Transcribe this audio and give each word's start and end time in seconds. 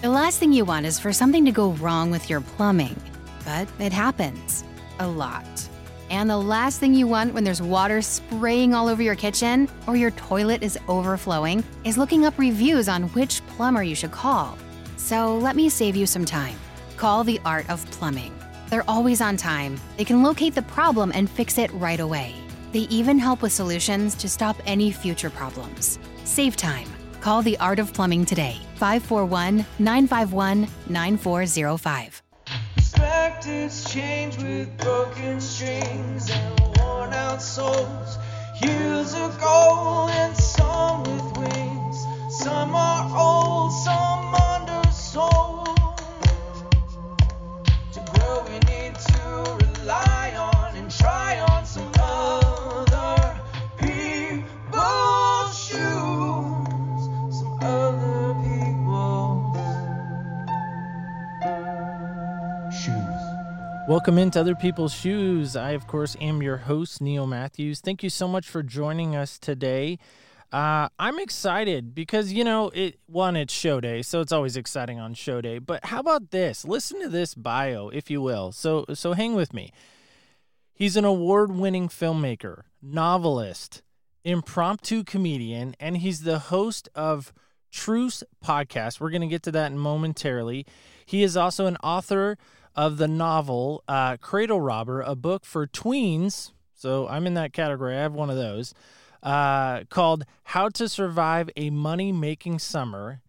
The 0.00 0.08
last 0.08 0.38
thing 0.38 0.50
you 0.50 0.64
want 0.64 0.86
is 0.86 0.98
for 0.98 1.12
something 1.12 1.44
to 1.44 1.52
go 1.52 1.72
wrong 1.72 2.10
with 2.10 2.30
your 2.30 2.40
plumbing, 2.40 2.96
but 3.44 3.68
it 3.78 3.92
happens 3.92 4.64
a 4.98 5.06
lot. 5.06 5.44
And 6.08 6.30
the 6.30 6.38
last 6.38 6.80
thing 6.80 6.94
you 6.94 7.06
want 7.06 7.34
when 7.34 7.44
there's 7.44 7.60
water 7.60 8.00
spraying 8.00 8.72
all 8.72 8.88
over 8.88 9.02
your 9.02 9.14
kitchen 9.14 9.68
or 9.86 9.96
your 9.96 10.12
toilet 10.12 10.62
is 10.62 10.78
overflowing 10.88 11.62
is 11.84 11.98
looking 11.98 12.24
up 12.24 12.38
reviews 12.38 12.88
on 12.88 13.10
which 13.10 13.46
plumber 13.48 13.82
you 13.82 13.94
should 13.94 14.10
call. 14.10 14.56
So 14.96 15.36
let 15.36 15.54
me 15.54 15.68
save 15.68 15.96
you 15.96 16.06
some 16.06 16.24
time. 16.24 16.56
Call 16.96 17.22
the 17.22 17.38
Art 17.44 17.68
of 17.68 17.84
Plumbing. 17.90 18.34
They're 18.70 18.88
always 18.88 19.20
on 19.20 19.36
time. 19.36 19.78
They 19.98 20.06
can 20.06 20.22
locate 20.22 20.54
the 20.54 20.62
problem 20.62 21.12
and 21.14 21.28
fix 21.28 21.58
it 21.58 21.70
right 21.74 22.00
away. 22.00 22.34
They 22.72 22.88
even 22.88 23.18
help 23.18 23.42
with 23.42 23.52
solutions 23.52 24.14
to 24.14 24.30
stop 24.30 24.56
any 24.64 24.92
future 24.92 25.28
problems. 25.28 25.98
Save 26.24 26.56
time. 26.56 26.88
Call 27.20 27.42
the 27.42 27.58
Art 27.58 27.78
of 27.78 27.92
Plumbing 27.92 28.24
today. 28.24 28.62
541 28.80 29.66
951 29.78 30.66
9405. 30.88 32.22
Perspectives 32.76 33.92
change 33.92 34.38
with 34.38 34.74
broken 34.78 35.38
strings 35.38 36.30
and 36.30 36.60
worn 36.78 37.12
out 37.12 37.42
souls. 37.42 38.16
Years 38.62 39.12
ago 39.12 40.08
and 40.10 40.34
some 40.34 41.02
with 41.02 41.36
wings. 41.36 42.06
Some 42.30 42.74
are 42.74 43.04
old, 43.14 43.70
some 43.84 44.34
undersold. 44.34 44.39
Welcome 63.90 64.18
into 64.18 64.38
Other 64.38 64.54
People's 64.54 64.94
Shoes. 64.94 65.56
I, 65.56 65.72
of 65.72 65.88
course, 65.88 66.16
am 66.20 66.44
your 66.44 66.58
host, 66.58 67.00
Neil 67.00 67.26
Matthews. 67.26 67.80
Thank 67.80 68.04
you 68.04 68.08
so 68.08 68.28
much 68.28 68.48
for 68.48 68.62
joining 68.62 69.16
us 69.16 69.36
today. 69.36 69.98
Uh, 70.52 70.90
I'm 70.96 71.18
excited 71.18 71.92
because, 71.92 72.32
you 72.32 72.44
know, 72.44 72.68
it 72.68 73.00
one, 73.06 73.34
it's 73.34 73.52
show 73.52 73.80
day, 73.80 74.02
so 74.02 74.20
it's 74.20 74.30
always 74.30 74.56
exciting 74.56 75.00
on 75.00 75.14
show 75.14 75.40
day. 75.40 75.58
But 75.58 75.86
how 75.86 75.98
about 75.98 76.30
this? 76.30 76.64
Listen 76.64 77.00
to 77.00 77.08
this 77.08 77.34
bio, 77.34 77.88
if 77.88 78.12
you 78.12 78.22
will. 78.22 78.52
So 78.52 78.84
so 78.94 79.12
hang 79.14 79.34
with 79.34 79.52
me. 79.52 79.72
He's 80.72 80.96
an 80.96 81.04
award-winning 81.04 81.88
filmmaker, 81.88 82.62
novelist, 82.80 83.82
impromptu 84.22 85.02
comedian, 85.02 85.74
and 85.80 85.96
he's 85.96 86.22
the 86.22 86.38
host 86.38 86.88
of 86.94 87.32
Truce 87.72 88.22
podcast. 88.44 89.00
We're 89.00 89.10
going 89.10 89.20
to 89.22 89.26
get 89.26 89.42
to 89.42 89.52
that 89.52 89.72
momentarily. 89.72 90.64
He 91.04 91.24
is 91.24 91.36
also 91.36 91.66
an 91.66 91.76
author 91.78 92.38
of 92.74 92.98
the 92.98 93.08
novel 93.08 93.82
uh, 93.88 94.16
Cradle 94.16 94.60
Robber, 94.60 95.00
a 95.00 95.14
book 95.14 95.44
for 95.44 95.66
tweens. 95.66 96.52
So 96.74 97.08
I'm 97.08 97.26
in 97.26 97.34
that 97.34 97.52
category. 97.52 97.96
I 97.96 98.00
have 98.00 98.14
one 98.14 98.30
of 98.30 98.36
those 98.36 98.74
uh, 99.22 99.84
called 99.84 100.24
How 100.44 100.68
to 100.70 100.88
Survive 100.88 101.50
a 101.56 101.70
Money 101.70 102.12
Making 102.12 102.58
Summer, 102.58 103.22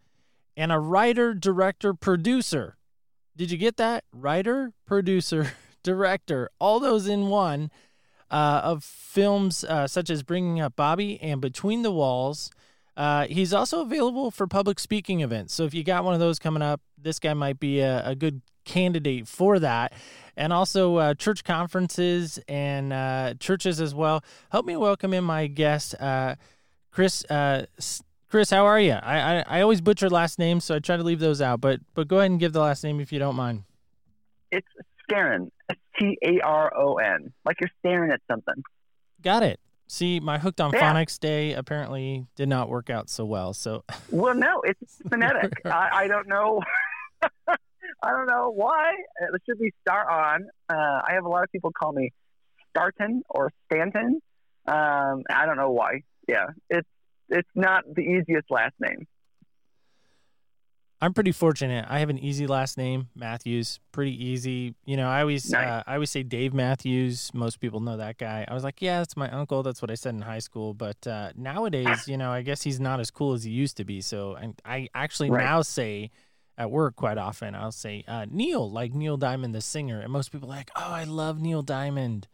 and 0.55 0.71
a 0.71 0.79
writer, 0.79 1.33
director, 1.33 1.93
producer. 1.93 2.77
Did 3.35 3.51
you 3.51 3.57
get 3.57 3.77
that? 3.77 4.03
Writer, 4.13 4.73
producer, 4.85 5.53
director, 5.83 6.49
all 6.59 6.79
those 6.79 7.07
in 7.07 7.27
one 7.27 7.71
uh, 8.29 8.61
of 8.63 8.83
films 8.83 9.63
uh, 9.63 9.87
such 9.87 10.09
as 10.09 10.23
Bringing 10.23 10.61
Up 10.61 10.75
Bobby 10.75 11.19
and 11.21 11.41
Between 11.41 11.81
the 11.81 11.91
Walls. 11.91 12.51
Uh, 12.95 13.25
he's 13.27 13.53
also 13.53 13.81
available 13.81 14.31
for 14.31 14.47
public 14.47 14.79
speaking 14.79 15.21
events. 15.21 15.53
So 15.53 15.63
if 15.63 15.73
you 15.73 15.83
got 15.83 16.03
one 16.03 16.13
of 16.13 16.19
those 16.19 16.39
coming 16.39 16.61
up, 16.61 16.81
this 16.97 17.19
guy 17.19 17.33
might 17.33 17.59
be 17.59 17.79
a, 17.79 18.05
a 18.09 18.15
good 18.15 18.41
candidate 18.65 19.27
for 19.27 19.59
that. 19.59 19.93
And 20.37 20.53
also 20.53 20.95
uh, 20.95 21.13
church 21.13 21.43
conferences 21.43 22.39
and 22.47 22.93
uh, 22.93 23.33
churches 23.39 23.81
as 23.81 23.93
well. 23.93 24.23
Help 24.51 24.65
me 24.65 24.77
welcome 24.77 25.13
in 25.13 25.23
my 25.23 25.47
guest, 25.47 25.93
uh, 25.99 26.35
Chris. 26.91 27.25
Uh, 27.29 27.65
Chris, 28.29 28.49
how 28.49 28.65
are 28.65 28.79
you? 28.79 28.93
I, 28.93 29.19
I 29.39 29.43
I 29.57 29.61
always 29.61 29.81
butcher 29.81 30.09
last 30.09 30.39
names, 30.39 30.63
so 30.63 30.75
I 30.75 30.79
try 30.79 30.95
to 30.95 31.03
leave 31.03 31.19
those 31.19 31.41
out. 31.41 31.59
But 31.59 31.81
but 31.93 32.07
go 32.07 32.19
ahead 32.19 32.31
and 32.31 32.39
give 32.39 32.53
the 32.53 32.61
last 32.61 32.81
name 32.83 33.01
if 33.01 33.11
you 33.11 33.19
don't 33.19 33.35
mind. 33.35 33.63
It's 34.51 34.67
Staron. 35.09 35.51
S 35.69 35.75
T 35.99 36.17
A 36.23 36.39
R 36.39 36.71
O 36.77 36.95
N. 36.95 37.33
Like 37.43 37.57
you're 37.59 37.69
staring 37.79 38.09
at 38.11 38.21
something. 38.29 38.63
Got 39.21 39.43
it. 39.43 39.59
See, 39.87 40.21
my 40.21 40.37
hooked 40.39 40.61
on 40.61 40.71
Yeah. 40.71 40.93
phonics 40.93 41.19
day 41.19 41.51
apparently 41.53 42.25
did 42.37 42.47
not 42.47 42.69
work 42.69 42.89
out 42.89 43.09
so 43.09 43.25
well. 43.25 43.53
So 43.53 43.83
Well, 44.09 44.33
no, 44.33 44.61
it's 44.61 45.01
phonetic. 45.09 45.51
I, 45.65 45.89
I 45.93 46.07
don't 46.07 46.29
know. 46.29 46.61
I 48.01 48.11
don't 48.11 48.25
know 48.27 48.51
why. 48.53 48.93
It 49.21 49.41
should 49.47 49.59
be 49.59 49.71
Star 49.81 50.09
on. 50.09 50.47
Uh, 50.69 51.01
I 51.07 51.13
have 51.13 51.25
a 51.25 51.29
lot 51.29 51.43
of 51.43 51.51
people 51.51 51.71
call 51.71 51.91
me 51.93 52.11
Starton 52.71 53.21
or 53.29 53.51
Stanton. 53.65 54.19
Um, 54.67 55.23
I 55.29 55.45
don't 55.45 55.57
know 55.57 55.71
why. 55.71 56.01
Yeah, 56.27 56.47
it's 56.69 56.87
it's 57.29 57.49
not 57.55 57.83
the 57.93 58.01
easiest 58.01 58.49
last 58.49 58.73
name. 58.79 59.07
I'm 61.03 61.13
pretty 61.15 61.31
fortunate. 61.31 61.85
I 61.89 61.97
have 61.99 62.11
an 62.11 62.19
easy 62.19 62.45
last 62.45 62.77
name, 62.77 63.09
Matthews. 63.15 63.79
Pretty 63.91 64.23
easy. 64.23 64.75
You 64.85 64.97
know, 64.97 65.07
I 65.09 65.21
always 65.21 65.51
Nice. 65.51 65.65
uh, 65.67 65.83
I 65.87 65.95
always 65.95 66.11
say 66.11 66.21
Dave 66.21 66.53
Matthews. 66.53 67.31
Most 67.33 67.59
people 67.59 67.79
know 67.79 67.97
that 67.97 68.19
guy. 68.19 68.45
I 68.47 68.53
was 68.53 68.63
like, 68.63 68.83
yeah, 68.83 68.99
that's 68.99 69.17
my 69.17 69.27
uncle. 69.31 69.63
That's 69.63 69.81
what 69.81 69.89
I 69.89 69.95
said 69.95 70.13
in 70.13 70.21
high 70.21 70.37
school. 70.39 70.75
But 70.75 71.07
uh, 71.07 71.31
nowadays, 71.35 72.07
you 72.07 72.17
know, 72.17 72.31
I 72.31 72.43
guess 72.43 72.61
he's 72.61 72.79
not 72.79 72.99
as 72.99 73.09
cool 73.09 73.33
as 73.33 73.43
he 73.43 73.49
used 73.51 73.77
to 73.77 73.83
be. 73.83 73.99
So 74.01 74.37
I, 74.37 74.53
I 74.63 74.89
actually 74.93 75.31
Right. 75.31 75.43
now 75.43 75.63
say 75.63 76.11
at 76.61 76.71
work 76.71 76.95
quite 76.95 77.17
often, 77.17 77.55
I'll 77.55 77.71
say 77.71 78.03
uh, 78.07 78.25
Neil, 78.29 78.69
like 78.69 78.93
Neil 78.93 79.17
Diamond, 79.17 79.55
the 79.55 79.61
singer. 79.61 79.99
And 79.99 80.11
most 80.11 80.31
people 80.31 80.47
are 80.51 80.55
like, 80.55 80.69
oh, 80.75 80.81
I 80.91 81.03
love 81.03 81.39
Neil 81.39 81.61
Diamond. 81.61 82.27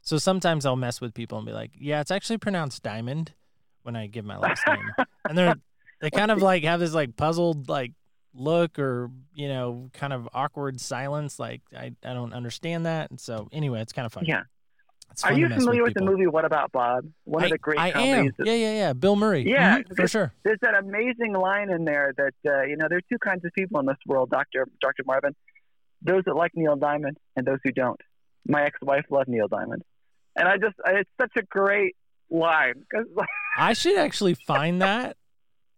So 0.00 0.16
sometimes 0.16 0.64
I'll 0.64 0.76
mess 0.76 1.00
with 1.00 1.12
people 1.12 1.36
and 1.38 1.46
be 1.46 1.52
like, 1.52 1.72
yeah, 1.78 2.00
it's 2.00 2.10
actually 2.10 2.38
pronounced 2.38 2.82
Diamond 2.82 3.34
when 3.82 3.94
I 3.94 4.06
give 4.06 4.24
my 4.24 4.38
last 4.38 4.62
name. 4.66 4.90
And 5.28 5.36
they're 5.36 5.54
they 6.00 6.10
kind 6.10 6.30
of 6.30 6.40
like 6.40 6.64
have 6.64 6.80
this 6.80 6.94
like 6.94 7.16
puzzled 7.16 7.68
like 7.68 7.92
look 8.34 8.78
or 8.78 9.10
you 9.34 9.48
know 9.48 9.90
kind 9.92 10.12
of 10.12 10.28
awkward 10.32 10.80
silence 10.80 11.40
like 11.40 11.60
i, 11.76 11.90
I 12.04 12.12
don't 12.12 12.32
understand 12.32 12.86
that 12.86 13.10
and 13.10 13.18
so 13.18 13.48
anyway 13.50 13.80
it's 13.80 13.92
kind 13.92 14.06
of 14.06 14.12
funny 14.12 14.28
Yeah. 14.28 14.42
It's 15.10 15.24
Are 15.24 15.32
you 15.32 15.48
familiar 15.48 15.82
with, 15.82 15.94
the 15.94 16.02
movie 16.04 16.26
What 16.26 16.44
About 16.44 16.70
Bob? 16.72 17.04
One 17.24 17.42
I, 17.42 17.46
of 17.46 17.52
the 17.52 17.58
great 17.58 17.78
I 17.78 17.90
comedies. 17.92 18.32
am 18.38 18.46
yeah 18.46 18.52
yeah 18.54 18.72
yeah 18.74 18.92
bill 18.92 19.16
murray 19.16 19.42
Yeah, 19.48 19.78
Mhm, 19.80 19.96
for 19.96 20.08
sure 20.08 20.32
There's 20.44 20.58
that 20.62 20.74
amazing 20.76 21.32
line 21.34 21.70
in 21.70 21.84
there 21.84 22.12
that 22.16 22.34
uh, 22.50 22.62
you 22.62 22.76
know 22.76 22.86
there 22.88 22.98
are 22.98 23.08
two 23.12 23.18
kinds 23.18 23.44
of 23.44 23.52
people 23.52 23.80
in 23.80 23.86
this 23.86 23.96
world, 24.06 24.30
Doctor 24.30 24.66
Doctor 24.80 25.02
Marvin. 25.06 25.34
Those 26.02 26.22
that 26.26 26.34
like 26.36 26.52
Neil 26.54 26.76
Diamond 26.76 27.16
and 27.36 27.44
those 27.46 27.58
who 27.64 27.72
don't. 27.72 28.00
My 28.46 28.62
ex-wife 28.64 29.04
loved 29.10 29.28
Neil 29.28 29.48
Diamond, 29.48 29.82
and 30.36 30.46
I 30.48 30.56
just 30.56 30.76
it's 30.86 31.10
such 31.20 31.32
a 31.36 31.42
great 31.42 31.96
line 32.30 32.74
because 32.80 33.06
i 33.58 33.72
should 33.72 33.96
actually 33.96 34.34
find 34.34 34.82
that 34.82 35.16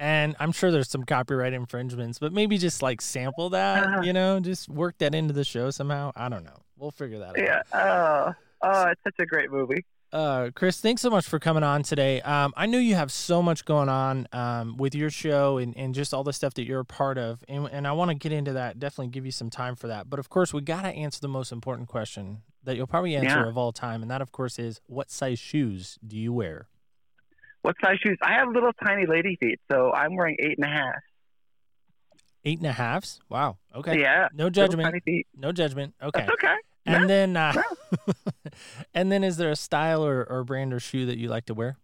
and 0.01 0.35
i'm 0.41 0.51
sure 0.51 0.73
there's 0.73 0.89
some 0.91 1.05
copyright 1.05 1.53
infringements 1.53 2.19
but 2.19 2.33
maybe 2.33 2.59
just 2.59 2.83
like 2.83 3.01
sample 3.01 3.51
that 3.51 3.87
Uh-huh. 3.87 4.03
you 4.03 4.13
know 4.13 4.41
just 4.41 4.69
work 4.69 4.99
that 4.99 5.15
into 5.15 5.33
the 5.33 5.45
show 5.45 5.71
somehow 5.71 6.11
i 6.17 6.29
don't 6.29 6.43
know 6.43 6.61
we'll 6.77 6.91
figure 6.91 7.21
that 7.21 7.29
out 7.29 7.39
yeah, 7.39 7.63
oh, 7.73 8.35
oh, 8.63 8.87
it's 8.89 9.01
such 9.05 9.17
a 9.19 9.27
great 9.27 9.51
movie. 9.51 9.85
Uh, 10.13 10.51
Chris, 10.57 10.81
thanks 10.81 11.01
so 11.03 11.09
much 11.09 11.25
for 11.29 11.39
coming 11.39 11.63
on 11.63 11.85
today. 11.85 12.21
Um, 12.23 12.53
I 12.57 12.67
know 12.67 12.79
you 12.79 12.97
have 12.97 13.13
so 13.13 13.41
much 13.43 13.65
going 13.65 13.89
on 13.89 14.27
um, 14.33 14.77
with 14.77 14.93
your 14.93 15.09
show 15.09 15.59
and, 15.59 15.77
and 15.77 15.95
just 15.95 16.13
all 16.13 16.25
the 16.25 16.33
stuff 16.33 16.55
that 16.55 16.67
you're 16.67 16.81
a 16.81 16.85
part 16.85 17.17
of, 17.17 17.45
and, 17.49 17.69
and 17.71 17.87
I 17.87 17.93
want 17.93 18.11
to 18.11 18.17
get 18.17 18.33
into 18.33 18.55
that. 18.55 18.81
Definitely 18.81 19.09
give 19.13 19.25
you 19.25 19.31
some 19.31 19.51
time 19.51 19.77
for 19.77 19.87
that. 19.87 20.11
But 20.11 20.19
of 20.19 20.29
course, 20.29 20.53
we 20.53 20.63
got 20.63 20.83
to 20.83 20.89
answer 20.89 21.21
the 21.21 21.29
most 21.29 21.53
important 21.53 21.89
question 21.89 22.43
that 22.65 22.77
you'll 22.77 22.89
probably 22.89 23.15
answer 23.15 23.29
Yeah. 23.41 23.49
of 23.49 23.57
all 23.57 23.71
time, 23.71 24.03
and 24.03 24.11
that, 24.11 24.21
of 24.21 24.33
course, 24.33 24.59
is 24.59 24.81
what 24.87 25.13
size 25.13 25.39
shoes 25.39 25.97
do 26.05 26.17
you 26.17 26.33
wear? 26.33 26.67
What 27.63 27.77
size 27.81 27.99
shoes? 28.05 28.19
I 28.21 28.33
have 28.33 28.49
little 28.49 28.73
tiny 28.85 29.07
lady 29.07 29.37
feet, 29.39 29.61
so 29.71 29.93
I'm 29.93 30.17
wearing 30.17 30.37
eight 30.41 30.59
and 30.59 30.65
a 30.65 30.77
half. 30.77 30.97
Eight 32.45 32.59
and 32.59 32.67
a 32.67 32.73
halves? 32.73 33.21
Wow. 33.29 33.59
Okay. 33.77 34.01
Yeah, 34.01 34.29
No 34.35 34.51
judgment. 34.51 35.05
No 35.37 35.53
judgment. 35.53 35.95
Okay. 36.03 36.21
That's 36.21 36.33
okay. 36.33 36.55
And 36.87 37.09
then, 37.09 37.37
uh, 37.37 37.63
and 38.95 39.13
then, 39.13 39.23
is 39.23 39.37
there 39.37 39.51
a 39.51 39.57
style 39.57 40.05
or, 40.05 40.25
or 40.25 40.45
brand 40.45 40.73
or 40.73 40.81
shoe 40.81 41.07
that 41.07 41.19
you 41.19 41.29
like 41.29 41.47
to 41.47 41.55
wear? 41.55 41.77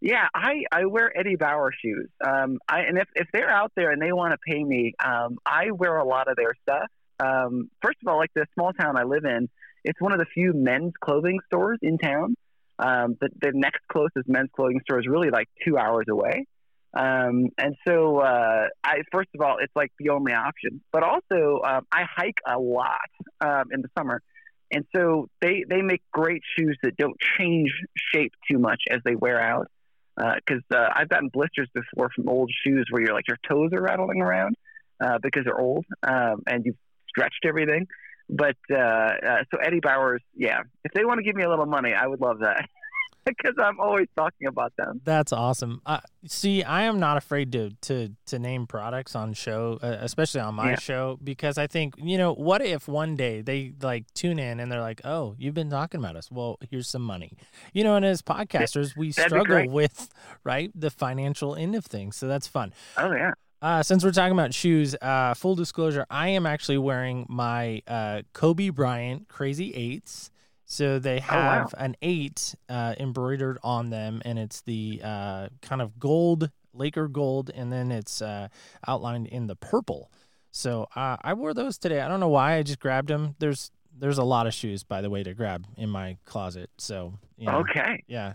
Yeah, 0.00 0.28
I, 0.34 0.64
I 0.70 0.84
wear 0.84 1.16
Eddie 1.18 1.36
Bauer 1.36 1.72
shoes. 1.72 2.10
Um, 2.22 2.58
I, 2.68 2.80
and 2.80 2.98
if, 2.98 3.08
if 3.14 3.26
they're 3.32 3.50
out 3.50 3.72
there 3.74 3.90
and 3.90 4.02
they 4.02 4.12
want 4.12 4.32
to 4.32 4.38
pay 4.46 4.62
me, 4.62 4.92
um, 5.02 5.38
I 5.46 5.70
wear 5.70 5.96
a 5.96 6.04
lot 6.04 6.28
of 6.28 6.36
their 6.36 6.52
stuff. 6.62 6.88
Um, 7.20 7.70
first 7.80 7.96
of 8.02 8.08
all, 8.12 8.18
like 8.18 8.30
the 8.34 8.44
small 8.52 8.74
town 8.74 8.98
I 8.98 9.04
live 9.04 9.24
in, 9.24 9.48
it's 9.82 9.98
one 10.00 10.12
of 10.12 10.18
the 10.18 10.26
few 10.26 10.52
men's 10.52 10.92
clothing 11.02 11.38
stores 11.46 11.78
in 11.80 11.96
town. 11.96 12.34
Um, 12.78 13.16
the, 13.20 13.30
the 13.40 13.52
next 13.54 13.80
closest 13.90 14.28
men's 14.28 14.50
clothing 14.54 14.80
store 14.82 15.00
is 15.00 15.06
really 15.06 15.30
like 15.30 15.48
two 15.64 15.78
hours 15.78 16.06
away. 16.10 16.46
Um, 16.96 17.48
and 17.58 17.74
so, 17.86 18.18
uh, 18.18 18.68
I, 18.84 18.98
first 19.12 19.30
of 19.34 19.40
all, 19.40 19.56
it's 19.60 19.74
like 19.74 19.92
the 19.98 20.10
only 20.10 20.32
option, 20.32 20.80
but 20.92 21.02
also, 21.02 21.60
um, 21.66 21.86
I 21.90 22.04
hike 22.08 22.38
a 22.46 22.58
lot, 22.58 23.10
um, 23.40 23.64
in 23.72 23.82
the 23.82 23.88
summer. 23.98 24.22
And 24.70 24.84
so 24.94 25.28
they, 25.40 25.64
they 25.68 25.82
make 25.82 26.02
great 26.12 26.42
shoes 26.56 26.78
that 26.82 26.96
don't 26.96 27.16
change 27.38 27.70
shape 28.12 28.32
too 28.50 28.58
much 28.58 28.82
as 28.90 29.00
they 29.04 29.14
wear 29.14 29.40
out 29.40 29.68
because 30.16 30.62
uh, 30.72 30.88
I've 30.94 31.08
gotten 31.08 31.28
blisters 31.32 31.68
before 31.74 32.10
from 32.14 32.28
old 32.28 32.50
shoes 32.64 32.86
where 32.90 33.02
you're 33.02 33.14
like 33.14 33.28
your 33.28 33.38
toes 33.48 33.72
are 33.72 33.82
rattling 33.82 34.20
around. 34.22 34.56
uh, 35.00 35.18
because 35.22 35.44
they're 35.44 35.60
old 35.60 35.84
um, 36.02 36.42
and 36.46 36.64
you've 36.64 36.76
stretched 37.08 37.44
everything. 37.44 37.86
But 38.28 38.56
uh, 38.70 38.76
uh, 38.76 39.44
so 39.50 39.58
Eddie 39.62 39.80
Bauer's, 39.80 40.22
yeah, 40.34 40.60
if 40.84 40.92
they 40.92 41.04
want 41.04 41.18
to 41.18 41.24
give 41.24 41.36
me 41.36 41.42
a 41.44 41.48
little 41.50 41.66
money, 41.66 41.92
I 41.92 42.06
would 42.06 42.20
love 42.20 42.38
that 42.40 42.68
because 43.38 43.54
I'm 43.58 43.80
always 43.80 44.08
talking 44.16 44.46
about 44.46 44.72
them. 44.76 45.00
That's 45.04 45.32
awesome. 45.32 45.80
Uh, 45.86 46.00
see, 46.26 46.62
I 46.62 46.82
am 46.84 46.98
not 47.00 47.16
afraid 47.16 47.52
to 47.52 47.70
to 47.82 48.10
to 48.26 48.38
name 48.38 48.66
products 48.66 49.14
on 49.14 49.32
show, 49.34 49.78
uh, 49.82 49.96
especially 50.00 50.40
on 50.40 50.54
my 50.54 50.70
Yeah. 50.70 50.76
show, 50.78 51.18
because 51.22 51.58
I 51.58 51.66
think 51.66 51.94
you 51.98 52.18
know, 52.18 52.32
what 52.34 52.62
if 52.62 52.88
one 52.88 53.16
day 53.16 53.40
they 53.40 53.72
like 53.82 54.04
tune 54.14 54.38
in 54.38 54.60
and 54.60 54.70
they're 54.70 54.80
like, 54.80 55.00
"Oh, 55.04 55.34
you've 55.38 55.54
been 55.54 55.70
talking 55.70 56.00
about 56.00 56.16
us. 56.16 56.30
Well, 56.30 56.58
here's 56.70 56.88
some 56.88 57.02
money." 57.02 57.36
You 57.72 57.84
know, 57.84 57.96
and 57.96 58.04
as 58.04 58.22
podcasters, 58.22 58.96
we 58.96 59.12
That'd 59.12 59.30
struggle 59.30 59.68
with 59.68 60.08
right 60.44 60.70
the 60.74 60.90
financial 60.90 61.54
end 61.56 61.74
of 61.74 61.84
things, 61.86 62.16
so 62.16 62.28
that's 62.28 62.46
fun. 62.46 62.72
Oh 62.96 63.12
yeah, 63.12 63.32
Uh, 63.62 63.82
since 63.82 64.04
we're 64.04 64.10
talking 64.12 64.32
about 64.38 64.52
shoes, 64.52 64.94
uh, 65.00 65.32
full 65.34 65.54
disclosure, 65.54 66.04
I 66.10 66.28
am 66.28 66.44
actually 66.44 66.76
wearing 66.78 67.24
my 67.30 67.80
uh, 67.88 68.22
Kobe 68.34 68.68
Bryant 68.68 69.28
Crazy 69.28 69.72
Eights. 69.74 70.30
So 70.66 70.98
they 70.98 71.18
Oh, 71.18 71.34
wow. 71.36 71.50
have 71.58 71.74
an 71.78 71.96
eight 72.02 72.54
uh, 72.68 72.94
embroidered 72.98 73.58
on 73.62 73.90
them, 73.90 74.22
and 74.24 74.38
it's 74.38 74.62
the 74.62 75.00
uh, 75.04 75.48
kind 75.62 75.82
of 75.82 75.98
gold, 75.98 76.50
Laker 76.72 77.06
gold, 77.08 77.50
and 77.54 77.72
then 77.72 77.92
it's 77.92 78.22
uh, 78.22 78.48
outlined 78.88 79.26
in 79.28 79.46
the 79.46 79.56
purple. 79.56 80.10
So 80.50 80.88
uh, 80.96 81.16
I 81.22 81.34
wore 81.34 81.52
those 81.54 81.78
today. 81.78 82.00
I 82.00 82.08
don't 82.08 82.20
know 82.20 82.28
why. 82.28 82.54
I 82.56 82.62
just 82.62 82.80
grabbed 82.80 83.08
them. 83.08 83.34
There's 83.38 83.70
there's 83.96 84.18
a 84.18 84.24
lot 84.24 84.46
of 84.46 84.54
shoes, 84.54 84.82
by 84.82 85.00
the 85.02 85.10
way, 85.10 85.22
to 85.22 85.34
grab 85.34 85.66
in 85.76 85.88
my 85.90 86.16
closet. 86.24 86.70
So 86.78 87.14
you 87.36 87.46
know, 87.46 87.58
okay. 87.58 88.02
yeah. 88.06 88.32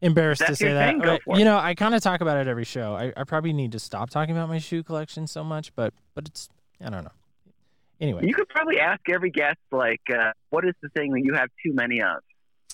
Embarrassed 0.00 0.46
to 0.46 0.54
say 0.54 0.72
that. 0.72 0.94
for 1.24 1.36
you 1.38 1.44
know, 1.44 1.58
I 1.58 1.74
kind 1.74 1.92
of 1.94 2.02
talk 2.02 2.20
about 2.20 2.36
it 2.36 2.46
every 2.46 2.64
show. 2.64 2.94
I, 2.94 3.12
I 3.16 3.24
probably 3.24 3.52
need 3.52 3.72
to 3.72 3.80
stop 3.80 4.10
talking 4.10 4.36
about 4.36 4.48
my 4.48 4.58
shoe 4.58 4.84
collection 4.84 5.26
so 5.26 5.42
much, 5.42 5.74
but 5.74 5.92
but 6.14 6.28
it's 6.28 6.48
I 6.84 6.90
don't 6.90 7.02
know. 7.02 7.10
Anyway, 8.00 8.26
You 8.26 8.34
could 8.34 8.48
probably 8.48 8.78
ask 8.78 9.00
every 9.10 9.30
guest, 9.30 9.58
like, 9.72 10.00
uh, 10.12 10.32
what 10.50 10.64
is 10.64 10.74
the 10.82 10.88
thing 10.90 11.12
that 11.12 11.22
you 11.24 11.34
have 11.34 11.48
too 11.64 11.72
many 11.72 12.00
of? 12.00 12.18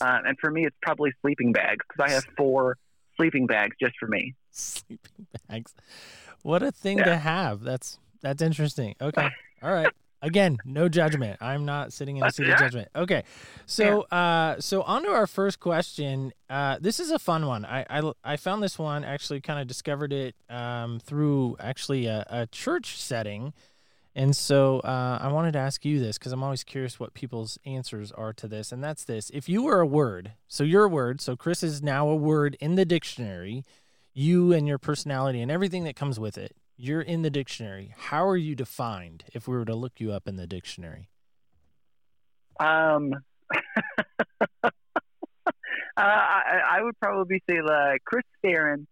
Uh, 0.00 0.18
and 0.26 0.38
for 0.38 0.50
me, 0.50 0.66
it's 0.66 0.76
probably 0.82 1.12
sleeping 1.22 1.52
bags 1.52 1.84
because 1.88 2.10
I 2.10 2.14
have 2.14 2.24
four 2.36 2.76
sleeping 3.16 3.46
bags 3.46 3.76
just 3.80 3.94
for 3.98 4.06
me. 4.08 4.34
sleeping 4.50 5.26
bags. 5.48 5.74
What 6.42 6.62
a 6.62 6.70
thing 6.72 6.98
to 6.98 7.16
have. 7.16 7.62
That's 7.62 7.98
that's 8.20 8.42
interesting. 8.42 8.96
Okay. 9.00 9.28
All 9.62 9.72
right. 9.72 9.92
Again, 10.20 10.58
no 10.64 10.88
judgment. 10.88 11.38
I'm 11.42 11.64
not 11.66 11.92
sitting 11.92 12.16
in 12.16 12.24
a 12.24 12.32
seat 12.32 12.48
of 12.48 12.58
judgment. 12.58 12.88
Okay. 12.96 13.24
So 13.66 14.02
uh 14.10 14.56
so 14.58 14.82
on 14.82 15.04
to 15.04 15.10
our 15.10 15.26
first 15.26 15.60
question. 15.60 16.32
Uh 16.50 16.78
this 16.80 16.98
is 16.98 17.10
a 17.10 17.18
fun 17.18 17.46
one. 17.46 17.64
I 17.64 17.86
I, 17.88 18.12
I 18.24 18.36
found 18.36 18.62
this 18.62 18.78
one 18.78 19.04
actually 19.04 19.40
kind 19.40 19.60
of 19.60 19.66
discovered 19.66 20.12
it 20.12 20.34
um 20.50 20.98
through 21.00 21.56
actually 21.60 22.06
a, 22.06 22.26
a 22.28 22.46
church 22.46 23.00
setting. 23.00 23.52
And 24.16 24.36
so 24.36 24.78
uh, 24.80 25.18
I 25.20 25.32
wanted 25.32 25.52
to 25.52 25.58
ask 25.58 25.84
you 25.84 25.98
this 25.98 26.18
because 26.18 26.30
I'm 26.30 26.42
always 26.42 26.62
curious 26.62 27.00
what 27.00 27.14
people's 27.14 27.58
answers 27.66 28.12
are 28.12 28.32
to 28.34 28.46
this. 28.46 28.70
And 28.70 28.82
that's 28.82 29.04
this. 29.04 29.30
If 29.34 29.48
you 29.48 29.64
were 29.64 29.80
a 29.80 29.86
word, 29.86 30.32
so 30.46 30.62
you're 30.62 30.84
a 30.84 30.88
word, 30.88 31.20
so 31.20 31.34
Chris 31.34 31.62
is 31.64 31.82
now 31.82 32.08
a 32.08 32.14
word 32.14 32.56
in 32.60 32.76
the 32.76 32.84
dictionary, 32.84 33.64
you 34.12 34.52
and 34.52 34.68
your 34.68 34.78
personality 34.78 35.40
and 35.40 35.50
everything 35.50 35.82
that 35.84 35.96
comes 35.96 36.20
with 36.20 36.38
it, 36.38 36.56
you're 36.76 37.00
in 37.00 37.22
the 37.22 37.30
dictionary. 37.30 37.92
How 37.96 38.26
are 38.28 38.36
you 38.36 38.54
defined 38.54 39.24
if 39.32 39.48
we 39.48 39.56
were 39.56 39.64
to 39.64 39.74
look 39.74 39.94
you 39.98 40.12
up 40.12 40.28
in 40.28 40.36
the 40.36 40.46
dictionary? 40.46 41.08
Um, 42.60 43.14
uh, 44.62 44.70
I, 45.96 46.60
I 46.70 46.82
would 46.82 46.98
probably 47.00 47.42
say 47.50 47.60
like 47.62 48.04
Chris 48.04 48.24
Staron, 48.44 48.86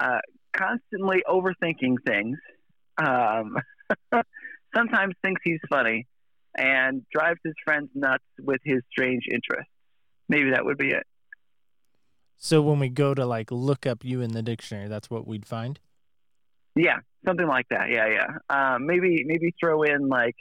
uh, 0.00 0.20
constantly 0.54 1.22
overthinking 1.28 1.96
things. 2.06 2.38
Um, 2.96 3.56
sometimes 4.74 5.14
thinks 5.22 5.40
he's 5.44 5.60
funny, 5.70 6.06
and 6.56 7.02
drives 7.12 7.40
his 7.44 7.54
friends 7.64 7.88
nuts 7.94 8.24
with 8.40 8.60
his 8.64 8.82
strange 8.90 9.24
interests. 9.30 9.70
Maybe 10.28 10.50
that 10.50 10.64
would 10.64 10.78
be 10.78 10.90
it. 10.90 11.06
So 12.36 12.60
when 12.60 12.78
we 12.78 12.88
go 12.88 13.14
to 13.14 13.24
like 13.24 13.50
look 13.50 13.86
up 13.86 14.04
you 14.04 14.20
in 14.20 14.32
the 14.32 14.42
dictionary, 14.42 14.88
that's 14.88 15.08
what 15.08 15.26
we'd 15.26 15.46
find? 15.46 15.78
Yeah, 16.74 16.98
something 17.26 17.46
like 17.46 17.66
that. 17.70 17.90
Yeah, 17.90 18.08
yeah. 18.08 18.74
Um, 18.74 18.86
maybe 18.86 19.24
maybe 19.24 19.54
throw 19.60 19.82
in 19.82 20.08
like 20.08 20.36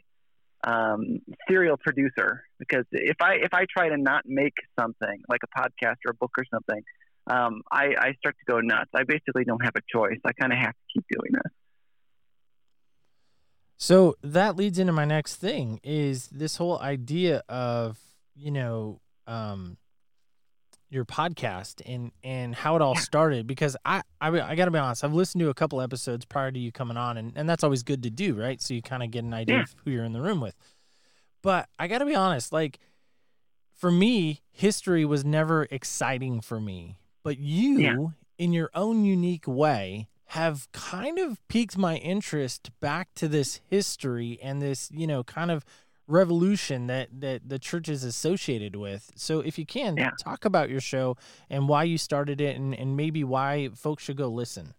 um, 0.63 1.19
serial 1.47 1.77
producer 1.77 2.43
because 2.57 2.85
if 2.91 3.17
I 3.21 3.35
if 3.35 3.53
I 3.53 3.65
try 3.71 3.89
to 3.89 3.97
not 3.97 4.23
make 4.25 4.53
something 4.79 5.21
like 5.29 5.41
a 5.43 5.59
podcast 5.59 5.97
or 6.05 6.11
a 6.11 6.15
book 6.15 6.31
or 6.37 6.45
something, 6.51 6.81
um, 7.27 7.61
I, 7.71 7.93
I 7.97 8.13
start 8.17 8.35
to 8.39 8.51
go 8.51 8.59
nuts. 8.59 8.89
I 8.95 9.03
basically 9.03 9.43
don't 9.45 9.63
have 9.63 9.75
a 9.75 9.81
choice. 9.95 10.19
I 10.25 10.31
kind 10.33 10.51
of 10.51 10.59
have 10.59 10.73
to 10.73 10.85
keep 10.93 11.05
doing 11.11 11.31
this. 11.33 11.53
So 13.83 14.15
that 14.21 14.55
leads 14.57 14.77
into 14.77 14.93
my 14.93 15.05
next 15.05 15.37
thing 15.37 15.79
is 15.83 16.27
this 16.27 16.57
whole 16.57 16.77
idea 16.79 17.41
of, 17.49 17.97
you 18.35 18.51
know, 18.51 19.01
um, 19.25 19.75
your 20.91 21.03
podcast 21.03 21.81
and 21.91 22.11
and 22.23 22.53
how 22.53 22.75
it 22.75 22.81
all 22.83 22.95
started 22.95 23.47
because 23.47 23.75
I 23.83 24.03
I, 24.19 24.27
I 24.39 24.53
got 24.55 24.65
to 24.65 24.71
be 24.71 24.77
honest 24.77 25.03
I've 25.03 25.13
listened 25.13 25.39
to 25.39 25.49
a 25.49 25.53
couple 25.55 25.81
episodes 25.81 26.25
prior 26.25 26.51
to 26.51 26.59
you 26.59 26.71
coming 26.71 26.97
on 26.97 27.17
and, 27.17 27.31
and 27.35 27.49
that's 27.49 27.63
always 27.63 27.81
good 27.81 28.03
to 28.03 28.09
do 28.11 28.35
right 28.35 28.61
so 28.61 28.73
you 28.73 28.81
kind 28.83 29.01
of 29.01 29.09
get 29.09 29.23
an 29.23 29.33
idea 29.33 29.55
Yeah. 29.55 29.61
of 29.63 29.73
who 29.83 29.89
you're 29.91 30.03
in 30.03 30.11
the 30.11 30.21
room 30.21 30.41
with 30.41 30.53
but 31.41 31.69
I 31.79 31.87
got 31.87 31.99
to 31.99 32.05
be 32.05 32.13
honest 32.13 32.51
like 32.51 32.77
for 33.73 33.89
me 33.89 34.41
history 34.51 35.05
was 35.05 35.23
never 35.23 35.65
exciting 35.71 36.41
for 36.41 36.59
me 36.59 36.97
but 37.23 37.39
you 37.39 37.79
Yeah. 37.79 37.95
in 38.37 38.51
your 38.51 38.69
own 38.75 39.05
unique 39.05 39.47
way 39.47 40.09
have 40.31 40.71
kind 40.71 41.19
of 41.19 41.45
piqued 41.49 41.77
my 41.77 41.95
interest 41.97 42.71
back 42.79 43.09
to 43.15 43.27
this 43.27 43.59
history 43.69 44.39
and 44.41 44.61
this 44.61 44.89
you 44.93 45.05
know 45.07 45.23
kind 45.23 45.51
of 45.51 45.65
revolution 46.07 46.87
that 46.87 47.07
that 47.19 47.47
the 47.47 47.59
church 47.59 47.87
is 47.89 48.03
associated 48.03 48.75
with. 48.75 49.11
So 49.15 49.39
if 49.39 49.57
you 49.59 49.65
can 49.65 49.97
Yeah. 49.97 50.11
talk 50.23 50.45
about 50.45 50.69
your 50.69 50.81
show 50.81 51.15
and 51.49 51.67
why 51.69 51.83
you 51.83 51.97
started 51.97 52.39
it 52.41 52.55
and, 52.57 52.73
and 52.73 52.95
maybe 52.97 53.23
why 53.23 53.69
folks 53.75 54.03
should 54.03 54.17
go 54.17 54.27
listen. 54.27 54.73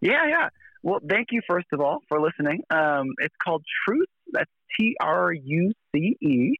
Yeah, 0.00 0.26
yeah. 0.26 0.48
Well, 0.82 1.00
thank 1.08 1.28
you 1.30 1.42
first 1.48 1.68
of 1.72 1.80
all 1.80 1.98
for 2.08 2.20
listening. 2.20 2.62
Um, 2.70 3.06
it's 3.18 3.36
called 3.44 3.64
Truce. 3.84 4.06
That's 4.32 4.50
T 4.78 4.96
R 5.00 5.32
U 5.32 5.72
C 5.94 6.16
E, 6.20 6.54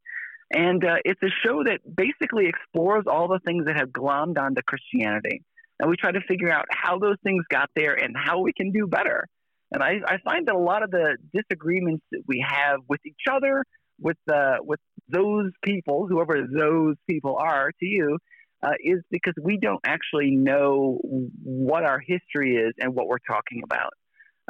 and 0.54 0.84
uh, 0.84 0.96
it's 1.04 1.22
a 1.22 1.30
show 1.44 1.64
that 1.64 1.80
basically 1.96 2.46
explores 2.46 3.04
all 3.10 3.26
the 3.28 3.40
things 3.44 3.64
that 3.66 3.76
have 3.78 3.88
glommed 3.88 4.38
onto 4.38 4.60
Christianity, 4.62 5.42
and 5.82 5.90
we 5.90 5.96
try 5.96 6.12
to 6.12 6.20
figure 6.28 6.50
out 6.50 6.64
how 6.70 7.00
those 7.00 7.16
things 7.24 7.44
got 7.50 7.68
there 7.74 7.94
and 7.94 8.14
how 8.16 8.38
we 8.38 8.52
can 8.52 8.70
do 8.70 8.86
better. 8.86 9.26
And 9.72 9.82
I, 9.82 10.00
I 10.06 10.18
find 10.24 10.46
that 10.46 10.54
a 10.54 10.58
lot 10.58 10.84
of 10.84 10.92
the 10.92 11.16
disagreements 11.34 12.04
that 12.12 12.22
we 12.28 12.44
have 12.46 12.78
with 12.88 13.00
each 13.04 13.24
other, 13.28 13.64
with 14.00 14.16
uh, 14.32 14.58
with 14.60 14.78
those 15.08 15.50
people, 15.64 16.06
whoever 16.08 16.46
those 16.46 16.94
people 17.10 17.36
are 17.36 17.72
to 17.80 17.86
you, 17.86 18.18
uh, 18.62 18.74
is 18.80 19.00
because 19.10 19.34
we 19.42 19.56
don't 19.56 19.80
actually 19.84 20.36
know 20.36 21.00
what 21.42 21.84
our 21.84 21.98
history 21.98 22.56
is 22.56 22.74
and 22.78 22.94
what 22.94 23.08
we're 23.08 23.16
talking 23.26 23.62
about. 23.64 23.92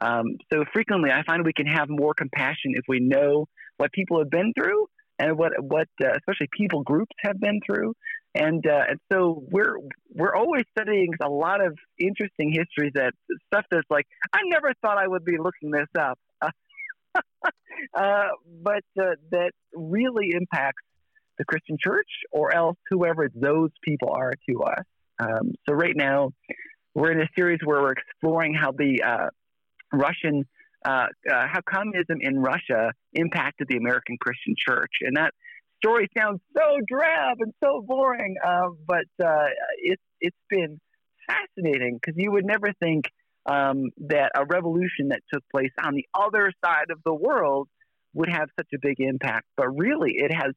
Um, 0.03 0.37
so 0.53 0.65
frequently, 0.73 1.11
I 1.11 1.23
find 1.23 1.45
we 1.45 1.55
can 1.55 1.67
have 1.67 1.89
more 1.89 2.13
compassion 2.13 2.73
if 2.75 2.85
we 2.89 3.01
know 3.01 3.47
what 3.79 3.91
people 3.93 4.19
have 4.19 4.31
been 4.31 4.53
through 4.55 4.87
and 5.19 5.39
what 5.39 5.53
what 5.63 5.89
uh, 6.05 6.11
especially 6.19 6.49
people 6.53 6.83
groups 6.83 7.13
have 7.21 7.41
been 7.41 7.61
through. 7.65 7.95
And 8.35 8.67
uh, 8.67 8.85
and 8.89 8.99
so 9.13 9.43
we're 9.51 9.77
we're 10.15 10.35
always 10.35 10.65
studying 10.77 11.11
a 11.23 11.29
lot 11.29 11.63
of 11.63 11.77
interesting 11.99 12.51
histories 12.51 12.93
that 12.95 13.13
stuff 13.47 13.67
that's 13.71 13.87
like 13.91 14.07
I 14.33 14.41
never 14.47 14.73
thought 14.81 14.97
I 14.97 15.07
would 15.07 15.25
be 15.25 15.37
looking 15.37 15.71
this 15.71 15.89
up, 15.99 16.19
uh, 17.95 18.29
but 18.63 18.85
uh, 18.99 19.17
that 19.33 19.53
really 19.75 20.31
impacts 20.33 20.83
the 21.39 21.45
Christian 21.45 21.77
church 21.79 22.09
or 22.31 22.55
else 22.55 22.77
whoever 22.91 23.29
those 23.35 23.71
people 23.85 24.11
are 24.11 24.33
to 24.49 24.63
us. 24.63 24.85
Um, 25.19 25.53
so 25.69 25.75
right 25.75 25.97
now, 25.97 26.31
we're 26.95 27.13
in 27.13 27.21
a 27.21 27.29
series 27.37 27.59
where 27.65 27.83
we're 27.83 27.93
exploring 27.93 28.55
how 28.55 28.73
the 28.73 29.03
uh, 29.03 29.29
Russian, 29.93 30.45
uh, 30.85 31.07
uh, 31.31 31.47
how 31.51 31.61
communism 31.69 32.19
in 32.21 32.39
Russia 32.39 32.93
impacted 33.15 33.69
the 33.69 33.77
American 33.77 34.17
Christian 34.21 34.55
church, 34.57 34.91
and 35.03 35.17
that 35.17 35.33
story 35.85 36.09
sounds 36.17 36.41
so 36.57 36.79
drab 36.87 37.39
and 37.41 37.53
so 37.63 37.83
boring, 37.87 38.37
uh, 38.45 38.69
but 38.87 39.25
uh, 39.25 39.47
it's 39.79 40.03
it's 40.21 40.37
been 40.49 40.81
fascinating 41.27 41.99
because 42.01 42.15
you 42.17 42.33
would 42.33 42.45
never 42.45 42.73
think 42.81 43.07
um, 43.47 43.91
that 44.09 44.33
a 44.37 44.45
revolution 44.45 45.09
that 45.09 45.21
took 45.33 45.43
place 45.51 45.73
on 45.83 45.95
the 45.95 46.07
other 46.15 46.53
side 46.65 46.91
of 46.91 46.99
the 47.05 47.15
world 47.15 47.69
would 48.15 48.29
have 48.29 48.49
such 48.59 48.69
a 48.75 48.79
big 48.81 49.01
impact, 49.01 49.47
but 49.57 49.69
really 49.69 50.13
it 50.15 50.33
has 50.33 50.53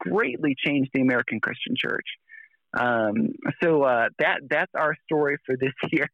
greatly 0.00 0.54
changed 0.64 0.90
the 0.92 1.00
American 1.00 1.40
Christian 1.40 1.74
church. 1.76 2.06
Um, 2.78 3.30
so 3.62 3.82
uh, 3.82 4.08
that 4.18 4.40
that's 4.50 4.72
our 4.74 4.94
story 5.04 5.38
for 5.46 5.56
this 5.56 5.72
year. 5.92 6.08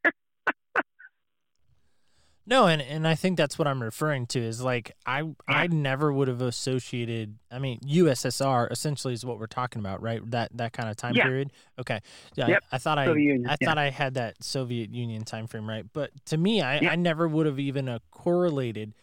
No, 2.44 2.66
and, 2.66 2.82
and 2.82 3.06
I 3.06 3.14
think 3.14 3.36
that's 3.36 3.56
what 3.58 3.68
I'm 3.68 3.80
referring 3.82 4.26
to 4.28 4.40
is 4.40 4.60
like 4.60 4.92
I 5.06 5.22
I 5.46 5.68
never 5.68 6.12
would 6.12 6.26
have 6.28 6.42
associated 6.42 7.38
I 7.50 7.58
mean 7.60 7.78
USSR 7.80 8.70
essentially 8.72 9.14
is 9.14 9.24
what 9.24 9.38
we're 9.38 9.46
talking 9.46 9.78
about, 9.80 10.02
right? 10.02 10.20
That 10.30 10.50
that 10.56 10.72
kind 10.72 10.88
of 10.88 10.96
time 10.96 11.14
Yeah. 11.14 11.24
period. 11.24 11.52
Okay. 11.78 12.00
Yeah, 12.34 12.48
Yep. 12.48 12.64
I, 12.72 12.76
I 12.76 12.78
thought 12.78 12.98
I 12.98 13.04
Union, 13.06 13.46
I 13.48 13.56
yeah. 13.60 13.68
thought 13.68 13.78
I 13.78 13.90
had 13.90 14.14
that 14.14 14.42
Soviet 14.42 14.90
Union 14.92 15.22
time 15.24 15.46
frame 15.46 15.68
right. 15.68 15.86
But 15.92 16.10
to 16.26 16.36
me 16.36 16.60
I, 16.62 16.80
Yeah. 16.80 16.90
I 16.90 16.96
never 16.96 17.28
would 17.28 17.46
have 17.46 17.60
even 17.60 17.88
uh, 17.88 18.00
correlated 18.10 18.94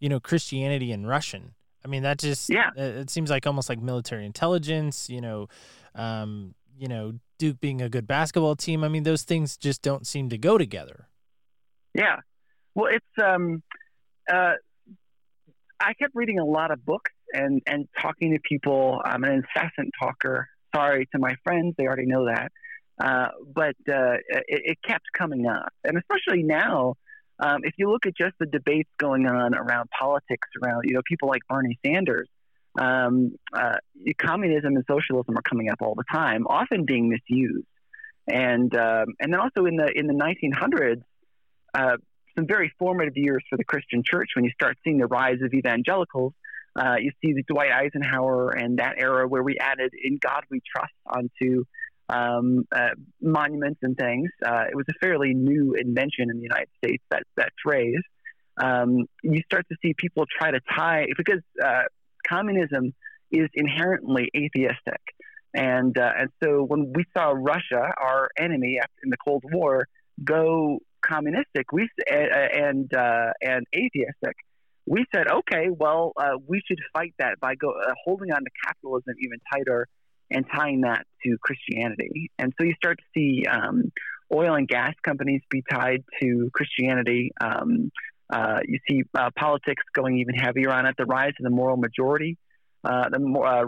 you 0.00 0.08
know, 0.10 0.20
Christianity 0.20 0.92
and 0.92 1.08
Russian. 1.08 1.54
I 1.84 1.88
mean, 1.88 2.02
that 2.02 2.18
just 2.18 2.48
Yeah. 2.50 2.70
It, 2.76 2.96
it 2.96 3.10
seems 3.10 3.30
like 3.30 3.46
almost 3.46 3.68
like 3.68 3.80
military 3.80 4.24
intelligence. 4.26 5.08
You 5.10 5.20
know, 5.20 5.48
um, 5.94 6.54
you 6.78 6.88
know, 6.88 7.14
Duke 7.38 7.58
being 7.60 7.80
a 7.82 7.88
good 7.88 8.06
basketball 8.06 8.54
team. 8.54 8.84
I 8.84 8.88
mean, 8.88 9.02
those 9.02 9.22
things 9.22 9.56
just 9.56 9.82
don't 9.82 10.06
seem 10.06 10.28
to 10.28 10.38
go 10.38 10.58
together. 10.58 11.08
Yeah. 11.94 12.20
Well, 12.74 12.92
it's 12.92 13.24
um, 13.24 13.62
uh, 14.30 14.54
I 15.80 15.92
kept 15.94 16.14
reading 16.14 16.38
a 16.38 16.44
lot 16.44 16.70
of 16.70 16.84
books 16.84 17.12
and 17.32 17.62
and 17.66 17.88
talking 18.00 18.32
to 18.32 18.40
people. 18.40 19.00
I'm 19.04 19.24
an 19.24 19.44
incessant 19.44 19.92
talker. 20.00 20.48
Sorry 20.74 21.06
to 21.12 21.18
my 21.18 21.36
friends, 21.44 21.74
they 21.78 21.86
already 21.86 22.06
know 22.06 22.26
that. 22.26 22.50
Uh, 23.00 23.28
but 23.54 23.76
uh, 23.88 24.14
it, 24.28 24.44
it 24.48 24.78
kept 24.86 25.04
coming 25.16 25.46
up, 25.46 25.72
and 25.82 25.98
especially 25.98 26.44
now, 26.44 26.94
um, 27.40 27.60
if 27.64 27.74
you 27.76 27.90
look 27.90 28.06
at 28.06 28.16
just 28.16 28.34
the 28.38 28.46
debates 28.46 28.90
going 28.98 29.26
on 29.26 29.54
around 29.54 29.88
politics, 29.98 30.48
around 30.62 30.82
you 30.84 30.94
know 30.94 31.02
people 31.08 31.28
like 31.28 31.42
Bernie 31.48 31.78
Sanders, 31.84 32.28
um, 32.78 33.32
uh, 33.52 33.76
communism 34.18 34.76
and 34.76 34.84
socialism 34.88 35.36
are 35.36 35.42
coming 35.42 35.70
up 35.70 35.78
all 35.80 35.94
the 35.96 36.04
time, 36.12 36.46
often 36.46 36.84
being 36.84 37.08
misused, 37.08 37.66
and 38.28 38.74
um, 38.76 39.06
and 39.18 39.32
then 39.32 39.40
also 39.40 39.66
in 39.66 39.76
the 39.76 39.90
in 39.92 40.06
the 40.06 40.14
1900s, 40.14 41.02
uh, 41.74 41.96
some 42.34 42.46
very 42.46 42.72
formative 42.78 43.16
years 43.16 43.44
for 43.48 43.56
the 43.56 43.64
Christian 43.64 44.02
church 44.04 44.30
when 44.34 44.44
you 44.44 44.50
start 44.52 44.76
seeing 44.84 44.98
the 44.98 45.06
rise 45.06 45.40
of 45.42 45.52
evangelicals. 45.54 46.32
Uh, 46.76 46.96
you 46.98 47.12
see 47.22 47.32
the 47.32 47.44
Dwight 47.46 47.70
Eisenhower 47.70 48.50
and 48.50 48.78
that 48.78 48.94
era 48.98 49.28
where 49.28 49.42
we 49.42 49.58
added 49.58 49.92
"In 50.02 50.18
God 50.18 50.42
We 50.50 50.60
Trust" 50.74 50.92
onto 51.06 51.64
um, 52.08 52.64
uh, 52.74 52.90
monuments 53.20 53.80
and 53.82 53.96
things. 53.96 54.28
Uh, 54.44 54.64
it 54.70 54.74
was 54.74 54.84
a 54.90 54.94
fairly 55.00 55.34
new 55.34 55.74
invention 55.74 56.30
in 56.30 56.36
the 56.36 56.42
United 56.42 56.68
States. 56.78 57.02
That 57.10 57.22
that 57.36 57.52
phrase. 57.62 58.02
Um, 58.62 59.06
you 59.22 59.42
start 59.46 59.66
to 59.68 59.76
see 59.82 59.94
people 59.96 60.26
try 60.38 60.52
to 60.52 60.60
tie 60.76 61.06
because 61.16 61.40
uh, 61.64 61.82
communism 62.28 62.94
is 63.32 63.48
inherently 63.54 64.30
atheistic, 64.36 65.00
and 65.54 65.96
uh, 65.96 66.12
and 66.18 66.30
so 66.42 66.64
when 66.64 66.92
we 66.92 67.04
saw 67.16 67.32
Russia, 67.36 67.92
our 68.00 68.28
enemy 68.36 68.80
in 69.02 69.10
the 69.10 69.16
Cold 69.16 69.44
War, 69.52 69.86
go 70.22 70.80
communistic, 71.06 71.72
we 71.72 71.88
and 72.10 72.92
uh, 72.94 73.32
and 73.42 73.66
atheistic, 73.74 74.36
we 74.86 75.04
said, 75.14 75.30
okay, 75.30 75.68
well, 75.70 76.12
uh, 76.16 76.36
we 76.46 76.60
should 76.66 76.78
fight 76.92 77.14
that 77.18 77.40
by 77.40 77.54
go, 77.54 77.70
uh, 77.70 77.92
holding 78.04 78.32
on 78.32 78.40
to 78.40 78.50
capitalism 78.66 79.14
even 79.20 79.38
tighter 79.52 79.86
and 80.30 80.44
tying 80.54 80.82
that 80.82 81.06
to 81.24 81.36
Christianity. 81.42 82.30
And 82.38 82.52
so 82.58 82.66
you 82.66 82.74
start 82.74 82.98
to 82.98 83.04
see 83.14 83.44
um, 83.46 83.92
oil 84.32 84.54
and 84.54 84.68
gas 84.68 84.94
companies 85.02 85.42
be 85.50 85.62
tied 85.70 86.04
to 86.22 86.50
Christianity. 86.52 87.32
Um, 87.40 87.90
uh, 88.30 88.60
you 88.66 88.78
see 88.88 89.02
uh, 89.14 89.30
politics 89.36 89.82
going 89.94 90.18
even 90.18 90.34
heavier 90.34 90.70
on 90.70 90.86
it. 90.86 90.96
The 90.98 91.04
rise 91.06 91.32
of 91.38 91.44
the 91.44 91.50
moral 91.50 91.76
majority, 91.76 92.36
uh, 92.82 93.08
the 93.10 93.20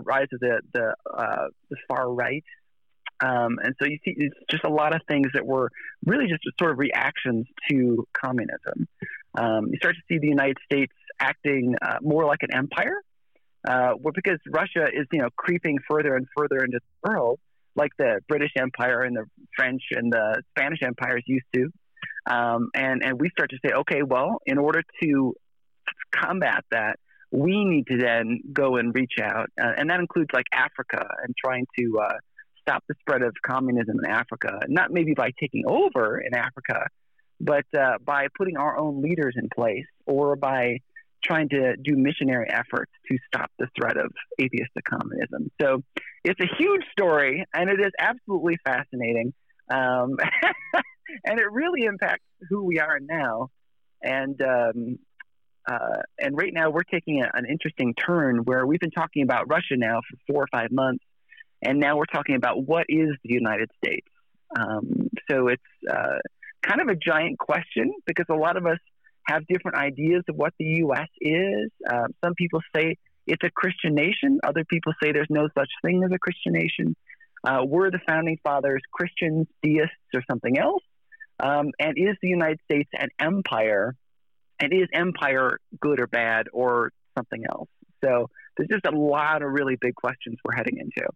rise 0.05 0.29
of 0.33 0.41
the 0.41 0.61
the, 0.73 0.95
the 1.71 1.77
far 1.89 2.11
right. 2.11 2.45
Um, 3.21 3.59
and 3.63 3.75
so 3.81 3.89
you 3.89 3.99
see, 4.05 4.15
it's 4.17 4.37
just 4.51 4.65
a 4.65 4.71
lot 4.71 4.95
of 4.95 5.01
things 5.09 5.29
that 5.35 5.47
were 5.47 5.71
really 6.05 6.27
just 6.27 6.43
sort 6.59 6.71
of 6.71 6.79
reactions 6.79 7.47
to 7.71 8.07
communism. 8.13 8.87
Um, 9.35 9.69
you 9.71 9.77
start 9.79 9.95
to 9.95 10.03
see 10.09 10.19
the 10.19 10.29
United 10.29 10.59
States 10.65 10.93
acting 11.21 11.75
uh, 11.81 11.97
more 12.03 12.25
like 12.27 12.43
an 12.43 12.55
empire, 12.55 13.01
uh, 13.69 13.93
well, 13.99 14.13
because 14.15 14.39
Russia 14.49 14.87
is, 14.93 15.07
you 15.13 15.21
know, 15.21 15.29
creeping 15.37 15.79
further 15.89 16.15
and 16.15 16.27
further 16.37 16.59
into 16.65 16.79
the 16.79 17.11
world, 17.11 17.41
like 17.75 17.91
the 17.99 18.21
British 18.29 18.53
Empire 18.59 19.03
and 19.03 19.17
the 19.17 19.25
French 19.57 19.83
and 19.91 20.13
the 20.13 20.43
Spanish 20.57 20.79
empires 20.83 21.25
used 21.27 21.47
to. 21.55 21.71
Um, 22.29 22.71
and 22.75 23.03
and 23.05 23.21
we 23.21 23.31
start 23.31 23.51
to 23.51 23.59
say, 23.65 23.73
okay, 23.73 24.03
well, 24.03 24.39
in 24.47 24.59
order 24.59 24.83
to 25.03 25.35
combat 26.13 26.65
that, 26.71 26.99
we 27.31 27.65
need 27.65 27.87
to 27.89 27.99
then 27.99 28.41
go 28.53 28.77
and 28.77 28.95
reach 28.95 29.15
out, 29.21 29.49
uh, 29.61 29.73
and 29.77 29.91
that 29.91 30.01
includes 30.01 30.31
like 30.33 30.47
Africa 30.53 31.07
and 31.25 31.35
trying 31.37 31.67
to 31.79 32.01
uh, 32.01 32.15
stop 32.67 32.85
the 32.89 32.95
spread 33.01 33.23
of 33.23 33.35
communism 33.45 33.99
in 34.03 34.11
Africa. 34.11 34.61
Not 34.69 34.91
maybe 34.91 35.15
by 35.15 35.31
taking 35.41 35.65
over 35.67 36.19
in 36.19 36.35
Africa, 36.35 36.87
but 37.41 37.65
uh, 37.79 37.99
by 38.05 38.29
putting 38.37 38.57
our 38.57 38.77
own 38.77 39.03
leaders 39.03 39.35
in 39.37 39.49
place 39.55 39.87
or 40.07 40.37
by 40.37 40.79
trying 41.23 41.49
to 41.49 41.77
do 41.77 41.97
missionary 41.97 42.49
efforts 42.49 42.93
to 43.09 43.19
stop 43.27 43.51
the 43.59 43.67
threat 43.77 43.97
of 43.97 44.13
atheistic 44.41 44.85
communism. 44.85 45.51
So 45.61 45.83
it's 46.25 46.41
a 46.41 46.49
huge 46.59 46.83
story, 46.93 47.45
and 47.53 47.69
it 47.71 47.81
is 47.81 47.93
absolutely 47.99 48.57
fascinating. 48.65 49.33
Um, 49.71 50.17
and 51.25 51.39
it 51.39 51.51
really 51.51 51.85
impacts 51.85 52.25
who 52.49 52.65
we 52.65 52.79
are 52.79 52.99
now. 53.01 53.49
And 54.03 54.41
um, 54.43 54.99
uh, 55.69 56.03
and 56.19 56.37
right 56.37 56.53
now 56.55 56.71
we're 56.71 56.85
taking 56.85 57.23
a, 57.23 57.31
an 57.35 57.47
interesting 57.51 57.95
turn 57.95 58.39
where 58.45 58.67
we've 58.67 58.81
been 58.81 58.91
talking 58.91 59.23
about 59.23 59.49
Russia 59.49 59.77
now 59.77 60.01
for 60.09 60.33
four 60.33 60.43
or 60.45 60.49
five 60.53 60.71
months, 60.71 61.05
and 61.67 61.81
now 61.81 61.97
we're 61.97 62.05
talking 62.05 62.37
about 62.37 62.65
what 62.65 62.87
is 62.89 63.11
the 63.25 63.35
United 63.35 63.71
States. 63.85 64.07
Um, 64.57 65.09
so 65.29 65.49
it's 65.49 65.63
uh, 65.91 66.19
kind 66.63 66.81
of 66.81 66.89
a 66.89 66.95
giant 66.95 67.39
question 67.39 67.93
because 68.07 68.27
a 68.31 68.35
lot 68.35 68.57
of 68.57 68.67
us 68.67 68.79
have 69.27 69.45
different 69.49 69.77
ideas 69.77 70.23
of 70.29 70.37
what 70.37 70.53
the 70.61 70.65
U.S. 70.87 71.09
is. 71.21 71.71
Um, 71.93 72.15
some 72.25 72.35
people 72.35 72.61
say 72.75 72.97
it's 73.27 73.43
a 73.43 73.51
Christian 73.51 73.95
nation. 73.95 74.39
Other 74.47 74.65
people 74.65 74.93
say 75.03 75.11
there's 75.11 75.27
no 75.29 75.49
such 75.59 75.69
thing 75.85 76.05
as 76.05 76.13
a 76.13 76.19
Christian 76.19 76.53
nation. 76.53 76.95
Uh, 77.43 77.65
were 77.67 77.91
the 77.91 78.01
founding 78.07 78.39
fathers 78.45 78.83
Christians, 78.93 79.49
deists, 79.63 79.91
or 80.15 80.23
something 80.31 80.57
else? 80.59 80.83
Um, 81.41 81.73
and 81.81 81.95
is 81.97 82.17
the 82.23 82.29
United 82.29 82.61
States 82.71 82.89
an 82.97 83.09
empire? 83.21 83.97
And 84.61 84.73
is 84.73 84.89
empire 84.93 85.59
good 85.81 86.01
or 86.01 86.07
bad 86.07 86.47
or 86.53 86.93
something 87.19 87.45
else? 87.51 87.69
So 88.05 88.31
there's 88.57 88.69
just 88.69 88.87
a 88.87 88.97
lot 88.97 89.43
of 89.43 89.51
really 89.51 89.77
big 89.79 89.97
questions 89.97 90.39
we're 90.45 90.55
heading 90.55 90.79
into. 90.79 91.09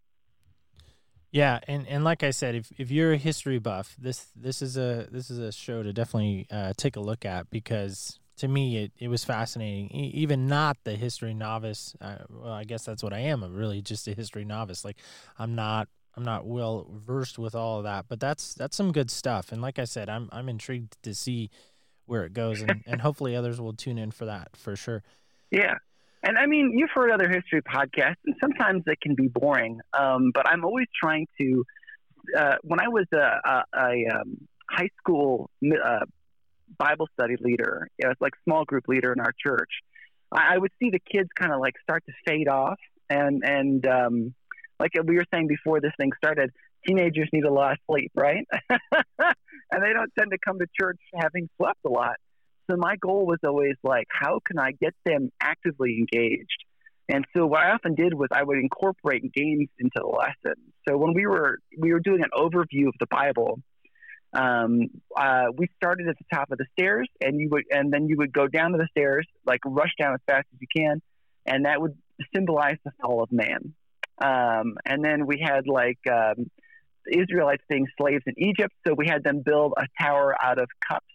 Yeah, 1.31 1.59
and, 1.67 1.87
and 1.87 2.03
like 2.03 2.23
I 2.23 2.31
said, 2.31 2.55
if, 2.55 2.71
if 2.77 2.91
you're 2.91 3.13
a 3.13 3.17
history 3.17 3.57
buff, 3.57 3.95
this 3.97 4.27
this 4.35 4.61
is 4.61 4.77
a 4.77 5.07
this 5.09 5.29
is 5.29 5.39
a 5.39 5.51
show 5.51 5.81
to 5.81 5.93
definitely 5.93 6.45
uh, 6.51 6.73
take 6.75 6.97
a 6.97 6.99
look 6.99 7.23
at 7.25 7.49
because 7.49 8.19
to 8.37 8.49
me 8.49 8.83
it, 8.83 8.91
it 8.99 9.07
was 9.07 9.23
fascinating. 9.23 9.89
E- 9.95 10.11
even 10.13 10.47
not 10.47 10.77
the 10.83 10.95
history 10.95 11.33
novice, 11.33 11.95
uh, 12.01 12.17
well, 12.29 12.51
I 12.51 12.65
guess 12.65 12.83
that's 12.83 13.01
what 13.01 13.13
I 13.13 13.19
am. 13.19 13.43
I'm 13.43 13.55
really 13.55 13.81
just 13.81 14.07
a 14.09 14.13
history 14.13 14.43
novice. 14.43 14.83
Like 14.83 14.97
I'm 15.39 15.55
not 15.55 15.87
I'm 16.17 16.23
not 16.25 16.45
well 16.45 16.87
versed 16.91 17.39
with 17.39 17.55
all 17.55 17.77
of 17.77 17.85
that, 17.85 18.05
but 18.09 18.19
that's 18.19 18.53
that's 18.53 18.75
some 18.75 18.91
good 18.91 19.09
stuff. 19.09 19.53
And 19.53 19.61
like 19.61 19.79
I 19.79 19.85
said, 19.85 20.09
I'm 20.09 20.27
I'm 20.33 20.49
intrigued 20.49 21.01
to 21.03 21.15
see 21.15 21.49
where 22.07 22.25
it 22.25 22.33
goes, 22.33 22.61
and, 22.61 22.83
and 22.85 22.99
hopefully 23.07 23.37
others 23.37 23.61
will 23.61 23.73
tune 23.73 23.97
in 23.97 24.11
for 24.11 24.25
that 24.25 24.49
for 24.57 24.75
sure. 24.75 25.01
Yeah. 25.49 25.77
And 26.23 26.37
I 26.37 26.45
mean, 26.45 26.73
you've 26.77 26.91
heard 26.93 27.11
other 27.11 27.29
history 27.29 27.61
podcasts, 27.61 28.21
and 28.25 28.35
sometimes 28.39 28.83
they 28.85 28.95
can 29.01 29.15
be 29.15 29.27
boring. 29.27 29.79
Um, 29.97 30.31
but 30.33 30.47
I'm 30.47 30.63
always 30.65 30.87
trying 31.01 31.27
to. 31.39 31.63
Uh, 32.37 32.55
when 32.61 32.79
I 32.79 32.87
was 32.87 33.05
a, 33.13 33.17
a, 33.17 33.63
a 33.75 34.15
um, 34.15 34.37
high 34.69 34.89
school 34.99 35.49
uh, 35.65 36.05
Bible 36.77 37.07
study 37.13 37.35
leader, 37.39 37.87
it 37.97 38.05
was 38.05 38.17
like 38.19 38.33
small 38.43 38.63
group 38.63 38.87
leader 38.87 39.11
in 39.11 39.19
our 39.19 39.33
church, 39.43 39.69
I, 40.31 40.55
I 40.55 40.57
would 40.57 40.71
see 40.81 40.89
the 40.89 40.99
kids 40.99 41.29
kind 41.35 41.51
of 41.51 41.59
like 41.59 41.75
start 41.81 42.03
to 42.05 42.13
fade 42.25 42.47
off, 42.47 42.79
and 43.09 43.43
and 43.43 43.85
um, 43.87 44.33
like 44.79 44.91
we 45.05 45.15
were 45.15 45.25
saying 45.33 45.47
before 45.47 45.81
this 45.81 45.91
thing 45.97 46.11
started, 46.17 46.51
teenagers 46.87 47.29
need 47.33 47.43
a 47.43 47.53
lot 47.53 47.73
of 47.73 47.77
sleep, 47.89 48.11
right? 48.15 48.45
and 48.69 49.83
they 49.83 49.93
don't 49.93 50.11
tend 50.17 50.31
to 50.31 50.37
come 50.43 50.59
to 50.59 50.65
church 50.79 50.99
having 51.15 51.49
slept 51.57 51.79
a 51.85 51.89
lot. 51.89 52.15
So 52.71 52.77
my 52.77 52.95
goal 52.95 53.25
was 53.25 53.39
always 53.45 53.75
like, 53.83 54.07
how 54.09 54.39
can 54.45 54.57
I 54.57 54.71
get 54.71 54.93
them 55.05 55.29
actively 55.41 55.97
engaged? 55.97 56.63
And 57.09 57.25
so 57.35 57.45
what 57.45 57.61
I 57.61 57.71
often 57.71 57.95
did 57.95 58.13
was 58.13 58.29
I 58.31 58.43
would 58.43 58.57
incorporate 58.57 59.33
games 59.33 59.67
into 59.77 59.91
the 59.95 60.07
lesson. 60.07 60.55
So 60.87 60.97
when 60.97 61.13
we 61.13 61.25
were 61.25 61.59
we 61.77 61.91
were 61.91 61.99
doing 61.99 62.23
an 62.23 62.29
overview 62.33 62.87
of 62.87 62.93
the 62.99 63.07
Bible, 63.09 63.59
um, 64.33 64.87
uh, 65.17 65.47
we 65.53 65.67
started 65.75 66.07
at 66.07 66.15
the 66.17 66.25
top 66.33 66.51
of 66.51 66.57
the 66.57 66.65
stairs, 66.77 67.09
and 67.19 67.37
you 67.37 67.49
would 67.49 67.65
and 67.69 67.91
then 67.91 68.07
you 68.07 68.15
would 68.17 68.31
go 68.31 68.47
down 68.47 68.71
to 68.71 68.77
the 68.77 68.87
stairs, 68.91 69.27
like 69.45 69.59
rush 69.65 69.91
down 69.99 70.13
as 70.13 70.21
fast 70.25 70.47
as 70.53 70.61
you 70.61 70.67
can, 70.73 71.01
and 71.45 71.65
that 71.65 71.81
would 71.81 71.97
symbolize 72.33 72.77
the 72.85 72.91
fall 73.01 73.21
of 73.21 73.31
man. 73.31 73.73
Um, 74.23 74.77
and 74.85 75.03
then 75.03 75.25
we 75.25 75.43
had 75.43 75.67
like 75.67 75.99
um, 76.09 76.49
the 77.05 77.19
Israelites 77.19 77.63
being 77.67 77.87
slaves 77.99 78.23
in 78.25 78.35
Egypt, 78.37 78.73
so 78.87 78.93
we 78.93 79.07
had 79.07 79.23
them 79.25 79.41
build 79.43 79.73
a 79.75 79.87
tower 80.01 80.33
out 80.41 80.59
of 80.59 80.69
cups 80.87 81.10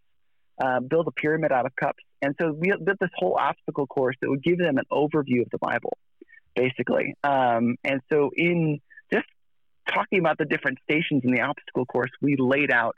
uh, 0.62 0.80
build 0.80 1.06
a 1.08 1.10
pyramid 1.10 1.52
out 1.52 1.66
of 1.66 1.75
cups. 1.76 2.02
And 2.22 2.34
so 2.40 2.52
we 2.52 2.72
built 2.82 2.98
this 3.00 3.10
whole 3.16 3.36
obstacle 3.38 3.86
course 3.86 4.16
that 4.20 4.30
would 4.30 4.42
give 4.42 4.58
them 4.58 4.78
an 4.78 4.84
overview 4.90 5.42
of 5.42 5.50
the 5.50 5.58
Bible, 5.58 5.96
basically. 6.54 7.14
Um, 7.22 7.76
and 7.84 8.00
so 8.10 8.30
in 8.34 8.80
just 9.12 9.26
talking 9.88 10.18
about 10.18 10.38
the 10.38 10.44
different 10.44 10.78
stations 10.84 11.22
in 11.25 11.32
the 11.32 11.42
obstacle 11.42 11.84
course, 11.84 12.10
we 12.20 12.36
laid 12.38 12.72
out 12.72 12.94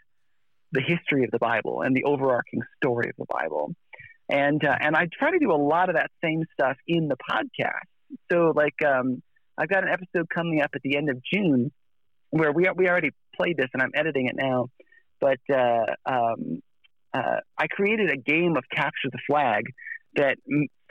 the 0.73 0.81
history 0.81 1.25
of 1.25 1.31
the 1.31 1.39
Bible 1.39 1.83
and 1.83 1.97
the 1.97 2.05
overarching 2.05 2.63
story 2.77 3.09
of 3.09 3.17
the 3.17 3.27
Bible. 3.29 3.75
And 4.29 4.63
uh, 4.65 4.77
and 4.79 4.95
I 4.95 5.09
try 5.19 5.31
to 5.31 5.39
do 5.39 5.53
a 5.53 5.57
lot 5.57 5.89
of 5.89 5.95
that 5.95 6.11
same 6.23 6.45
stuff 6.53 6.77
in 6.87 7.09
the 7.09 7.17
podcast. 7.17 7.89
So 8.31 8.53
like 8.55 8.75
um, 8.87 9.23
I've 9.57 9.69
got 9.69 9.85
an 9.85 9.89
episode 9.89 10.29
coming 10.29 10.61
up 10.61 10.71
at 10.75 10.83
the 10.83 10.97
end 10.97 11.09
of 11.09 11.23
June 11.33 11.73
where 12.31 12.53
we 12.53 12.69
we 12.77 12.89
already 12.89 13.11
played 13.35 13.57
this 13.57 13.69
and 13.73 13.83
I'm 13.83 13.93
editing 13.95 14.27
it 14.27 14.37
now. 14.37 14.67
But 15.21 15.41
uh, 15.53 15.87
um, 16.07 16.61
uh, 17.19 17.41
I 17.57 17.67
created 17.67 18.11
a 18.11 18.17
game 18.17 18.57
of 18.57 18.65
capture 18.75 19.11
the 19.11 19.19
flag 19.27 19.65
that 20.15 20.37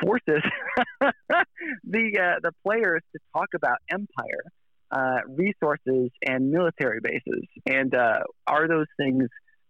forces 0.02 0.42
the 1.02 2.20
uh, 2.20 2.40
the 2.42 2.52
players 2.66 3.02
to 3.14 3.20
talk 3.34 3.50
about 3.56 3.78
empire, 3.90 4.44
uh, 4.92 5.20
resources, 5.28 6.12
and 6.26 6.52
military 6.52 7.00
bases. 7.02 7.44
And 7.66 7.94
uh, 7.96 8.20
are 8.46 8.68
those 8.68 8.88
things 8.98 9.28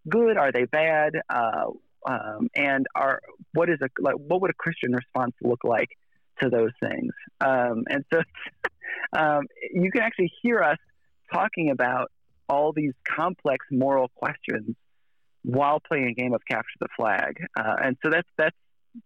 good? 0.08 0.36
Are 0.36 0.52
they 0.52 0.64
bad? 0.64 1.12
Uh, 1.28 1.70
um, 2.06 2.48
and 2.54 2.86
are 2.94 3.20
what 3.52 3.68
is 3.68 3.78
a 3.82 3.88
like 4.00 4.14
what 4.14 4.40
would 4.40 4.50
a 4.50 4.54
Christian 4.54 4.92
response 4.92 5.34
look 5.42 5.64
like 5.64 5.88
to 6.40 6.48
those 6.48 6.72
things? 6.80 7.12
Um, 7.40 7.84
and 7.88 8.04
so 8.12 8.22
um, 9.18 9.42
you 9.72 9.90
can 9.90 10.02
actually 10.02 10.32
hear 10.42 10.60
us 10.60 10.78
talking 11.32 11.70
about 11.70 12.10
all 12.48 12.72
these 12.72 12.92
complex 13.06 13.66
moral 13.70 14.08
questions 14.14 14.74
while 15.48 15.80
playing 15.80 16.08
a 16.08 16.12
game 16.12 16.34
of 16.34 16.42
capture 16.48 16.76
the 16.78 16.88
flag. 16.94 17.42
Uh, 17.58 17.76
and 17.82 17.96
so 18.04 18.10
that's 18.10 18.28
that's 18.36 18.56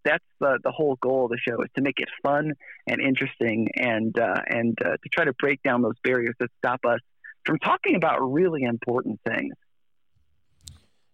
that's 0.05 0.25
the 0.41 0.59
the 0.65 0.73
whole 0.73 0.97
goal 1.01 1.27
of 1.27 1.31
the 1.31 1.39
show 1.39 1.63
is 1.63 1.69
to 1.77 1.83
make 1.83 2.01
it 2.01 2.09
fun 2.23 2.53
and 2.89 3.01
interesting 3.01 3.69
and 3.77 4.19
uh, 4.19 4.41
and 4.49 4.77
uh, 4.85 4.91
to 4.91 5.09
try 5.13 5.25
to 5.25 5.33
break 5.35 5.63
down 5.63 5.83
those 5.83 5.99
barriers 6.03 6.35
that 6.41 6.51
stop 6.59 6.81
us 6.85 6.99
from 7.47 7.59
talking 7.59 7.95
about 7.95 8.19
really 8.21 8.63
important 8.63 9.21
things. 9.25 9.55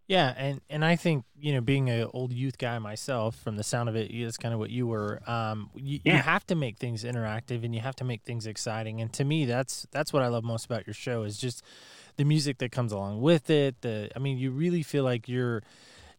Yeah, 0.07 0.33
and 0.39 0.63
and 0.71 0.83
I 0.83 0.97
think 0.97 1.25
you 1.39 1.53
know, 1.53 1.61
being 1.61 1.91
an 1.91 2.09
old 2.15 2.33
youth 2.33 2.57
guy 2.57 2.79
myself, 2.79 3.37
from 3.37 3.57
the 3.57 3.63
sound 3.63 3.91
of 3.91 3.97
it, 3.97 4.11
that's 4.11 4.39
kind 4.39 4.55
of 4.55 4.61
what 4.61 4.71
you 4.71 4.87
were. 4.87 5.21
Um, 5.29 5.69
you, 5.75 6.01
Yeah. 6.05 6.17
you 6.17 6.23
have 6.23 6.47
to 6.47 6.55
make 6.55 6.79
things 6.79 7.05
interactive, 7.05 7.63
and 7.63 7.75
you 7.75 7.83
have 7.83 7.97
to 7.97 8.05
make 8.05 8.23
things 8.23 8.47
exciting. 8.47 9.03
And 9.03 9.13
to 9.13 9.25
me, 9.25 9.45
that's 9.45 9.87
that's 9.91 10.11
what 10.11 10.23
I 10.23 10.29
love 10.29 10.45
most 10.45 10.65
about 10.65 10.87
your 10.87 10.95
show 10.95 11.25
is 11.25 11.37
just 11.37 11.63
the 12.19 12.25
music 12.25 12.59
that 12.59 12.71
comes 12.71 12.93
along 12.93 13.23
with 13.23 13.49
it. 13.49 13.81
The, 13.81 14.11
I 14.15 14.19
mean, 14.19 14.37
you 14.37 14.51
really 14.51 14.83
feel 14.83 15.05
like 15.05 15.29
you're, 15.29 15.63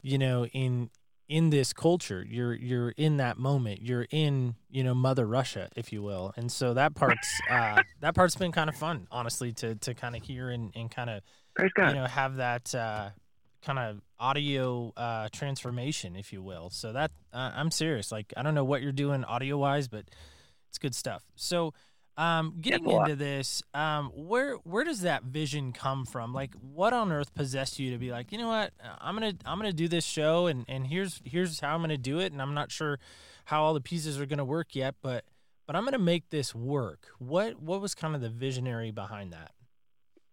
you 0.02 0.18
know, 0.18 0.46
in 0.48 0.90
in 1.28 1.52
this 1.52 1.74
culture. 1.74 2.26
You're 2.28 2.56
you're 2.56 2.90
in 2.92 3.18
that 3.18 3.38
moment. 3.38 3.82
You're 3.84 4.08
in 4.10 4.56
you 4.70 4.84
know 4.84 4.96
Mother 4.96 5.28
Russia, 5.28 5.70
if 5.76 5.94
you 5.94 6.02
will. 6.02 6.34
And 6.36 6.52
so 6.52 6.74
that 6.74 6.96
part's 6.96 7.40
uh, 7.50 7.84
that 8.02 8.16
part's 8.16 8.36
been 8.36 8.52
kind 8.52 8.70
of 8.70 8.76
fun, 8.76 9.08
honestly, 9.12 9.52
to 9.54 9.76
to 9.76 9.94
kind 9.94 10.16
of 10.16 10.24
hear 10.24 10.50
and 10.50 10.72
and 10.76 10.90
kind 10.90 11.10
of 11.10 11.22
you 11.60 11.94
know 11.94 12.06
have 12.06 12.38
that 12.38 12.74
uh, 12.74 13.10
kind 13.62 13.78
of 13.78 14.02
audio 14.20 14.92
uh, 14.98 15.30
transformation, 15.32 16.16
if 16.16 16.34
you 16.34 16.42
will. 16.42 16.70
So 16.72 16.94
that 16.94 17.12
uh, 17.32 17.52
I'm 17.54 17.72
serious. 17.72 18.12
Like 18.12 18.34
I 18.36 18.42
don't 18.42 18.56
know 18.56 18.66
what 18.66 18.82
you're 18.82 18.92
doing 18.92 19.24
audio 19.24 19.58
wise, 19.58 19.88
but 19.88 20.06
it's 20.70 20.78
good 20.78 20.96
stuff. 20.96 21.24
So 21.36 21.74
um, 22.20 22.56
getting 22.60 22.92
into 22.92 23.16
this, 23.16 23.64
um, 23.74 24.12
where 24.14 24.56
where 24.58 24.84
does 24.84 25.02
that 25.02 25.24
vision 25.24 25.72
come 25.72 26.06
from? 26.06 26.34
Like, 26.34 26.54
what 26.56 26.92
on 26.92 27.14
earth 27.14 27.34
possessed 27.34 27.80
you 27.80 27.92
to 27.92 27.98
be 27.98 28.12
like, 28.12 28.34
you 28.34 28.38
know 28.38 28.50
what, 28.50 28.74
I'm 29.00 29.16
gonna 29.16 29.34
I'm 29.46 29.58
gonna 29.58 29.72
do 29.72 29.88
this 29.88 30.04
show, 30.04 30.48
and 30.48 30.66
and 30.68 30.86
here's 30.86 31.22
here's 31.24 31.62
how 31.62 31.74
I'm 31.74 31.82
gonna 31.82 31.98
do 31.98 32.20
it, 32.20 32.34
and 32.34 32.42
I'm 32.42 32.54
not 32.54 32.74
sure 32.74 33.00
how 33.46 33.64
all 33.64 33.74
the 33.74 33.80
pieces 33.80 34.20
are 34.20 34.26
gonna 34.26 34.44
work 34.44 34.76
yet, 34.76 34.96
but 35.02 35.24
but 35.66 35.78
I'm 35.78 35.86
gonna 35.86 35.98
make 35.98 36.30
this 36.30 36.54
work. 36.54 37.08
What 37.20 37.62
what 37.62 37.80
was 37.80 37.96
kind 37.96 38.14
of 38.14 38.20
the 38.20 38.30
visionary 38.30 38.92
behind 38.92 39.32
that? 39.32 39.52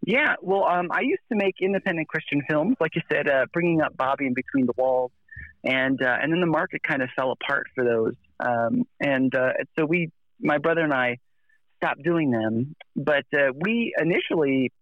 Yeah, 0.04 0.34
well, 0.42 0.64
um, 0.64 0.88
I 0.90 1.02
used 1.02 1.22
to 1.30 1.36
make 1.36 1.54
independent 1.60 2.08
Christian 2.08 2.42
films, 2.48 2.76
like 2.80 2.96
you 2.96 3.02
said, 3.10 3.28
uh, 3.28 3.46
bringing 3.52 3.80
up 3.80 3.96
Bobby 3.96 4.26
in 4.26 4.34
between 4.34 4.66
the 4.66 4.74
walls, 4.76 5.12
and 5.62 6.02
uh, 6.02 6.16
and 6.20 6.32
then 6.32 6.40
the 6.40 6.46
market 6.46 6.82
kind 6.82 7.00
of 7.00 7.10
fell 7.14 7.30
apart 7.30 7.68
for 7.76 7.84
those, 7.84 8.14
um, 8.40 8.82
and 8.98 9.32
uh, 9.36 9.52
so 9.78 9.86
we, 9.86 10.10
my 10.40 10.58
brother 10.58 10.80
and 10.80 10.92
I, 10.92 11.18
stopped 11.86 12.02
doing 12.02 12.30
them. 12.30 12.74
But 12.94 13.24
uh, 13.34 13.52
we 13.58 13.94
initially, 13.98 14.72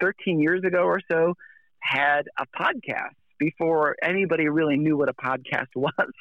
13 0.00 0.40
years 0.40 0.62
ago 0.64 0.82
or 0.82 1.00
so, 1.10 1.34
had 1.80 2.22
a 2.38 2.46
podcast 2.58 3.14
before 3.38 3.96
anybody 4.02 4.48
really 4.48 4.76
knew 4.76 4.96
what 4.96 5.08
a 5.08 5.14
podcast 5.14 5.68
was. 5.76 6.12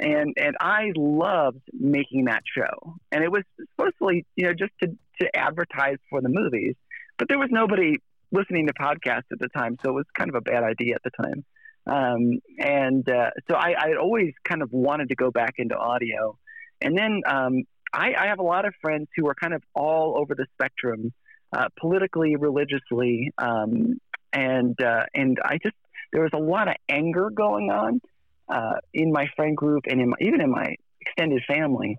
And 0.00 0.34
and 0.36 0.56
I 0.60 0.92
loved 0.94 1.62
making 1.72 2.26
that 2.26 2.42
show, 2.56 2.94
and 3.10 3.24
it 3.24 3.32
was 3.32 3.42
mostly 3.76 4.24
you 4.36 4.46
know 4.46 4.52
just 4.52 4.70
to 4.80 4.96
to 5.20 5.36
advertise 5.36 5.96
for 6.08 6.20
the 6.20 6.28
movies 6.28 6.76
but 7.18 7.28
there 7.28 7.38
was 7.38 7.48
nobody 7.50 7.96
listening 8.30 8.68
to 8.68 8.72
podcasts 8.74 9.30
at 9.32 9.40
the 9.40 9.48
time, 9.48 9.76
so 9.84 9.90
it 9.90 9.94
was 9.94 10.04
kind 10.16 10.30
of 10.30 10.36
a 10.36 10.40
bad 10.40 10.62
idea 10.62 10.94
at 10.94 11.02
the 11.02 11.10
time. 11.10 11.44
Um, 11.86 12.40
and 12.58 13.08
uh, 13.08 13.30
so 13.50 13.56
I, 13.56 13.74
I 13.78 13.94
always 14.00 14.32
kind 14.44 14.62
of 14.62 14.70
wanted 14.72 15.08
to 15.08 15.16
go 15.16 15.30
back 15.30 15.54
into 15.58 15.76
audio. 15.76 16.38
And 16.80 16.96
then 16.96 17.22
um, 17.26 17.64
I, 17.92 18.12
I 18.18 18.26
have 18.26 18.38
a 18.38 18.42
lot 18.42 18.66
of 18.66 18.74
friends 18.80 19.08
who 19.16 19.26
are 19.28 19.34
kind 19.34 19.54
of 19.54 19.62
all 19.74 20.18
over 20.18 20.34
the 20.34 20.46
spectrum, 20.54 21.12
uh, 21.52 21.68
politically, 21.80 22.36
religiously, 22.36 23.32
um, 23.38 23.98
and 24.32 24.80
uh, 24.82 25.04
and 25.14 25.38
I 25.44 25.58
just 25.62 25.74
there 26.12 26.22
was 26.22 26.32
a 26.34 26.38
lot 26.38 26.68
of 26.68 26.74
anger 26.88 27.30
going 27.30 27.70
on 27.70 28.00
uh, 28.48 28.74
in 28.92 29.12
my 29.12 29.28
friend 29.36 29.56
group 29.56 29.84
and 29.88 30.00
in 30.00 30.10
my, 30.10 30.16
even 30.20 30.40
in 30.40 30.50
my 30.50 30.74
extended 31.00 31.42
family 31.46 31.98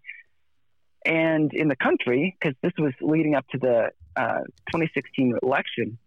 and 1.06 1.52
in 1.54 1.68
the 1.68 1.76
country 1.76 2.36
because 2.40 2.56
this 2.62 2.74
was 2.78 2.94
leading 3.02 3.36
up 3.36 3.46
to 3.52 3.58
the 3.58 3.92
uh, 4.16 4.40
2016 4.72 5.38
election 5.44 5.98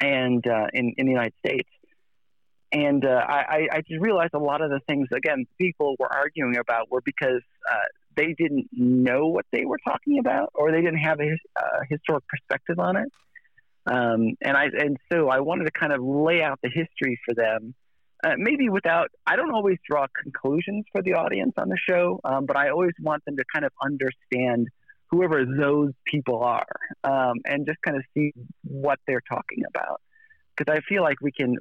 and 0.00 0.46
uh, 0.46 0.66
in, 0.72 0.94
in 0.98 1.06
the 1.06 1.12
United 1.12 1.34
States. 1.44 1.68
And 2.72 3.04
uh, 3.04 3.08
I, 3.26 3.68
I- 3.72 3.80
just 3.88 4.00
realized 4.00 4.34
a 4.34 4.38
lot 4.38 4.60
of 4.60 4.70
the 4.70 4.80
things, 4.88 5.08
again, 5.14 5.46
people 5.58 5.94
were 5.98 6.12
arguing 6.12 6.56
about 6.56 6.90
were 6.90 7.00
because 7.04 7.42
they 8.16 8.34
didn't 8.38 8.68
know 8.72 9.28
what 9.28 9.46
they 9.52 9.64
were 9.64 9.78
talking 9.86 10.18
about 10.18 10.50
or 10.54 10.72
they 10.72 10.80
didn't 10.80 10.98
have 10.98 11.20
a 11.20 11.36
uh, 11.56 11.80
historic 11.88 12.24
perspective 12.28 12.78
on 12.78 12.96
it. 12.96 13.08
Um, 13.86 14.34
and 14.42 14.56
I 14.56 14.64
and 14.64 14.96
so 15.12 15.28
I 15.28 15.40
wanted 15.40 15.64
to 15.66 15.70
kind 15.70 15.92
of 15.92 16.02
lay 16.02 16.42
out 16.42 16.58
the 16.62 16.70
history 16.70 17.20
for 17.24 17.34
them, 17.34 17.74
uh, 18.24 18.34
maybe 18.36 18.68
without. 18.68 19.10
I 19.26 19.36
don't 19.36 19.52
always 19.52 19.78
draw 19.88 20.06
conclusions 20.22 20.86
for 20.90 21.02
the 21.02 21.14
audience 21.14 21.52
on 21.56 21.68
the 21.68 21.78
show, 21.88 22.20
um, 22.24 22.46
but 22.46 22.56
I 22.56 22.70
always 22.70 22.94
want 23.00 23.24
them 23.26 23.36
to 23.36 23.44
kind 23.52 23.64
of 23.64 23.70
understand 23.80 24.68
whoever 25.10 25.44
those 25.44 25.92
people 26.04 26.42
are, 26.42 26.66
um, 27.04 27.34
and 27.44 27.64
just 27.64 27.78
kind 27.82 27.96
of 27.96 28.02
see 28.12 28.32
what 28.64 28.98
they're 29.06 29.22
talking 29.30 29.62
about. 29.68 30.00
Because 30.56 30.74
I 30.74 30.80
feel 30.88 31.02
like 31.02 31.20
we 31.20 31.30
can 31.30 31.54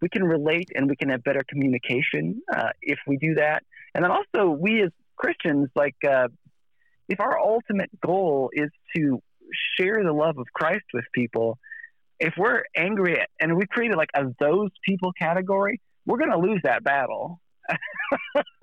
we 0.00 0.08
can 0.08 0.24
relate 0.24 0.70
and 0.74 0.90
we 0.90 0.96
can 0.96 1.10
have 1.10 1.22
better 1.22 1.42
communication 1.48 2.42
uh, 2.52 2.70
if 2.82 2.98
we 3.06 3.16
do 3.16 3.34
that. 3.34 3.62
And 3.94 4.02
then 4.04 4.10
also 4.10 4.50
we 4.50 4.82
as 4.82 4.90
Christians, 5.22 5.68
like 5.74 5.96
uh, 6.08 6.28
if 7.08 7.20
our 7.20 7.38
ultimate 7.38 7.90
goal 8.04 8.50
is 8.52 8.70
to 8.96 9.20
share 9.78 10.02
the 10.02 10.12
love 10.12 10.38
of 10.38 10.46
Christ 10.52 10.84
with 10.92 11.04
people, 11.14 11.58
if 12.18 12.34
we're 12.36 12.62
angry 12.76 13.20
at, 13.20 13.28
and 13.40 13.56
we 13.56 13.66
created 13.66 13.96
like 13.96 14.10
a 14.14 14.24
those 14.40 14.70
people 14.86 15.12
category, 15.12 15.80
we're 16.06 16.18
going 16.18 16.30
to 16.30 16.38
lose 16.38 16.60
that 16.64 16.82
battle. 16.82 17.40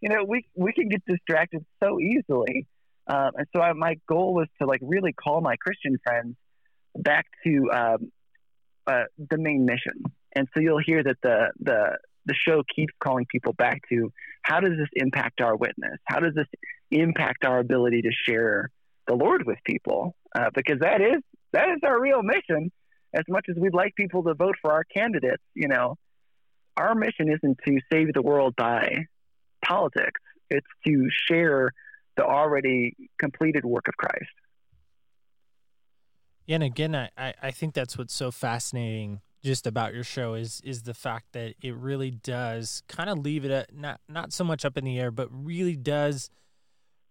you 0.00 0.08
know, 0.08 0.24
we 0.26 0.46
we 0.54 0.72
can 0.72 0.88
get 0.88 1.02
distracted 1.06 1.64
so 1.82 2.00
easily, 2.00 2.66
um, 3.06 3.30
and 3.36 3.46
so 3.54 3.60
I, 3.60 3.72
my 3.74 3.96
goal 4.08 4.34
was 4.34 4.48
to 4.60 4.66
like 4.66 4.80
really 4.82 5.12
call 5.12 5.40
my 5.40 5.56
Christian 5.56 5.98
friends 6.04 6.36
back 6.96 7.26
to 7.44 7.70
um, 7.72 8.12
uh, 8.86 9.04
the 9.30 9.38
main 9.38 9.64
mission. 9.64 10.02
And 10.34 10.48
so 10.54 10.60
you'll 10.60 10.82
hear 10.84 11.02
that 11.02 11.16
the 11.22 11.50
the 11.60 11.98
the 12.28 12.34
show 12.34 12.62
keeps 12.74 12.92
calling 13.02 13.26
people 13.30 13.52
back 13.54 13.80
to 13.88 14.12
how 14.42 14.60
does 14.60 14.76
this 14.78 14.88
impact 14.94 15.40
our 15.40 15.56
witness? 15.56 15.98
How 16.04 16.20
does 16.20 16.34
this 16.34 16.46
impact 16.90 17.44
our 17.44 17.58
ability 17.58 18.02
to 18.02 18.10
share 18.26 18.70
the 19.06 19.14
Lord 19.14 19.46
with 19.46 19.58
people? 19.64 20.14
Uh, 20.38 20.50
because 20.54 20.78
that 20.80 21.00
is 21.00 21.22
that 21.52 21.70
is 21.70 21.78
our 21.82 22.00
real 22.00 22.22
mission. 22.22 22.70
As 23.14 23.24
much 23.28 23.46
as 23.48 23.56
we'd 23.56 23.74
like 23.74 23.94
people 23.96 24.22
to 24.24 24.34
vote 24.34 24.56
for 24.60 24.70
our 24.70 24.84
candidates, 24.84 25.42
you 25.54 25.66
know, 25.66 25.96
our 26.76 26.94
mission 26.94 27.32
isn't 27.32 27.58
to 27.66 27.78
save 27.90 28.12
the 28.12 28.22
world 28.22 28.54
by 28.56 29.06
politics. 29.64 30.20
It's 30.50 30.66
to 30.86 31.08
share 31.26 31.72
the 32.16 32.24
already 32.24 32.94
completed 33.18 33.64
work 33.64 33.88
of 33.88 33.96
Christ. 33.96 34.30
Yeah, 36.46 36.56
and 36.56 36.64
again, 36.64 36.94
I, 36.94 37.10
I, 37.16 37.34
I 37.42 37.50
think 37.50 37.74
that's 37.74 37.96
what's 37.96 38.14
so 38.14 38.30
fascinating 38.30 39.20
just 39.42 39.66
about 39.66 39.94
your 39.94 40.04
show 40.04 40.34
is 40.34 40.60
is 40.64 40.82
the 40.82 40.94
fact 40.94 41.32
that 41.32 41.54
it 41.62 41.74
really 41.74 42.10
does 42.10 42.82
kind 42.88 43.08
of 43.08 43.18
leave 43.18 43.44
it 43.44 43.50
at, 43.50 43.74
not 43.74 44.00
not 44.08 44.32
so 44.32 44.44
much 44.44 44.64
up 44.64 44.76
in 44.76 44.84
the 44.84 44.98
air, 44.98 45.10
but 45.10 45.28
really 45.30 45.76
does 45.76 46.30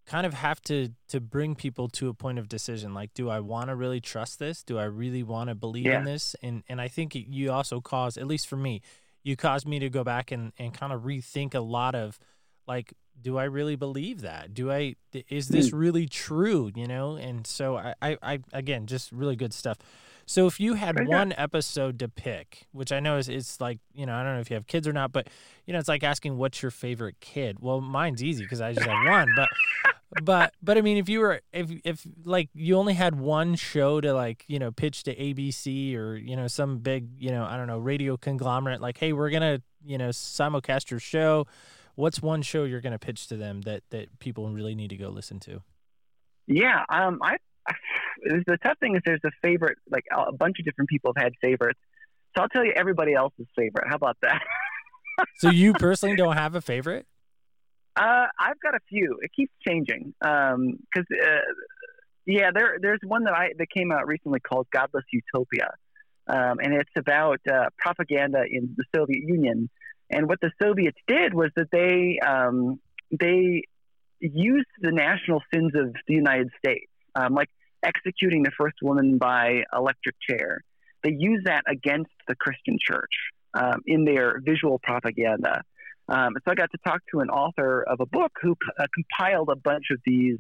kind 0.06 0.26
of 0.26 0.34
have 0.34 0.62
to 0.63 0.90
to 1.10 1.20
bring 1.20 1.56
people 1.56 1.88
to 1.90 2.10
a 2.10 2.13
point 2.13 2.40
of 2.40 2.50
decision. 2.50 2.94
Like, 2.94 3.13
do 3.13 3.30
I 3.30 3.40
want 3.40 3.70
to 3.70 3.76
really 3.76 4.02
trust 4.02 4.40
this? 4.40 4.63
Do 4.63 4.78
I 4.78 4.86
really 4.86 5.24
want 5.24 5.50
to 5.50 5.56
believe 5.56 5.86
Yeah. 5.86 6.00
in 6.00 6.06
this? 6.06 6.36
And 6.42 6.63
and 6.68 6.82
I 6.82 6.88
think 6.88 7.16
you 7.16 7.52
also 7.52 7.82
cause, 7.82 8.18
at 8.18 8.28
least 8.28 8.48
for 8.48 8.58
me, 8.58 8.82
you 9.24 9.36
caused 9.36 9.68
me 9.68 9.80
to 9.80 9.90
go 9.90 10.04
back 10.04 10.32
and 10.32 10.54
and 10.58 10.74
kind 10.74 10.94
of 10.94 11.04
rethink 11.04 11.54
a 11.54 11.60
lot 11.60 11.96
of 11.96 12.20
like 12.68 12.94
do 13.20 13.38
i 13.38 13.44
really 13.44 13.76
believe 13.76 14.22
that 14.22 14.54
do 14.54 14.72
i 14.72 14.96
is 15.30 15.48
this 15.48 15.70
hmm. 15.72 15.78
really 15.78 16.06
true 16.08 16.72
you 16.76 16.88
know 16.88 17.16
and 17.16 17.48
so 17.48 17.76
i 17.76 17.94
i, 18.02 18.18
I 18.22 18.40
again 18.54 18.86
just 18.86 19.12
really 19.12 19.36
good 19.36 19.54
stuff 19.54 19.78
so 20.28 20.46
if 20.46 20.60
you 20.60 20.76
had 20.76 21.08
one 21.08 21.34
episode 21.38 21.98
to 21.98 22.08
pick 22.08 22.68
which 22.72 22.92
i 22.92 23.00
know 23.00 23.18
is 23.18 23.28
it's 23.28 23.60
like 23.60 23.80
you 23.94 24.06
know 24.06 24.13
i 24.13 24.24
don't 24.24 24.36
know 24.36 24.40
if 24.40 24.50
you 24.50 24.54
have 24.54 24.68
kids 24.68 24.88
or 24.88 24.94
not 24.94 25.12
but 25.12 25.28
you 25.66 25.74
know 25.74 25.80
it's 25.80 25.88
like 25.88 26.04
asking 26.04 26.38
what's 26.38 26.62
your 26.62 26.70
favorite 26.70 27.16
kid 27.20 27.58
well 27.60 27.82
mine's 27.82 28.24
easy 28.24 28.44
because 28.44 28.62
i 28.62 28.72
just 28.72 28.86
have 28.86 29.06
one 29.08 29.28
but 29.36 29.50
but 30.24 30.54
but 30.62 30.78
i 30.78 30.82
mean 30.82 30.98
if 30.98 31.10
you 31.10 31.20
were 31.20 31.42
if 31.52 31.72
if 31.84 32.06
like 32.24 32.50
you 32.54 32.78
only 32.78 32.94
had 32.94 33.16
one 33.20 33.56
show 33.56 34.00
to 34.00 34.13
like 34.13 34.46
you 34.48 34.60
know 34.60 34.72
pitch 34.72 35.04
to 35.04 35.16
abc 35.16 35.96
or 35.96 36.16
you 36.16 36.36
know 36.36 36.48
some 36.48 36.78
big 36.78 37.10
you 37.20 37.32
know 37.32 37.44
i 37.44 37.58
don't 37.58 37.68
know 37.68 37.80
radio 37.80 38.16
conglomerate 38.16 38.80
like 38.80 38.98
hey 39.00 39.12
we're 39.12 39.32
gonna 39.32 39.62
you 39.84 39.98
know 39.98 40.10
simulcast 40.10 40.92
your 40.92 41.00
show 41.00 41.48
what's 41.98 42.22
one 42.22 42.44
show 42.44 42.63
you're 42.63 42.80
going 42.80 42.94
to 42.94 43.00
pitch 43.00 43.28
to 43.28 43.36
them 43.36 43.62
that 43.62 43.84
that 43.90 44.18
people 44.20 44.50
really 44.50 44.76
need 44.76 44.90
to 44.92 44.96
go 44.96 45.10
listen 45.10 45.40
to? 45.42 45.62
Yeah, 46.46 46.86
um, 46.88 47.20
I 47.22 47.38
the 48.24 48.58
tough 48.64 48.78
thing 48.80 48.96
is 48.96 49.02
there's 49.06 49.22
a 49.26 49.32
favorite. 49.44 49.78
Like 49.90 50.06
a 50.16 50.32
bunch 50.32 50.58
of 50.60 50.66
different 50.66 50.90
people 50.90 51.14
have 51.16 51.24
had 51.24 51.34
favorites, 51.42 51.80
so 52.36 52.44
I'll 52.44 52.50
tell 52.50 52.64
you 52.64 52.74
everybody 52.76 53.14
else's 53.14 53.48
favorite. 53.56 53.86
How 53.88 53.96
about 53.96 54.18
that? 54.22 54.42
so 55.38 55.50
you 55.50 55.74
personally 55.74 56.16
don't 56.16 56.38
have 56.38 56.56
a 56.56 56.62
favorite? 56.62 57.06
Uh, 57.96 58.28
I've 58.40 58.60
got 58.62 58.76
a 58.76 58.80
few. 58.88 59.18
It 59.22 59.32
keeps 59.36 59.52
changing 59.68 60.14
because, 60.20 60.54
um, 60.54 60.78
uh, 60.96 61.40
yeah, 62.28 62.52
there 62.54 62.78
there's 62.80 63.00
one 63.04 63.24
that 63.24 63.34
I 63.34 63.50
that 63.58 63.68
came 63.76 63.92
out 63.92 64.06
recently 64.06 64.40
called 64.40 64.68
Godless 64.72 65.06
Utopia, 65.12 65.72
um, 66.28 66.60
and 66.62 66.76
it's 66.76 66.92
about 66.96 67.40
uh, 67.52 67.70
propaganda 67.80 68.44
in 68.50 68.76
the 68.78 68.84
Soviet 68.96 69.24
Union. 69.26 69.70
And 70.10 70.28
what 70.28 70.40
the 70.42 70.52
Soviets 70.62 70.98
did 71.08 71.34
was 71.34 71.50
that 71.56 71.72
they 71.72 72.20
um, 72.26 72.80
they 73.20 73.64
used 74.20 74.68
the 74.80 74.92
national 74.92 75.42
sins 75.54 75.72
of 75.76 75.96
the 76.08 76.14
United 76.14 76.52
States, 76.60 76.92
um, 77.16 77.34
like 77.34 77.50
executing 77.84 78.44
the 78.44 78.52
first 78.58 78.76
woman 78.82 79.18
by 79.18 79.63
electric 79.76 80.16
chair. 80.28 80.62
They 81.04 81.16
use 81.18 81.44
that 81.46 81.63
against 81.68 82.12
the 82.28 82.36
Christian 82.36 82.78
Church 82.80 83.12
um, 83.54 83.82
in 83.86 84.06
their 84.06 84.40
visual 84.44 84.80
propaganda. 84.80 85.62
Um, 86.10 86.34
so 86.44 86.52
I 86.52 86.56
got 86.56 86.72
to 86.72 86.78
talk 86.86 87.02
to 87.12 87.20
an 87.20 87.30
author 87.30 87.84
of 87.84 88.00
a 88.00 88.06
book 88.06 88.32
who 88.42 88.56
uh, 88.80 88.86
compiled 88.94 89.50
a 89.50 89.56
bunch 89.56 89.86
of 89.92 90.00
these 90.06 90.38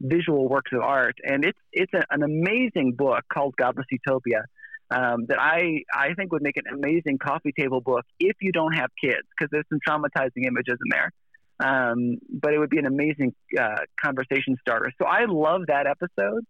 visual 0.00 0.48
works 0.48 0.72
of 0.72 0.82
art, 0.82 1.16
and 1.24 1.44
it's 1.44 1.58
it's 1.72 1.92
a, 1.94 2.02
an 2.10 2.22
amazing 2.22 2.92
book 2.96 3.24
called 3.32 3.54
Godless 3.56 3.86
Utopia 3.90 4.44
um, 4.90 5.26
that 5.28 5.38
I 5.40 5.82
I 5.92 6.14
think 6.14 6.32
would 6.32 6.42
make 6.42 6.56
an 6.56 6.64
amazing 6.72 7.18
coffee 7.18 7.52
table 7.58 7.80
book 7.80 8.04
if 8.20 8.36
you 8.40 8.52
don't 8.52 8.72
have 8.72 8.90
kids 9.02 9.26
because 9.36 9.50
there's 9.50 9.64
some 9.70 9.80
traumatizing 9.86 10.46
images 10.46 10.76
in 10.84 10.90
there. 10.90 11.10
Um, 11.58 12.18
but 12.30 12.52
it 12.52 12.58
would 12.58 12.68
be 12.68 12.78
an 12.78 12.86
amazing 12.86 13.34
uh, 13.58 13.76
conversation 14.02 14.58
starter. 14.60 14.92
So 15.00 15.06
I 15.06 15.24
love 15.26 15.62
that 15.68 15.86
episode. 15.86 16.44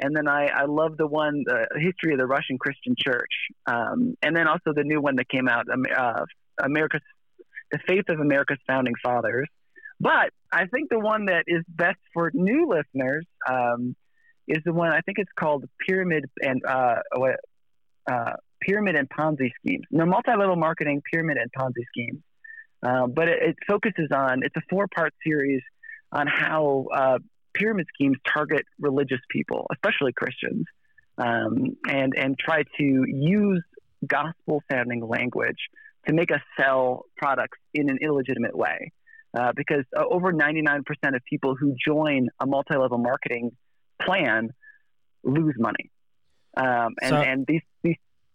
And 0.00 0.16
then 0.16 0.28
I, 0.28 0.46
I 0.46 0.64
love 0.64 0.96
the 0.96 1.06
one, 1.06 1.44
the 1.44 1.66
history 1.78 2.12
of 2.12 2.18
the 2.18 2.26
Russian 2.26 2.58
Christian 2.58 2.94
Church. 2.98 3.30
Um, 3.66 4.14
and 4.22 4.34
then 4.34 4.48
also 4.48 4.72
the 4.74 4.84
new 4.84 5.00
one 5.00 5.16
that 5.16 5.28
came 5.28 5.48
out, 5.48 5.66
uh, 5.70 6.24
America's, 6.62 7.02
the 7.70 7.78
Faith 7.86 8.04
of 8.08 8.20
America's 8.20 8.58
Founding 8.66 8.94
Fathers. 9.02 9.48
But 10.00 10.30
I 10.50 10.66
think 10.66 10.88
the 10.88 10.98
one 10.98 11.26
that 11.26 11.44
is 11.46 11.62
best 11.68 11.98
for 12.14 12.30
new 12.32 12.68
listeners 12.68 13.26
um, 13.48 13.94
is 14.48 14.58
the 14.64 14.72
one, 14.72 14.90
I 14.90 15.00
think 15.00 15.18
it's 15.18 15.30
called 15.38 15.64
Pyramid 15.86 16.24
and, 16.42 16.62
uh, 16.66 16.96
uh, 18.10 18.32
Pyramid 18.62 18.96
and 18.96 19.08
Ponzi 19.08 19.50
Schemes. 19.60 19.84
No, 19.90 20.06
multi-level 20.06 20.56
marketing, 20.56 21.02
pyramid 21.10 21.36
and 21.36 21.50
Ponzi 21.56 21.84
schemes. 21.92 22.22
Uh, 22.82 23.06
but 23.06 23.28
it, 23.28 23.42
it, 23.42 23.56
focuses 23.68 24.08
on, 24.14 24.42
it's 24.42 24.56
a 24.56 24.62
four-part 24.70 25.12
series 25.24 25.62
on 26.12 26.26
how 26.26 26.86
uh, 26.94 27.18
pyramid 27.54 27.86
schemes 27.94 28.16
target 28.32 28.64
religious 28.78 29.20
people, 29.30 29.66
especially 29.72 30.12
Christians, 30.12 30.64
um, 31.18 31.76
and 31.86 32.14
and 32.16 32.38
try 32.38 32.62
to 32.78 33.04
use 33.06 33.62
gospel 34.06 34.62
sounding 34.70 35.06
language 35.06 35.58
to 36.06 36.14
make 36.14 36.30
us 36.32 36.40
sell 36.58 37.04
products 37.16 37.58
in 37.74 37.90
an 37.90 37.98
illegitimate 38.02 38.56
way. 38.56 38.92
Uh, 39.32 39.52
because 39.54 39.84
uh, 39.96 40.02
over 40.10 40.32
99% 40.32 40.80
of 41.14 41.22
people 41.28 41.54
who 41.54 41.76
join 41.86 42.28
a 42.40 42.46
multi 42.46 42.74
level 42.74 42.98
marketing 42.98 43.52
plan 44.02 44.48
lose 45.22 45.54
money. 45.56 45.90
Um, 46.56 46.94
and, 47.00 47.10
so, 47.10 47.16
and 47.16 47.46
these, 47.46 47.60
these 47.60 47.69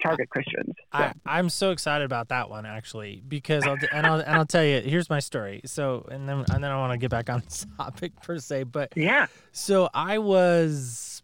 target 0.02 0.30
Christians. 0.30 0.74
So. 0.94 1.12
I, 1.26 1.40
am 1.40 1.50
so 1.50 1.72
excited 1.72 2.06
about 2.06 2.30
that 2.30 2.50
one 2.50 2.66
actually 2.66 3.22
because 3.28 3.66
I'll 3.66 3.78
and 3.92 4.06
I'll 4.06 4.20
and 4.20 4.36
I'll 4.36 4.46
tell 4.46 4.64
you 4.64 4.82
here's 4.82 5.10
my 5.10 5.20
story. 5.20 5.62
So 5.66 6.06
and 6.12 6.28
then 6.28 6.46
and 6.52 6.64
then 6.64 6.72
I 6.72 6.78
want 6.78 6.92
to 6.94 6.98
get 6.98 7.10
back 7.10 7.30
on 7.30 7.44
topic 7.78 8.14
per 8.22 8.40
se, 8.40 8.64
but 8.64 8.94
yeah. 8.96 9.28
So 9.52 9.90
I 9.94 10.18
was 10.20 11.24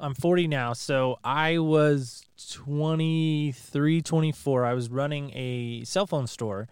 I'm 0.00 0.14
40 0.14 0.48
now, 0.48 0.72
so 0.72 1.18
I 1.24 1.58
was 1.58 2.24
23, 2.52 4.02
24. 4.02 4.64
I 4.64 4.74
was 4.74 4.90
running 4.90 5.32
a 5.34 5.84
cell 5.84 6.06
phone 6.06 6.26
store, 6.26 6.68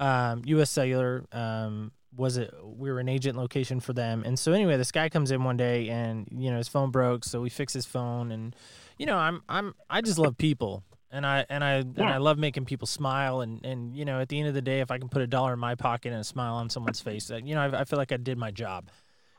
um, 0.00 0.42
U.S. 0.46 0.70
Cellular. 0.70 1.24
Um, 1.32 1.92
was 2.14 2.36
it 2.36 2.52
we 2.62 2.92
were 2.92 3.00
an 3.00 3.08
agent 3.08 3.38
location 3.38 3.80
for 3.80 3.94
them 3.94 4.22
and 4.26 4.38
so 4.38 4.52
anyway 4.52 4.76
this 4.76 4.92
guy 4.92 5.08
comes 5.08 5.30
in 5.30 5.44
one 5.44 5.56
day 5.56 5.88
and 5.88 6.28
you 6.36 6.50
know 6.50 6.58
his 6.58 6.68
phone 6.68 6.90
broke 6.90 7.24
so 7.24 7.40
we 7.40 7.48
fix 7.48 7.72
his 7.72 7.86
phone 7.86 8.30
and 8.30 8.54
you 8.98 9.06
know, 9.06 9.16
I'm 9.16 9.42
I'm 9.48 9.74
I 9.88 10.00
just 10.00 10.18
love 10.18 10.36
people. 10.36 10.84
And 11.10 11.26
I 11.26 11.44
and 11.50 11.62
I 11.62 11.76
yeah. 11.76 11.82
and 11.96 12.08
I 12.08 12.16
love 12.16 12.38
making 12.38 12.64
people 12.64 12.86
smile. 12.86 13.42
And, 13.42 13.64
and 13.64 13.94
you 13.94 14.04
know 14.04 14.20
at 14.20 14.28
the 14.28 14.38
end 14.38 14.48
of 14.48 14.54
the 14.54 14.62
day 14.62 14.80
if 14.80 14.90
I 14.90 14.98
can 14.98 15.08
put 15.08 15.20
a 15.22 15.26
dollar 15.26 15.52
in 15.52 15.58
my 15.58 15.74
pocket 15.74 16.12
and 16.12 16.20
a 16.20 16.24
smile 16.24 16.54
on 16.54 16.70
someone's 16.70 17.00
face 17.00 17.30
you 17.30 17.54
know 17.54 17.60
I, 17.60 17.80
I 17.80 17.84
feel 17.84 17.98
like 17.98 18.12
I 18.12 18.16
did 18.16 18.38
my 18.38 18.50
job, 18.50 18.88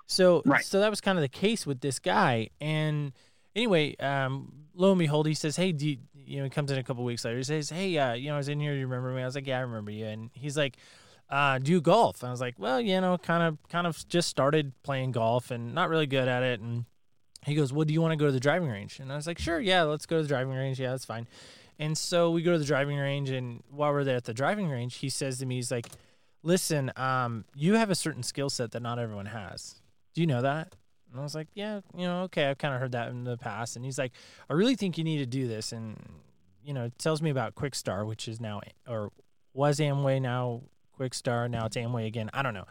so 0.06 0.44
right. 0.46 0.63
so 0.63 0.80
that 0.80 0.89
was 0.89 1.02
kind 1.02 1.18
of 1.18 1.24
the 1.24 1.30
case 1.30 1.66
with 1.66 1.82
this 1.82 1.98
guy. 1.98 2.50
And 2.62 3.12
anyway 3.56 3.96
um, 3.96 4.54
lo 4.76 4.92
and 4.92 5.00
behold 5.00 5.26
he 5.26 5.34
says 5.34 5.56
hey 5.56 5.72
do 5.72 5.89
you, 5.89 5.98
you 6.13 6.38
know 6.38 6.44
he 6.44 6.50
comes 6.52 6.72
in 6.72 6.78
a 6.78 6.84
couple 6.84 7.04
weeks 7.04 7.26
later. 7.26 7.38
He 7.38 7.44
says 7.44 7.72
hey 7.72 7.98
uh, 7.98 8.13
you 8.13 8.28
know 8.28 8.36
I 8.36 8.38
was 8.38 8.50
in 8.50 8.60
here. 8.60 8.76
You 8.76 8.86
remember 8.86 9.12
me? 9.12 9.24
I 9.24 9.26
was 9.26 9.34
like 9.34 9.48
yeah 9.48 9.58
I 9.58 9.62
remember 9.62 9.89
you. 9.89 10.06
And 10.06 10.30
he's 10.34 10.56
like 10.56 10.78
uh, 11.32 11.58
do 11.58 11.72
you 11.72 11.82
golf 11.82 12.24
I 12.24 12.30
was 12.30 12.39
like 12.39 12.60
well 12.60 12.80
you 12.80 13.02
know 13.02 13.18
kind 13.18 13.42
of 13.42 13.58
kind 13.70 13.88
of 13.88 14.08
just 14.08 14.30
started 14.30 14.74
playing 14.84 15.12
golf 15.12 15.50
and 15.50 15.74
not 15.74 15.89
really 15.89 16.06
good 16.06 16.28
at 16.28 16.44
it. 16.44 16.60
And 16.60 16.86
he 17.46 17.56
goes, 17.56 17.74
Well, 17.74 17.86
do 17.86 17.94
you 17.94 18.02
want 18.02 18.12
to 18.12 18.18
go 18.18 18.26
to 18.26 18.32
the 18.32 18.40
driving 18.40 18.70
range? 18.70 19.00
And 19.00 19.12
I 19.12 19.16
was 19.16 19.28
like, 19.28 19.40
Sure, 19.40 19.60
yeah, 19.60 19.84
let's 19.84 20.06
go 20.06 20.18
to 20.18 20.22
the 20.24 20.28
driving 20.28 20.54
range. 20.54 20.80
Yeah, 20.80 20.92
that's 20.92 21.06
fine. 21.06 21.28
And 21.80 21.98
so 21.98 22.30
we 22.32 22.44
go 22.44 22.54
to 22.54 22.60
the 22.60 22.66
driving 22.66 22.98
range, 22.98 23.30
and 23.30 23.64
while 23.70 23.92
we're 23.92 24.04
there 24.04 24.18
at 24.18 24.26
the 24.26 24.34
driving 24.34 24.70
range, 24.70 24.98
he 24.98 25.10
says 25.10 25.40
to 25.40 25.46
me, 25.46 25.56
He's 25.56 25.72
like, 25.72 25.88
Listen, 26.44 26.92
um, 26.98 27.46
you 27.56 27.76
have 27.76 27.90
a 27.90 27.96
certain 27.96 28.24
skill 28.24 28.50
set 28.50 28.72
that 28.72 28.82
not 28.82 29.00
everyone 29.00 29.28
has. 29.28 29.76
Do 30.14 30.22
you 30.22 30.28
know 30.28 30.42
that? 30.42 30.76
And 31.10 31.20
I 31.20 31.24
was 31.24 31.36
like, 31.36 31.48
Yeah, 31.54 31.82
you 31.96 32.06
know, 32.06 32.24
okay, 32.24 32.50
I've 32.50 32.58
kind 32.58 32.74
of 32.74 32.82
heard 32.82 32.92
that 32.94 33.10
in 33.10 33.24
the 33.24 33.38
past. 33.38 33.76
And 33.76 33.86
he's 33.86 33.98
like, 33.98 34.12
I 34.50 34.54
really 34.54 34.76
think 34.76 34.98
you 34.98 35.04
need 35.04 35.20
to 35.20 35.26
do 35.26 35.48
this. 35.48 35.72
And, 35.72 35.98
you 36.64 36.74
know, 36.74 36.92
tells 36.98 37.22
me 37.22 37.30
about 37.30 37.56
Quixtar, 37.56 38.06
which 38.06 38.28
is 38.28 38.40
now, 38.40 38.62
or 38.88 39.12
was 39.54 39.80
Amway 39.80 40.22
now 40.22 40.62
Quixtar. 41.00 41.50
Now 41.50 41.66
it's 41.66 41.78
Amway 41.78 42.08
again. 42.08 42.30
I 42.34 42.42
don't 42.42 42.54
know. 42.54 42.66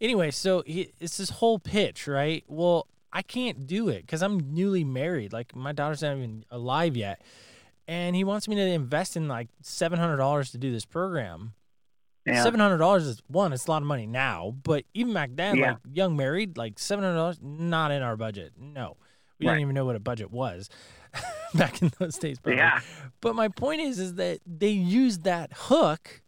Anyway, 0.00 0.30
so 0.30 0.62
he, 0.66 0.92
it's 0.98 1.18
this 1.18 1.30
whole 1.30 1.58
pitch, 1.58 2.06
right? 2.06 2.44
Well, 2.48 2.86
I 3.12 3.22
can't 3.22 3.66
do 3.66 3.88
it 3.88 4.02
because 4.02 4.22
I'm 4.22 4.54
newly 4.54 4.84
married. 4.84 5.32
Like 5.32 5.54
my 5.54 5.72
daughter's 5.72 6.02
not 6.02 6.16
even 6.16 6.44
alive 6.50 6.96
yet, 6.96 7.22
and 7.88 8.14
he 8.14 8.24
wants 8.24 8.46
me 8.48 8.56
to 8.56 8.62
invest 8.62 9.16
in 9.16 9.28
like 9.28 9.48
seven 9.62 9.98
hundred 9.98 10.18
dollars 10.18 10.52
to 10.52 10.58
do 10.58 10.70
this 10.70 10.84
program. 10.84 11.54
Yeah. 12.26 12.42
Seven 12.42 12.60
hundred 12.60 12.78
dollars 12.78 13.06
is 13.06 13.22
one. 13.26 13.52
It's 13.52 13.66
a 13.66 13.70
lot 13.70 13.82
of 13.82 13.88
money 13.88 14.06
now, 14.06 14.54
but 14.62 14.84
even 14.94 15.12
back 15.12 15.30
then, 15.34 15.56
yeah. 15.56 15.70
like 15.70 15.78
young 15.92 16.16
married, 16.16 16.56
like 16.56 16.78
seven 16.78 17.04
hundred 17.04 17.16
dollars, 17.16 17.38
not 17.42 17.90
in 17.90 18.02
our 18.02 18.16
budget. 18.16 18.52
No, 18.58 18.96
we 19.38 19.46
right. 19.46 19.54
didn't 19.54 19.62
even 19.62 19.74
know 19.74 19.86
what 19.86 19.96
a 19.96 20.00
budget 20.00 20.30
was 20.30 20.68
back 21.54 21.82
in 21.82 21.90
those 21.98 22.16
days. 22.16 22.38
But 22.38 22.56
yeah. 22.56 22.80
But 23.20 23.34
my 23.34 23.48
point 23.48 23.80
is, 23.80 23.98
is 23.98 24.14
that 24.14 24.40
they 24.46 24.70
used 24.70 25.24
that 25.24 25.50
hook 25.54 26.22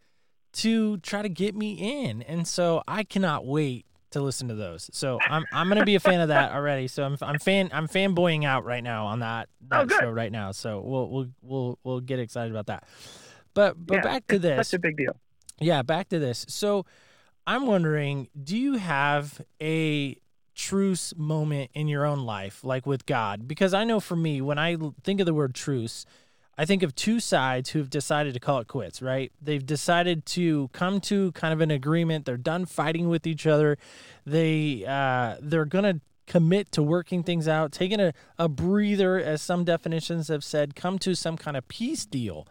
to 0.55 0.97
try 0.99 1.23
to 1.23 1.29
get 1.29 1.55
me 1.55 2.05
in, 2.05 2.23
and 2.23 2.49
so 2.49 2.83
I 2.88 3.05
cannot 3.05 3.47
wait 3.47 3.87
to 4.12 4.20
listen 4.20 4.48
to 4.48 4.55
those. 4.55 4.88
So 4.92 5.18
I'm 5.29 5.44
I'm 5.53 5.68
gonna 5.68 5.85
be 5.85 5.94
a 5.94 6.01
fan 6.01 6.20
of 6.20 6.29
that 6.29 6.53
already. 6.55 6.88
So 6.88 7.05
I'm 7.05 7.16
I'm 7.20 7.38
fan 7.38 7.70
I'm 7.72 7.88
fanboying 7.88 8.44
out 8.44 8.64
right 8.64 8.83
now 8.83 9.07
on 9.07 9.20
that 9.20 9.48
oh, 9.70 9.85
that 9.85 9.92
oh, 9.92 10.01
show 10.01 10.11
right 10.11 10.33
now. 10.33 10.53
So 10.53 10.81
we'll 10.81 11.09
we'll 11.09 11.29
we'll 11.42 11.79
we'll 11.85 12.01
get 12.01 12.18
excited 12.18 12.51
about 12.51 12.66
that. 12.66 12.85
But 13.55 13.85
but 13.85 13.96
yeah, 13.96 14.03
back 14.03 14.27
to 14.29 14.38
this. 14.38 14.68
Such 14.68 14.79
a 14.79 14.81
big 14.81 14.96
deal. 14.96 15.16
Yeah, 15.61 15.83
back 15.83 16.09
to 16.09 16.18
this. 16.18 16.46
So 16.48 16.87
I'm 17.46 17.66
wondering, 17.66 18.29
do 18.42 18.57
you 18.57 18.75
have 18.75 19.40
a 19.61 20.16
truce 20.55 21.14
moment 21.16 21.70
in 21.75 21.88
your 21.88 22.05
own 22.05 22.20
life, 22.20 22.64
like 22.64 22.87
with 22.87 23.07
God? 23.07 23.48
Because 23.48 23.75
I 23.75 23.85
know 23.85 24.01
for 24.01 24.16
me, 24.16 24.40
when 24.40 24.59
I 24.59 24.77
think 25.03 25.20
of 25.20 25.27
the 25.27 25.35
word 25.35 25.55
truce, 25.55 26.07
I 26.59 26.65
think 26.67 26.83
of 26.83 26.95
two 26.95 27.19
sides 27.19 27.71
who've 27.71 27.88
decided 27.88 28.35
to 28.35 28.41
call 28.41 28.59
it 28.59 28.69
quits, 28.69 29.01
right? 29.01 29.33
They've 29.41 29.65
decided 29.65 30.27
to 30.27 30.69
come 30.73 31.01
to 31.03 31.33
kind 31.33 31.55
of 31.55 31.61
an 31.61 31.71
agreement. 31.71 32.27
They're 32.27 32.37
done 32.37 32.67
fighting 32.67 33.09
with 33.09 33.27
each 33.27 33.47
other. 33.47 33.79
They 34.27 34.85
uh, 34.87 35.37
they're 35.41 35.65
gonna 35.65 36.01
commit 36.27 36.71
to 36.73 36.83
working 36.83 37.23
things 37.23 37.49
out, 37.49 37.73
taking 37.73 38.01
a, 38.01 38.12
a 38.38 38.49
breather, 38.49 39.19
as 39.19 39.43
some 39.43 39.65
definitions 39.65 40.29
have 40.29 40.45
said, 40.45 40.77
come 40.77 40.99
to 41.01 41.15
some 41.15 41.37
kind 41.37 41.57
of 41.57 41.67
peace 41.69 42.05
deal. 42.05 42.47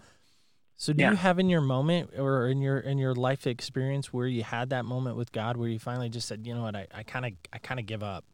So 0.77 0.93
do 0.93 1.03
yeah. 1.03 1.11
you 1.11 1.15
have 1.17 1.37
in 1.37 1.47
your 1.47 1.61
moment 1.61 2.09
or 2.17 2.47
in 2.47 2.59
your 2.59 2.79
in 2.79 2.97
your 2.97 3.13
life 3.13 3.45
experience 3.45 4.11
where 4.11 4.25
you 4.25 4.43
had 4.43 4.71
that 4.71 4.83
moment 4.83 5.15
with 5.15 5.31
God 5.31 5.55
where 5.55 5.69
you 5.69 5.77
finally 5.77 6.09
just 6.09 6.27
said, 6.27 6.47
you 6.47 6.55
know 6.55 6.63
what, 6.63 6.75
I 6.75 7.03
kind 7.03 7.25
of 7.25 7.33
I 7.53 7.59
kind 7.59 7.79
of 7.79 7.85
give 7.85 8.01
up? 8.01 8.25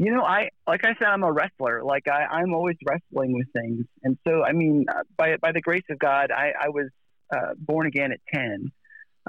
You 0.00 0.10
know, 0.14 0.22
I 0.22 0.48
like 0.66 0.82
I 0.86 0.94
said, 0.98 1.08
I'm 1.08 1.24
a 1.24 1.30
wrestler. 1.30 1.84
Like 1.84 2.08
I, 2.08 2.24
I'm 2.24 2.54
always 2.54 2.76
wrestling 2.86 3.34
with 3.34 3.48
things, 3.52 3.84
and 4.02 4.16
so 4.26 4.42
I 4.42 4.52
mean, 4.52 4.86
by 5.18 5.36
by 5.36 5.52
the 5.52 5.60
grace 5.60 5.84
of 5.90 5.98
God, 5.98 6.30
I, 6.30 6.52
I 6.58 6.70
was 6.70 6.88
uh, 7.30 7.52
born 7.58 7.86
again 7.86 8.10
at 8.10 8.20
ten. 8.32 8.72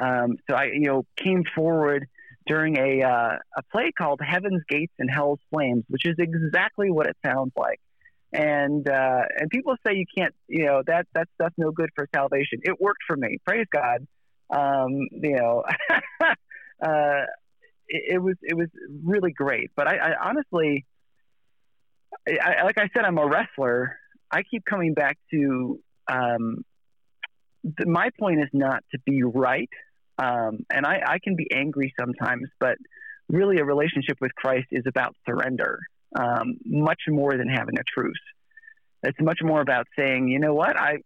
Um, 0.01 0.37
so 0.49 0.55
I, 0.55 0.67
you 0.67 0.87
know, 0.87 1.03
came 1.17 1.43
forward 1.53 2.07
during 2.47 2.77
a 2.77 3.03
uh, 3.03 3.35
a 3.57 3.63
play 3.69 3.91
called 3.91 4.21
Heaven's 4.25 4.63
Gates 4.69 4.93
and 4.97 5.09
Hell's 5.11 5.41
Flames, 5.53 5.83
which 5.89 6.05
is 6.05 6.15
exactly 6.17 6.89
what 6.89 7.05
it 7.05 7.17
sounds 7.25 7.51
like. 7.57 7.81
And 8.31 8.87
uh, 8.87 9.23
and 9.39 9.49
people 9.49 9.75
say 9.85 9.95
you 9.95 10.05
can't, 10.17 10.33
you 10.47 10.67
know, 10.67 10.83
that 10.87 11.05
that 11.15 11.27
stuff's 11.35 11.55
no 11.57 11.71
good 11.71 11.89
for 11.97 12.07
salvation. 12.15 12.59
It 12.63 12.79
worked 12.79 13.03
for 13.05 13.17
me, 13.17 13.39
praise 13.45 13.67
God. 13.73 14.07
Um, 14.49 15.09
you 15.11 15.35
know, 15.35 15.65
uh, 16.81 17.25
it, 17.91 18.15
it 18.15 18.17
was 18.19 18.35
it 18.41 18.55
was 18.55 18.69
really 19.03 19.31
great. 19.31 19.71
But 19.75 19.87
I, 19.87 19.97
I 19.97 20.29
honestly, 20.29 20.85
I, 22.27 22.63
like 22.63 22.77
I 22.77 22.89
said, 22.95 23.05
I'm 23.05 23.17
a 23.17 23.27
wrestler. 23.27 23.97
I 24.31 24.43
keep 24.49 24.63
coming 24.65 24.93
back 24.93 25.17
to 25.31 25.79
um, 26.07 26.63
th- 27.63 27.87
my 27.87 28.09
point 28.19 28.39
is 28.39 28.49
not 28.53 28.83
to 28.91 28.99
be 29.05 29.23
right, 29.23 29.69
um, 30.17 30.59
and 30.73 30.85
I, 30.85 31.01
I 31.05 31.19
can 31.23 31.35
be 31.35 31.47
angry 31.53 31.93
sometimes, 31.99 32.47
but 32.59 32.77
really 33.29 33.57
a 33.57 33.65
relationship 33.65 34.17
with 34.21 34.33
Christ 34.35 34.67
is 34.71 34.83
about 34.87 35.15
surrender, 35.27 35.79
um, 36.17 36.57
much 36.65 37.01
more 37.09 37.37
than 37.37 37.47
having 37.47 37.77
a 37.77 37.83
truce. 37.93 38.13
It's 39.03 39.19
much 39.19 39.39
more 39.41 39.61
about 39.61 39.87
saying, 39.97 40.27
you 40.27 40.39
know 40.39 40.53
what, 40.53 40.77
I 40.77 40.97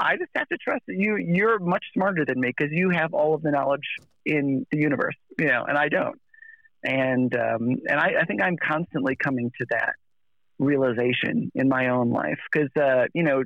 I 0.00 0.16
just 0.16 0.30
have 0.34 0.48
to 0.48 0.56
trust 0.56 0.82
that 0.86 0.96
you 0.96 1.16
you're 1.16 1.58
much 1.58 1.84
smarter 1.92 2.24
than 2.24 2.40
me 2.40 2.52
because 2.56 2.72
you 2.72 2.90
have 2.90 3.14
all 3.14 3.34
of 3.34 3.42
the 3.42 3.50
knowledge 3.50 3.86
in 4.24 4.66
the 4.70 4.78
universe, 4.78 5.16
you 5.38 5.46
know, 5.46 5.64
and 5.64 5.76
I 5.76 5.88
don't. 5.88 6.20
And 6.84 7.34
um, 7.34 7.76
and 7.88 7.98
I, 7.98 8.12
I 8.20 8.24
think 8.24 8.40
I'm 8.40 8.56
constantly 8.56 9.16
coming 9.16 9.50
to 9.58 9.66
that 9.70 9.94
realization 10.58 11.50
in 11.54 11.68
my 11.68 11.88
own 11.88 12.10
life 12.10 12.38
because 12.50 12.70
uh, 12.80 13.06
you 13.14 13.24
know 13.24 13.42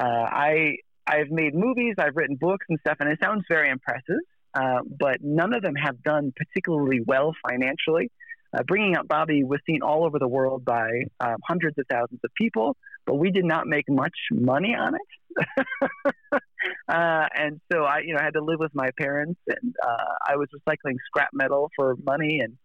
uh, 0.00 0.04
I 0.04 0.76
I've 1.06 1.30
made 1.30 1.54
movies, 1.54 1.94
I've 1.98 2.16
written 2.16 2.36
books 2.36 2.66
and 2.68 2.78
stuff, 2.80 2.96
and 3.00 3.08
it 3.08 3.18
sounds 3.22 3.44
very 3.48 3.68
impressive, 3.68 4.20
uh, 4.54 4.80
but 4.98 5.18
none 5.22 5.54
of 5.54 5.62
them 5.62 5.74
have 5.74 6.02
done 6.02 6.32
particularly 6.36 7.00
well 7.04 7.34
financially. 7.48 8.10
Uh, 8.52 8.62
bringing 8.64 8.96
up 8.96 9.06
Bobby 9.06 9.44
was 9.44 9.60
seen 9.64 9.80
all 9.82 10.04
over 10.04 10.18
the 10.18 10.26
world 10.26 10.64
by 10.64 10.88
um, 11.20 11.36
hundreds 11.46 11.78
of 11.78 11.84
thousands 11.88 12.20
of 12.24 12.30
people, 12.34 12.76
but 13.06 13.14
we 13.14 13.30
did 13.30 13.44
not 13.44 13.66
make 13.66 13.88
much 13.88 14.14
money 14.32 14.74
on 14.74 14.94
it. 14.94 15.66
uh, 16.32 17.26
and 17.34 17.60
so 17.72 17.84
I, 17.84 18.00
you 18.04 18.14
know, 18.14 18.20
had 18.20 18.34
to 18.34 18.42
live 18.42 18.58
with 18.58 18.74
my 18.74 18.90
parents, 18.98 19.40
and 19.46 19.74
uh, 19.80 20.14
I 20.26 20.36
was 20.36 20.48
recycling 20.54 20.96
scrap 21.06 21.30
metal 21.32 21.70
for 21.76 21.94
money. 22.04 22.40
And 22.40 22.56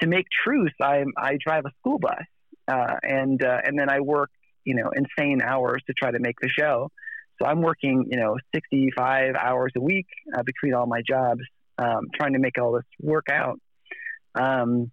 to 0.00 0.08
make 0.08 0.26
truce, 0.44 0.74
I 0.82 1.04
I 1.16 1.38
drive 1.44 1.64
a 1.64 1.70
school 1.78 2.00
bus, 2.00 2.24
uh, 2.66 2.96
and 3.02 3.42
uh, 3.44 3.58
and 3.64 3.78
then 3.78 3.88
I 3.88 4.00
work, 4.00 4.30
you 4.64 4.74
know, 4.74 4.90
insane 4.90 5.42
hours 5.42 5.82
to 5.86 5.92
try 5.92 6.10
to 6.10 6.18
make 6.18 6.40
the 6.40 6.48
show. 6.48 6.90
So 7.40 7.48
I'm 7.48 7.62
working, 7.62 8.06
you 8.10 8.18
know, 8.18 8.36
65 8.54 9.34
hours 9.34 9.72
a 9.76 9.80
week 9.80 10.06
uh, 10.36 10.42
between 10.42 10.74
all 10.74 10.86
my 10.86 11.00
jobs, 11.08 11.40
um, 11.78 12.08
trying 12.14 12.34
to 12.34 12.38
make 12.38 12.58
all 12.58 12.72
this 12.72 12.84
work 13.00 13.28
out. 13.30 13.58
Um, 14.34 14.90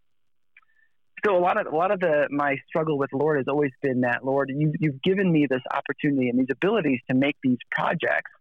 so 1.25 1.36
a 1.36 1.39
lot 1.39 1.60
of 1.60 1.71
a 1.71 1.75
lot 1.75 1.91
of 1.91 1.99
the 1.99 2.27
my 2.30 2.58
struggle 2.67 2.97
with 2.97 3.12
Lord 3.13 3.38
has 3.38 3.47
always 3.47 3.71
been 3.82 4.01
that 4.01 4.23
Lord, 4.23 4.51
you, 4.53 4.73
you've 4.80 5.01
given 5.01 5.32
me 5.32 5.47
this 5.49 5.62
opportunity 5.73 6.30
and 6.30 6.39
these 6.39 6.51
abilities 6.51 6.99
to 7.10 7.15
make 7.15 7.36
these 7.43 7.58
projects, 7.71 8.32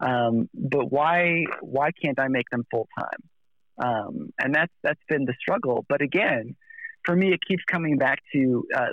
um, 0.00 0.48
but 0.54 0.90
why 0.90 1.44
why 1.60 1.90
can't 2.02 2.18
I 2.18 2.28
make 2.28 2.48
them 2.50 2.64
full 2.70 2.88
time? 2.98 3.82
Um, 3.82 4.30
and 4.38 4.54
that's 4.54 4.72
that's 4.82 5.00
been 5.08 5.24
the 5.24 5.34
struggle. 5.40 5.84
But 5.88 6.02
again, 6.02 6.56
for 7.04 7.16
me, 7.16 7.32
it 7.32 7.40
keeps 7.46 7.64
coming 7.64 7.98
back 7.98 8.18
to 8.34 8.64
uh, 8.74 8.86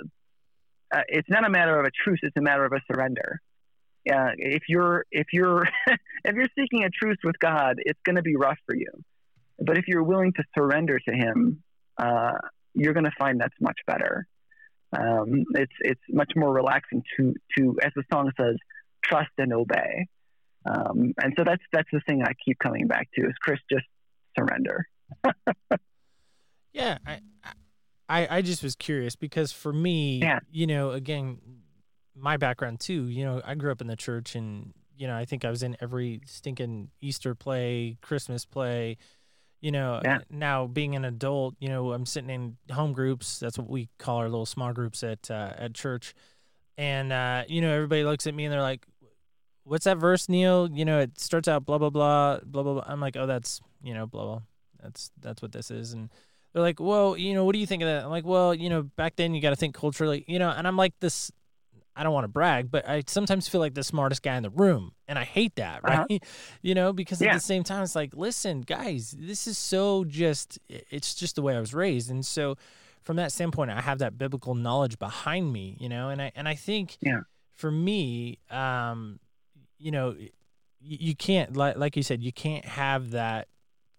uh, 0.94 1.02
it's 1.08 1.28
not 1.28 1.46
a 1.46 1.50
matter 1.50 1.78
of 1.78 1.86
a 1.86 1.90
truce; 2.04 2.20
it's 2.22 2.36
a 2.36 2.42
matter 2.42 2.64
of 2.64 2.72
a 2.72 2.80
surrender. 2.92 3.40
Uh, 4.10 4.30
if 4.36 4.62
you're 4.68 5.04
if 5.10 5.28
you're 5.32 5.64
if 6.24 6.34
you're 6.34 6.48
seeking 6.58 6.84
a 6.84 6.90
truce 6.90 7.18
with 7.22 7.38
God, 7.38 7.76
it's 7.78 8.00
going 8.04 8.16
to 8.16 8.22
be 8.22 8.36
rough 8.36 8.58
for 8.66 8.74
you. 8.74 8.90
But 9.60 9.76
if 9.76 9.86
you're 9.86 10.04
willing 10.04 10.32
to 10.34 10.44
surrender 10.56 10.98
to 10.98 11.12
Him, 11.12 11.62
uh, 11.98 12.32
you're 12.74 12.92
going 12.94 13.04
to 13.04 13.12
find 13.18 13.40
that's 13.40 13.54
much 13.60 13.78
better. 13.86 14.26
Um, 14.98 15.44
it's 15.54 15.72
it's 15.80 16.00
much 16.08 16.32
more 16.36 16.52
relaxing 16.52 17.02
to 17.16 17.34
to 17.56 17.76
as 17.82 17.92
the 17.94 18.04
song 18.12 18.30
says, 18.40 18.56
trust 19.04 19.30
and 19.38 19.52
obey. 19.52 20.06
Um, 20.64 21.12
and 21.22 21.34
so 21.36 21.44
that's 21.44 21.62
that's 21.72 21.88
the 21.92 22.00
thing 22.06 22.22
I 22.22 22.32
keep 22.44 22.58
coming 22.58 22.86
back 22.86 23.08
to 23.14 23.22
is 23.26 23.34
Chris 23.40 23.58
just 23.70 23.84
surrender. 24.38 24.86
yeah, 26.72 26.98
I, 27.06 27.20
I 28.08 28.36
I 28.38 28.42
just 28.42 28.62
was 28.62 28.76
curious 28.76 29.16
because 29.16 29.52
for 29.52 29.72
me, 29.72 30.20
Yeah. 30.20 30.40
you 30.50 30.66
know, 30.66 30.90
again, 30.92 31.38
my 32.14 32.36
background 32.36 32.80
too. 32.80 33.04
You 33.08 33.24
know, 33.24 33.42
I 33.44 33.54
grew 33.54 33.72
up 33.72 33.80
in 33.80 33.86
the 33.86 33.96
church, 33.96 34.34
and 34.34 34.72
you 34.96 35.06
know, 35.06 35.16
I 35.16 35.24
think 35.24 35.44
I 35.44 35.50
was 35.50 35.62
in 35.62 35.76
every 35.80 36.20
stinking 36.26 36.90
Easter 37.00 37.34
play, 37.34 37.98
Christmas 38.02 38.44
play. 38.44 38.96
You 39.60 39.72
know, 39.72 40.00
Yeah. 40.04 40.18
now 40.30 40.66
being 40.66 40.94
an 40.94 41.04
adult, 41.04 41.56
you 41.58 41.68
know, 41.68 41.92
I'm 41.92 42.06
sitting 42.06 42.30
in 42.30 42.56
home 42.74 42.92
groups. 42.92 43.38
That's 43.40 43.58
what 43.58 43.68
we 43.68 43.88
call 43.98 44.18
our 44.18 44.28
little 44.28 44.46
small 44.46 44.72
groups 44.72 45.02
at 45.02 45.30
uh, 45.30 45.52
at 45.56 45.74
church, 45.74 46.14
and 46.76 47.12
uh, 47.12 47.44
you 47.48 47.60
know, 47.60 47.74
everybody 47.74 48.04
looks 48.04 48.26
at 48.28 48.34
me 48.34 48.44
and 48.44 48.52
they're 48.52 48.62
like, 48.62 48.86
"What's 49.64 49.84
that 49.84 49.98
verse, 49.98 50.28
Neil?" 50.28 50.70
You 50.72 50.84
know, 50.84 51.00
it 51.00 51.18
starts 51.18 51.48
out 51.48 51.64
blah 51.66 51.78
blah 51.78 51.90
blah 51.90 52.38
blah 52.44 52.62
blah. 52.62 52.74
blah. 52.74 52.84
I'm 52.86 53.00
like, 53.00 53.16
"Oh, 53.16 53.26
that's 53.26 53.60
you 53.82 53.94
know, 53.94 54.06
blah 54.06 54.24
blah. 54.24 54.40
That's 54.82 55.10
that's 55.20 55.42
what 55.42 55.50
this 55.52 55.70
is." 55.72 55.92
And 55.92 56.08
they're 56.52 56.62
like, 56.62 56.78
"Well, 56.78 57.16
you 57.16 57.34
know, 57.34 57.44
what 57.44 57.52
do 57.54 57.58
you 57.58 57.66
think 57.66 57.82
of 57.82 57.88
that?" 57.88 58.04
I'm 58.04 58.10
like, 58.10 58.24
"Well, 58.24 58.54
you 58.54 58.70
know, 58.70 58.82
back 58.82 59.16
then 59.16 59.34
you 59.34 59.42
got 59.42 59.50
to 59.50 59.56
think 59.56 59.74
culturally, 59.74 60.24
you 60.28 60.38
know." 60.38 60.50
And 60.50 60.68
I'm 60.68 60.76
like, 60.76 60.94
"This, 61.00 61.32
I 61.98 62.04
don't 62.04 62.12
want 62.14 62.24
to 62.24 62.28
brag, 62.28 62.70
but 62.70 62.88
I 62.88 63.02
sometimes 63.06 63.48
feel 63.48 63.60
like 63.60 63.74
the 63.74 63.82
smartest 63.82 64.22
guy 64.22 64.36
in 64.36 64.42
the 64.44 64.50
room, 64.50 64.92
and 65.08 65.18
I 65.18 65.24
hate 65.24 65.56
that, 65.56 65.82
right? 65.82 65.98
Uh-huh. 66.10 66.18
you 66.62 66.74
know, 66.74 66.92
because 66.92 67.20
at 67.20 67.32
the 67.34 67.40
same 67.40 67.64
time, 67.64 67.82
it's 67.82 67.96
like, 67.96 68.14
listen, 68.14 68.60
guys, 68.62 69.14
this 69.18 69.46
is 69.46 69.58
so 69.58 70.04
just, 70.04 70.58
it's 70.68 71.14
just 71.14 71.34
the 71.36 71.42
way 71.42 71.56
I 71.56 71.60
was 71.60 71.74
raised, 71.74 72.10
and 72.10 72.24
so 72.24 72.56
from 73.02 73.16
that 73.16 73.32
standpoint, 73.32 73.70
I 73.70 73.80
have 73.80 73.98
that 73.98 74.16
biblical 74.16 74.54
knowledge 74.54 74.98
behind 74.98 75.52
me, 75.52 75.76
you 75.80 75.88
know, 75.88 76.08
and 76.10 76.22
I 76.22 76.30
and 76.36 76.46
I 76.48 76.54
think, 76.54 76.96
Yeah. 77.00 77.20
for 77.54 77.70
me, 77.70 78.38
um, 78.50 79.18
you 79.78 79.90
know, 79.90 80.14
y- 80.18 80.30
you 80.80 81.14
can't 81.16 81.56
like 81.56 81.76
like 81.76 81.96
you 81.96 82.02
said, 82.02 82.22
you 82.22 82.32
can't 82.32 82.64
have 82.64 83.10
that 83.12 83.48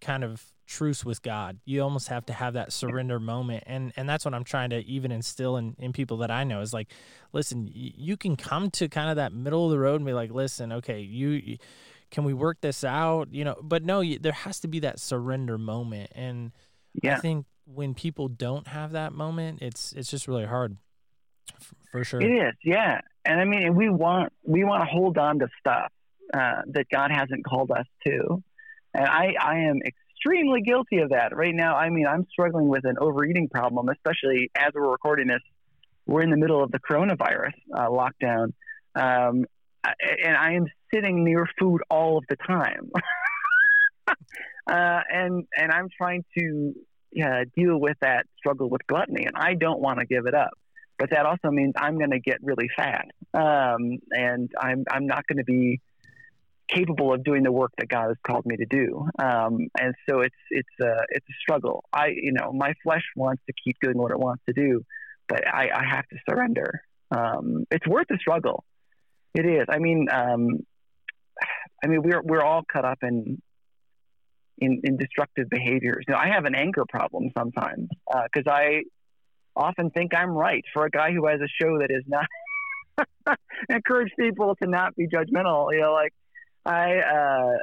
kind 0.00 0.24
of 0.24 0.42
truce 0.70 1.04
with 1.04 1.20
God. 1.20 1.58
You 1.64 1.82
almost 1.82 2.08
have 2.08 2.24
to 2.26 2.32
have 2.32 2.54
that 2.54 2.72
surrender 2.72 3.18
moment. 3.18 3.64
And 3.66 3.92
and 3.96 4.08
that's 4.08 4.24
what 4.24 4.32
I'm 4.34 4.44
trying 4.44 4.70
to 4.70 4.78
even 4.86 5.10
instill 5.10 5.56
in, 5.56 5.74
in 5.78 5.92
people 5.92 6.16
that 6.18 6.30
I 6.30 6.44
know 6.44 6.60
is 6.60 6.72
like, 6.72 6.88
listen, 7.32 7.64
y- 7.66 7.92
you 7.96 8.16
can 8.16 8.36
come 8.36 8.70
to 8.72 8.88
kind 8.88 9.10
of 9.10 9.16
that 9.16 9.32
middle 9.32 9.64
of 9.66 9.72
the 9.72 9.78
road 9.78 9.96
and 9.96 10.06
be 10.06 10.12
like, 10.12 10.30
listen, 10.30 10.72
okay, 10.72 11.00
you, 11.00 11.58
can 12.10 12.22
we 12.24 12.32
work 12.32 12.60
this 12.60 12.84
out? 12.84 13.28
You 13.32 13.44
know, 13.44 13.56
but 13.60 13.84
no, 13.84 14.00
you, 14.00 14.18
there 14.20 14.32
has 14.32 14.60
to 14.60 14.68
be 14.68 14.78
that 14.80 15.00
surrender 15.00 15.58
moment. 15.58 16.12
And 16.14 16.52
I 17.16 17.20
think 17.20 17.46
when 17.66 17.92
people 17.94 18.28
don't 18.28 18.68
have 18.68 18.92
that 18.92 19.12
moment, 19.12 19.62
it's 19.62 19.92
it's 19.92 20.10
just 20.10 20.28
really 20.28 20.46
hard. 20.46 20.76
f- 21.50 21.74
For 21.90 22.04
sure. 22.04 22.20
it 22.22 22.30
is. 22.30 22.54
Yeah, 22.64 23.00
and 23.24 23.40
I 23.40 23.44
mean, 23.44 23.74
we 23.74 23.88
want 23.90 24.32
we 24.44 24.62
want 24.64 24.82
to 24.82 24.86
hold 24.86 25.18
on 25.18 25.40
to 25.40 25.48
stuff 25.58 25.90
uh, 26.32 26.62
that 26.68 26.86
God 26.92 27.10
hasn't 27.10 27.44
called 27.44 27.70
us 27.72 27.86
to, 28.06 28.42
and 28.94 29.04
I 29.06 29.34
I 29.40 29.58
am 29.70 29.80
extremely 30.20 30.60
guilty 30.62 30.98
of 30.98 31.10
that 31.10 31.34
right 31.34 31.54
now. 31.54 31.76
I 31.76 31.90
mean, 31.90 32.06
I'm 32.06 32.26
struggling 32.30 32.68
with 32.68 32.84
an 32.84 32.96
overeating 33.00 33.48
problem, 33.48 33.88
especially 33.88 34.50
as 34.54 34.70
we're 34.74 34.90
recording 34.90 35.28
this. 35.28 35.40
We're 36.06 36.22
in 36.22 36.30
the 36.30 36.36
middle 36.36 36.62
of 36.62 36.70
the 36.72 36.78
coronavirus 36.78 37.52
uh, 37.74 37.88
lockdown, 37.88 38.52
um, 38.94 39.44
and 39.84 40.36
I 40.36 40.54
am 40.54 40.66
sitting 40.92 41.24
near 41.24 41.46
food 41.58 41.82
all 41.88 42.18
of 42.18 42.24
the 42.28 42.36
time. 42.36 42.90
uh, 44.08 44.14
and 44.66 45.46
and 45.56 45.70
I'm 45.70 45.88
trying 45.96 46.24
to 46.38 46.74
uh, 47.22 47.44
deal 47.56 47.78
with 47.78 47.96
that 48.00 48.26
struggle 48.38 48.68
with 48.68 48.86
gluttony, 48.86 49.24
and 49.24 49.36
I 49.36 49.54
don't 49.54 49.80
want 49.80 50.00
to 50.00 50.06
give 50.06 50.26
it 50.26 50.34
up. 50.34 50.50
But 50.98 51.10
that 51.10 51.26
also 51.26 51.50
means 51.50 51.74
I'm 51.76 51.96
going 51.96 52.10
to 52.10 52.20
get 52.20 52.38
really 52.42 52.68
fat, 52.76 53.06
um, 53.34 53.98
and 54.10 54.50
I'm 54.60 54.84
I'm 54.90 55.06
not 55.06 55.26
going 55.26 55.38
to 55.38 55.44
be 55.44 55.80
capable 56.70 57.12
of 57.12 57.24
doing 57.24 57.42
the 57.42 57.52
work 57.52 57.72
that 57.78 57.88
God 57.88 58.08
has 58.08 58.16
called 58.26 58.46
me 58.46 58.56
to 58.56 58.66
do. 58.66 59.06
Um, 59.18 59.68
and 59.78 59.94
so 60.08 60.20
it's 60.20 60.34
it's 60.50 60.68
a 60.80 60.94
it's 61.10 61.26
a 61.28 61.36
struggle. 61.40 61.84
I 61.92 62.08
you 62.08 62.32
know 62.32 62.52
my 62.52 62.74
flesh 62.82 63.04
wants 63.16 63.42
to 63.46 63.54
keep 63.64 63.76
doing 63.82 63.98
what 63.98 64.10
it 64.10 64.18
wants 64.18 64.42
to 64.48 64.52
do, 64.52 64.82
but 65.28 65.46
I, 65.46 65.70
I 65.74 65.84
have 65.84 66.06
to 66.08 66.16
surrender. 66.28 66.82
Um, 67.10 67.64
it's 67.70 67.86
worth 67.86 68.06
the 68.08 68.18
struggle. 68.20 68.64
It 69.34 69.46
is. 69.46 69.66
I 69.68 69.78
mean, 69.78 70.08
um, 70.12 70.60
I 71.82 71.88
mean 71.88 72.02
we're 72.02 72.22
we're 72.22 72.42
all 72.42 72.62
cut 72.70 72.84
up 72.84 72.98
in 73.02 73.40
in, 74.58 74.80
in 74.84 74.96
destructive 74.96 75.48
behaviors. 75.48 76.04
You 76.06 76.14
know, 76.14 76.20
I 76.20 76.28
have 76.28 76.44
an 76.44 76.54
anger 76.54 76.84
problem 76.88 77.30
sometimes 77.36 77.88
because 78.06 78.50
I 78.50 78.82
often 79.56 79.90
think 79.90 80.14
I'm 80.14 80.30
right 80.30 80.64
for 80.72 80.84
a 80.84 80.90
guy 80.90 81.12
who 81.12 81.26
has 81.26 81.40
a 81.40 81.48
show 81.60 81.78
that 81.78 81.90
is 81.90 82.04
not 82.06 83.38
encourage 83.68 84.12
people 84.18 84.54
to 84.62 84.68
not 84.68 84.94
be 84.94 85.08
judgmental. 85.08 85.72
You 85.72 85.80
know, 85.80 85.92
like 85.92 86.12
I 86.64 86.98
uh, 86.98 87.56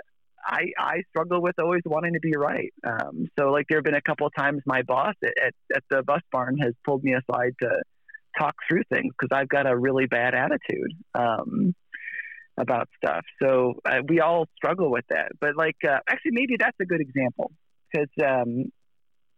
I 0.48 0.72
I 0.78 1.02
struggle 1.10 1.42
with 1.42 1.56
always 1.60 1.82
wanting 1.86 2.14
to 2.14 2.20
be 2.20 2.34
right. 2.36 2.74
Um, 2.86 3.28
so 3.38 3.50
like 3.50 3.66
there 3.70 3.80
have 3.80 3.84
been 3.84 3.96
a 3.96 4.02
couple 4.02 4.28
of 4.28 4.34
times 4.36 4.62
my 4.66 4.82
boss 4.82 5.14
at, 5.24 5.54
at, 5.76 5.84
the 5.90 6.04
bus 6.04 6.22
barn 6.32 6.58
has 6.60 6.74
pulled 6.86 7.04
me 7.04 7.14
aside 7.14 7.54
to 7.62 7.82
talk 8.40 8.56
through 8.68 8.84
things 8.92 9.14
because 9.20 9.36
I've 9.36 9.50
got 9.50 9.68
a 9.68 9.78
really 9.78 10.06
bad 10.06 10.34
attitude 10.34 10.94
um, 11.16 11.76
about 12.58 12.88
stuff. 13.04 13.26
So 13.42 13.74
uh, 13.86 14.02
we 14.08 14.22
all 14.22 14.48
struggle 14.56 14.90
with 14.90 15.06
that. 15.10 15.32
But 15.40 15.58
like 15.58 15.78
uh, 15.88 16.00
actually 16.10 16.32
maybe 16.32 16.56
that's 16.58 16.78
a 16.80 16.86
good 16.86 17.02
example 17.02 17.52
because 17.92 18.10
um, 18.26 18.72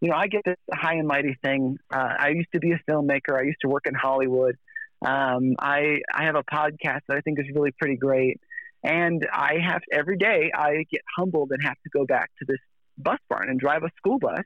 you 0.01 0.09
know 0.09 0.15
I 0.15 0.27
get 0.27 0.41
this 0.45 0.57
high 0.71 0.95
and 0.95 1.07
mighty 1.07 1.37
thing. 1.43 1.77
Uh, 1.91 2.13
I 2.19 2.29
used 2.29 2.49
to 2.53 2.59
be 2.59 2.71
a 2.71 2.79
filmmaker. 2.89 3.37
I 3.37 3.43
used 3.43 3.61
to 3.61 3.67
work 3.67 3.87
in 3.87 3.95
Hollywood. 3.95 4.55
Um, 5.03 5.55
I 5.59 6.01
I 6.13 6.25
have 6.25 6.35
a 6.35 6.43
podcast 6.43 7.01
that 7.07 7.17
I 7.17 7.21
think 7.21 7.39
is 7.39 7.45
really 7.55 7.71
pretty 7.79 7.95
great 7.95 8.39
And 8.83 9.27
I 9.31 9.55
have 9.65 9.81
every 9.91 10.17
day 10.17 10.51
I 10.53 10.85
get 10.91 11.01
humbled 11.17 11.51
and 11.51 11.61
have 11.63 11.77
to 11.83 11.89
go 11.91 12.05
back 12.05 12.31
to 12.39 12.45
this 12.45 12.59
bus 12.97 13.19
barn 13.29 13.49
and 13.49 13.59
drive 13.59 13.83
a 13.83 13.89
school 13.97 14.19
bus. 14.19 14.43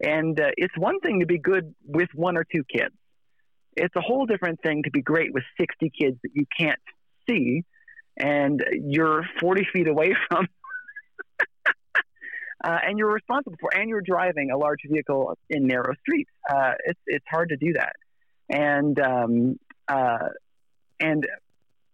And 0.00 0.38
uh, 0.40 0.50
it's 0.56 0.76
one 0.76 1.00
thing 1.00 1.20
to 1.20 1.26
be 1.26 1.38
good 1.38 1.74
with 1.84 2.08
one 2.14 2.36
or 2.36 2.44
two 2.44 2.64
kids. 2.64 2.94
It's 3.76 3.94
a 3.96 4.00
whole 4.00 4.26
different 4.26 4.60
thing 4.62 4.82
to 4.84 4.90
be 4.90 5.02
great 5.02 5.32
with 5.32 5.44
60 5.60 5.90
kids 5.98 6.16
that 6.22 6.30
you 6.34 6.46
can't 6.58 6.80
see 7.28 7.64
and 8.16 8.64
you're 8.72 9.24
40 9.40 9.66
feet 9.72 9.88
away 9.88 10.14
from. 10.28 10.48
uh, 12.64 12.78
and 12.86 12.98
you're 12.98 13.12
responsible 13.12 13.56
for, 13.60 13.74
and 13.74 13.88
you're 13.88 14.02
driving 14.02 14.50
a 14.50 14.56
large 14.56 14.80
vehicle 14.88 15.36
in 15.50 15.66
narrow 15.66 15.94
streets. 16.00 16.30
Uh, 16.48 16.72
it's 16.84 17.00
it's 17.06 17.24
hard 17.30 17.50
to 17.50 17.56
do 17.56 17.74
that, 17.74 17.92
and 18.48 18.98
um, 18.98 19.58
uh, 19.88 20.28
and 20.98 21.26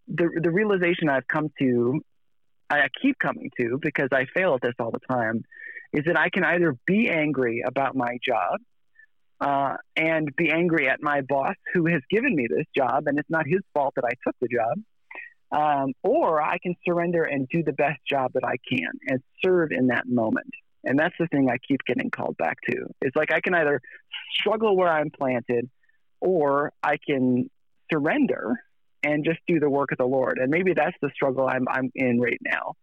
the 0.09 0.29
the 0.43 0.51
realization 0.51 1.09
I've 1.09 1.27
come 1.27 1.51
to, 1.59 2.01
I 2.71 2.87
keep 3.01 3.19
coming 3.19 3.51
to 3.61 3.79
because 3.81 4.09
I 4.13 4.27
fail 4.35 4.55
at 4.55 4.63
this 4.63 4.75
all 4.79 4.91
the 4.91 5.01
time, 5.09 5.45
is 5.93 6.05
that 6.07 6.19
I 6.19 6.29
can 6.31 6.45
either 6.45 6.77
be 6.87 7.09
angry 7.09 7.63
about 7.67 7.97
my 7.97 8.19
job. 8.27 8.61
Uh, 9.41 9.77
and 9.97 10.29
be 10.37 10.53
angry 10.53 10.89
at 10.89 11.03
my 11.03 11.21
boss 11.21 11.57
who 11.75 11.87
has 11.87 12.01
given 12.09 12.33
me 12.33 12.47
this 12.49 12.65
job, 12.77 13.09
and 13.09 13.19
it's 13.19 13.29
not 13.29 13.45
his 13.45 13.59
fault 13.75 13.93
that 13.97 14.05
I 14.05 14.13
took 14.25 14.37
the 14.41 14.47
job 14.47 14.79
um, 15.53 15.93
or 16.03 16.41
I 16.41 16.59
can 16.59 16.75
surrender 16.85 17.25
and 17.25 17.47
do 17.49 17.63
the 17.63 17.73
best 17.73 18.01
job 18.09 18.33
that 18.35 18.45
I 18.45 18.57
can 18.69 18.91
and 19.07 19.23
serve 19.45 19.71
in 19.71 19.89
that 19.89 20.09
moment. 20.09 20.51
And 20.85 20.99
that's 20.99 21.15
the 21.19 21.27
thing 21.27 21.49
I 21.49 21.59
keep 21.59 21.81
getting 21.87 22.11
called 22.11 22.37
back 22.39 22.57
to. 22.71 22.87
It's 23.03 23.15
like 23.15 23.33
I 23.33 23.41
can 23.41 23.55
either 23.55 23.81
struggle 24.41 24.77
where 24.77 24.89
I'm 24.89 25.11
planted, 25.11 25.69
or 26.21 26.73
I 26.83 26.97
can 27.05 27.51
surrender 27.93 28.55
and 29.03 29.25
just 29.25 29.41
do 29.47 29.61
the 29.61 29.71
work 29.71 29.93
of 29.93 29.99
the 29.99 30.07
Lord. 30.07 30.39
And 30.39 30.51
maybe 30.51 30.75
that's 30.75 30.97
the 31.01 31.11
struggle 31.15 31.49
I'm 31.49 31.67
I'm 31.69 31.91
in 31.95 32.21
right 32.21 32.41
now. 32.43 32.75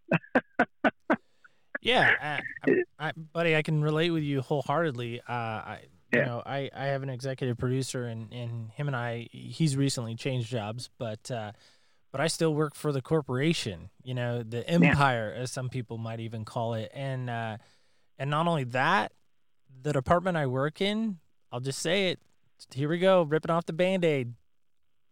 yeah, 1.82 2.41
I, 2.67 2.84
I, 2.99 3.12
buddy, 3.34 3.55
I 3.55 3.62
can 3.62 3.82
relate 3.82 4.12
with 4.12 4.23
you 4.23 4.41
wholeheartedly. 4.41 5.21
Uh, 5.27 5.32
I, 5.32 5.79
you 6.12 6.19
yeah. 6.19 6.25
know, 6.25 6.43
I, 6.45 6.69
I 6.75 6.86
have 6.86 7.03
an 7.03 7.10
executive 7.10 7.58
producer, 7.58 8.05
and, 8.05 8.34
and 8.34 8.71
him 8.71 8.88
and 8.88 8.95
I, 8.95 9.27
he's 9.32 9.77
recently 9.77 10.15
changed 10.15 10.49
jobs, 10.49 10.89
but 10.97 11.29
uh, 11.29 11.51
but 12.12 12.19
I 12.19 12.27
still 12.27 12.53
work 12.53 12.75
for 12.75 12.91
the 12.91 13.01
corporation, 13.01 13.89
you 14.03 14.15
know, 14.15 14.41
the 14.41 14.67
empire, 14.67 15.32
yeah. 15.36 15.43
as 15.43 15.51
some 15.51 15.69
people 15.69 15.97
might 15.97 16.19
even 16.19 16.45
call 16.45 16.73
it. 16.73 16.91
And 16.93 17.29
uh, 17.29 17.58
and 18.17 18.29
not 18.29 18.47
only 18.47 18.63
that, 18.65 19.12
the 19.82 19.93
department 19.93 20.36
I 20.36 20.47
work 20.47 20.82
in, 20.82 21.19
I'll 21.51 21.60
just 21.60 21.79
say 21.79 22.10
it. 22.10 22.19
Here 22.73 22.89
we 22.89 22.99
go, 22.99 23.23
ripping 23.23 23.51
off 23.51 23.65
the 23.65 23.73
band 23.73 24.03
aid. 24.03 24.34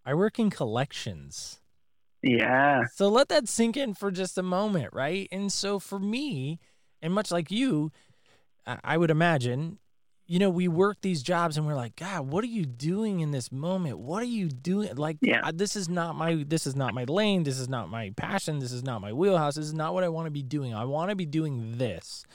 I 0.08 0.14
work 0.14 0.40
in 0.40 0.50
collections. 0.50 1.60
Yeah. 2.24 2.86
So 2.96 3.10
let 3.10 3.28
that 3.28 3.50
sink 3.50 3.76
in 3.76 3.94
for 3.94 4.10
just 4.10 4.38
a 4.38 4.44
moment, 4.44 4.94
right? 4.94 5.28
And 5.32 5.52
so 5.52 5.80
for 5.80 6.00
me, 6.00 6.60
and 7.02 7.14
much 7.14 7.30
like 7.30 7.52
you, 7.52 7.92
I 8.66 8.98
would 8.98 9.12
imagine 9.12 9.80
you 10.28 10.40
know, 10.40 10.50
we 10.50 10.68
work 10.68 10.98
these 11.02 11.24
jobs 11.24 11.58
and 11.58 11.66
we're 11.66 11.76
like, 11.76 11.96
God, 11.96 12.28
what 12.28 12.44
are 12.44 12.48
you 12.48 12.66
doing 12.66 13.22
in 13.22 13.32
this 13.32 13.50
moment? 13.50 13.98
What 13.98 14.22
are 14.22 14.26
you 14.26 14.50
doing? 14.50 14.94
Like, 14.96 15.18
yeah. 15.22 15.52
this 15.54 15.78
is 15.78 15.88
not 15.88 16.18
my, 16.18 16.44
this 16.46 16.68
is 16.68 16.76
not 16.76 16.94
my 16.94 17.06
lane. 17.06 17.44
This 17.44 17.58
is 17.58 17.70
not 17.70 17.90
my 17.90 18.12
passion. 18.18 18.60
This 18.60 18.74
is 18.74 18.84
not 18.84 19.00
my 19.00 19.14
wheelhouse. 19.14 19.56
This 19.56 19.66
is 19.66 19.74
not 19.74 19.94
what 19.94 20.04
I 20.04 20.10
want 20.10 20.26
to 20.28 20.32
be 20.32 20.44
doing. 20.44 20.74
I 20.74 20.84
want 20.84 21.12
to 21.12 21.16
be 21.16 21.26
doing 21.26 21.78
this. 21.78 22.26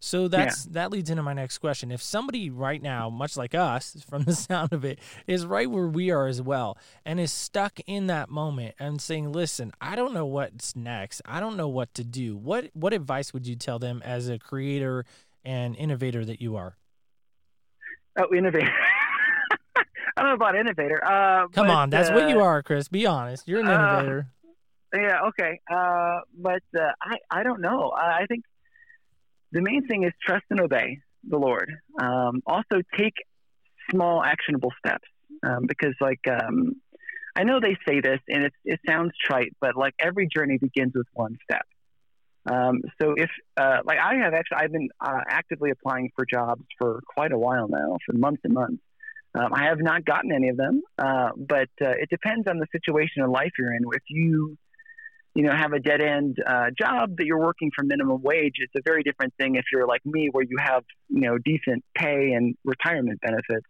So 0.00 0.28
that's 0.28 0.66
yeah. 0.66 0.72
that 0.74 0.90
leads 0.90 1.10
into 1.10 1.22
my 1.22 1.32
next 1.32 1.58
question. 1.58 1.90
If 1.90 2.02
somebody 2.02 2.50
right 2.50 2.82
now, 2.82 3.10
much 3.10 3.36
like 3.36 3.54
us, 3.54 4.04
from 4.08 4.24
the 4.24 4.34
sound 4.34 4.72
of 4.72 4.84
it, 4.84 4.98
is 5.26 5.46
right 5.46 5.70
where 5.70 5.88
we 5.88 6.10
are 6.10 6.26
as 6.26 6.42
well, 6.42 6.78
and 7.04 7.18
is 7.18 7.32
stuck 7.32 7.80
in 7.86 8.06
that 8.08 8.28
moment 8.28 8.74
and 8.78 9.00
saying, 9.00 9.32
"Listen, 9.32 9.72
I 9.80 9.96
don't 9.96 10.14
know 10.14 10.26
what's 10.26 10.76
next. 10.76 11.22
I 11.24 11.40
don't 11.40 11.56
know 11.56 11.68
what 11.68 11.94
to 11.94 12.04
do." 12.04 12.36
What 12.36 12.70
what 12.74 12.92
advice 12.92 13.32
would 13.32 13.46
you 13.46 13.56
tell 13.56 13.78
them 13.78 14.02
as 14.04 14.28
a 14.28 14.38
creator 14.38 15.04
and 15.44 15.76
innovator 15.76 16.24
that 16.24 16.40
you 16.40 16.56
are? 16.56 16.76
Oh, 18.18 18.34
innovator. 18.34 18.72
I 20.16 20.22
don't 20.22 20.30
know 20.30 20.34
about 20.34 20.56
innovator. 20.56 21.04
Uh, 21.04 21.48
Come 21.48 21.66
but, 21.66 21.70
on, 21.70 21.90
that's 21.90 22.08
uh, 22.08 22.14
what 22.14 22.28
you 22.30 22.40
are, 22.40 22.62
Chris. 22.62 22.88
Be 22.88 23.06
honest. 23.06 23.46
You're 23.46 23.60
an 23.60 23.68
uh, 23.68 23.98
innovator. 23.98 24.26
yeah. 24.94 25.20
Okay. 25.28 25.60
Uh, 25.70 26.20
but 26.38 26.62
uh, 26.78 26.92
I 27.02 27.16
I 27.30 27.42
don't 27.42 27.60
know. 27.60 27.90
I, 27.90 28.20
I 28.22 28.26
think 28.26 28.44
the 29.52 29.62
main 29.62 29.86
thing 29.86 30.04
is 30.04 30.12
trust 30.24 30.44
and 30.50 30.60
obey 30.60 30.98
the 31.28 31.38
Lord. 31.38 31.70
Um, 32.00 32.42
also, 32.46 32.82
take 32.96 33.14
small 33.90 34.22
actionable 34.22 34.72
steps 34.84 35.08
um, 35.42 35.66
because, 35.66 35.94
like, 36.00 36.20
um, 36.28 36.74
I 37.36 37.44
know 37.44 37.60
they 37.60 37.76
say 37.86 38.00
this 38.00 38.20
and 38.28 38.44
it 38.44 38.52
it 38.64 38.80
sounds 38.88 39.12
trite, 39.22 39.52
but 39.60 39.76
like 39.76 39.94
every 40.00 40.26
journey 40.34 40.58
begins 40.58 40.92
with 40.94 41.06
one 41.12 41.36
step. 41.48 41.66
Um, 42.50 42.80
so 43.00 43.14
if, 43.16 43.30
uh, 43.56 43.78
like 43.84 43.98
I 43.98 44.14
have 44.16 44.32
actually, 44.32 44.58
I've 44.58 44.72
been 44.72 44.88
uh, 45.00 45.20
actively 45.28 45.70
applying 45.70 46.10
for 46.14 46.24
jobs 46.24 46.62
for 46.78 47.00
quite 47.06 47.32
a 47.32 47.38
while 47.38 47.68
now, 47.68 47.98
for 48.06 48.16
months 48.16 48.42
and 48.44 48.54
months. 48.54 48.82
Um, 49.34 49.52
I 49.52 49.64
have 49.64 49.80
not 49.80 50.04
gotten 50.04 50.32
any 50.32 50.48
of 50.48 50.56
them, 50.56 50.80
uh, 50.98 51.30
but 51.36 51.68
uh, 51.82 51.90
it 51.90 52.08
depends 52.08 52.46
on 52.48 52.58
the 52.58 52.66
situation 52.72 53.22
in 53.22 53.30
life 53.30 53.50
you're 53.58 53.74
in. 53.74 53.82
If 53.92 54.02
you, 54.08 54.56
you 55.36 55.42
know, 55.42 55.52
have 55.54 55.74
a 55.74 55.78
dead 55.78 56.00
end 56.00 56.38
uh, 56.46 56.70
job 56.78 57.18
that 57.18 57.26
you're 57.26 57.38
working 57.38 57.70
for 57.76 57.84
minimum 57.84 58.22
wage, 58.22 58.54
it's 58.56 58.72
a 58.74 58.80
very 58.82 59.02
different 59.02 59.34
thing 59.38 59.56
if 59.56 59.66
you're 59.70 59.86
like 59.86 60.00
me, 60.06 60.30
where 60.32 60.42
you 60.48 60.56
have, 60.58 60.82
you 61.10 61.20
know, 61.20 61.36
decent 61.36 61.84
pay 61.94 62.32
and 62.32 62.54
retirement 62.64 63.20
benefits. 63.20 63.66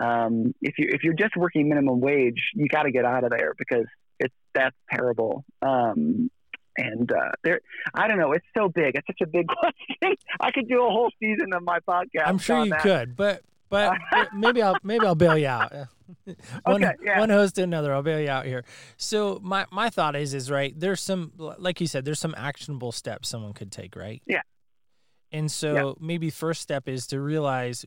Um, 0.00 0.54
if 0.62 0.74
you 0.78 0.86
if 0.90 1.02
you're 1.02 1.14
just 1.14 1.36
working 1.36 1.68
minimum 1.68 2.00
wage, 2.00 2.40
you 2.54 2.68
got 2.68 2.84
to 2.84 2.92
get 2.92 3.04
out 3.04 3.24
of 3.24 3.30
there 3.30 3.54
because 3.58 3.86
it's 4.20 4.34
that's 4.54 4.76
terrible. 4.88 5.44
Um, 5.62 6.30
and 6.76 7.10
uh, 7.10 7.32
there, 7.42 7.60
I 7.92 8.06
don't 8.06 8.18
know. 8.18 8.30
It's 8.30 8.46
so 8.56 8.68
big. 8.68 8.94
It's 8.94 9.06
such 9.08 9.20
a 9.20 9.26
big 9.26 9.48
question. 9.58 10.16
I 10.40 10.52
could 10.52 10.68
do 10.68 10.78
a 10.78 10.90
whole 10.90 11.10
season 11.18 11.52
of 11.54 11.64
my 11.64 11.80
podcast. 11.80 12.26
I'm 12.26 12.38
sure 12.38 12.64
you 12.64 12.70
that. 12.70 12.82
could, 12.82 13.16
but 13.16 13.42
but 14.10 14.34
maybe 14.34 14.62
I'll 14.62 14.76
maybe 14.82 15.04
I'll 15.06 15.14
bail 15.14 15.36
you 15.36 15.48
out. 15.48 15.72
one, 16.62 16.84
okay, 16.84 16.94
yeah. 17.02 17.18
one 17.18 17.30
host 17.30 17.56
to 17.56 17.62
another. 17.62 17.92
I'll 17.92 18.02
bail 18.02 18.20
you 18.20 18.28
out 18.28 18.46
here. 18.46 18.64
So 18.96 19.40
my 19.42 19.66
my 19.70 19.90
thought 19.90 20.16
is 20.16 20.34
is 20.34 20.50
right. 20.50 20.78
There's 20.78 21.00
some 21.00 21.32
like 21.36 21.80
you 21.80 21.86
said. 21.86 22.04
There's 22.04 22.20
some 22.20 22.34
actionable 22.36 22.92
steps 22.92 23.28
someone 23.28 23.52
could 23.52 23.72
take. 23.72 23.96
Right. 23.96 24.22
Yeah. 24.26 24.42
And 25.32 25.50
so 25.50 25.74
yeah. 25.74 25.92
maybe 26.00 26.30
first 26.30 26.62
step 26.62 26.88
is 26.88 27.08
to 27.08 27.20
realize 27.20 27.84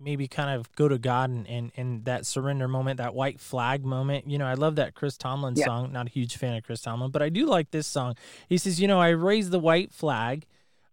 maybe 0.00 0.26
kind 0.26 0.58
of 0.58 0.70
go 0.76 0.88
to 0.88 0.98
God 0.98 1.30
and, 1.30 1.46
and, 1.46 1.72
and 1.76 2.04
that 2.06 2.26
surrender 2.26 2.66
moment, 2.66 2.96
that 2.98 3.14
white 3.14 3.38
flag 3.38 3.84
moment. 3.84 4.28
You 4.28 4.38
know, 4.38 4.46
I 4.46 4.54
love 4.54 4.76
that 4.76 4.94
Chris 4.94 5.16
Tomlin 5.16 5.54
yeah. 5.56 5.66
song. 5.66 5.92
Not 5.92 6.06
a 6.06 6.10
huge 6.10 6.36
fan 6.36 6.56
of 6.56 6.64
Chris 6.64 6.80
Tomlin, 6.80 7.10
but 7.10 7.22
I 7.22 7.28
do 7.28 7.46
like 7.46 7.70
this 7.70 7.86
song. 7.86 8.16
He 8.48 8.56
says, 8.56 8.80
you 8.80 8.88
know, 8.88 9.00
I 9.00 9.08
raise 9.08 9.50
the 9.50 9.58
white 9.58 9.92
flag. 9.92 10.46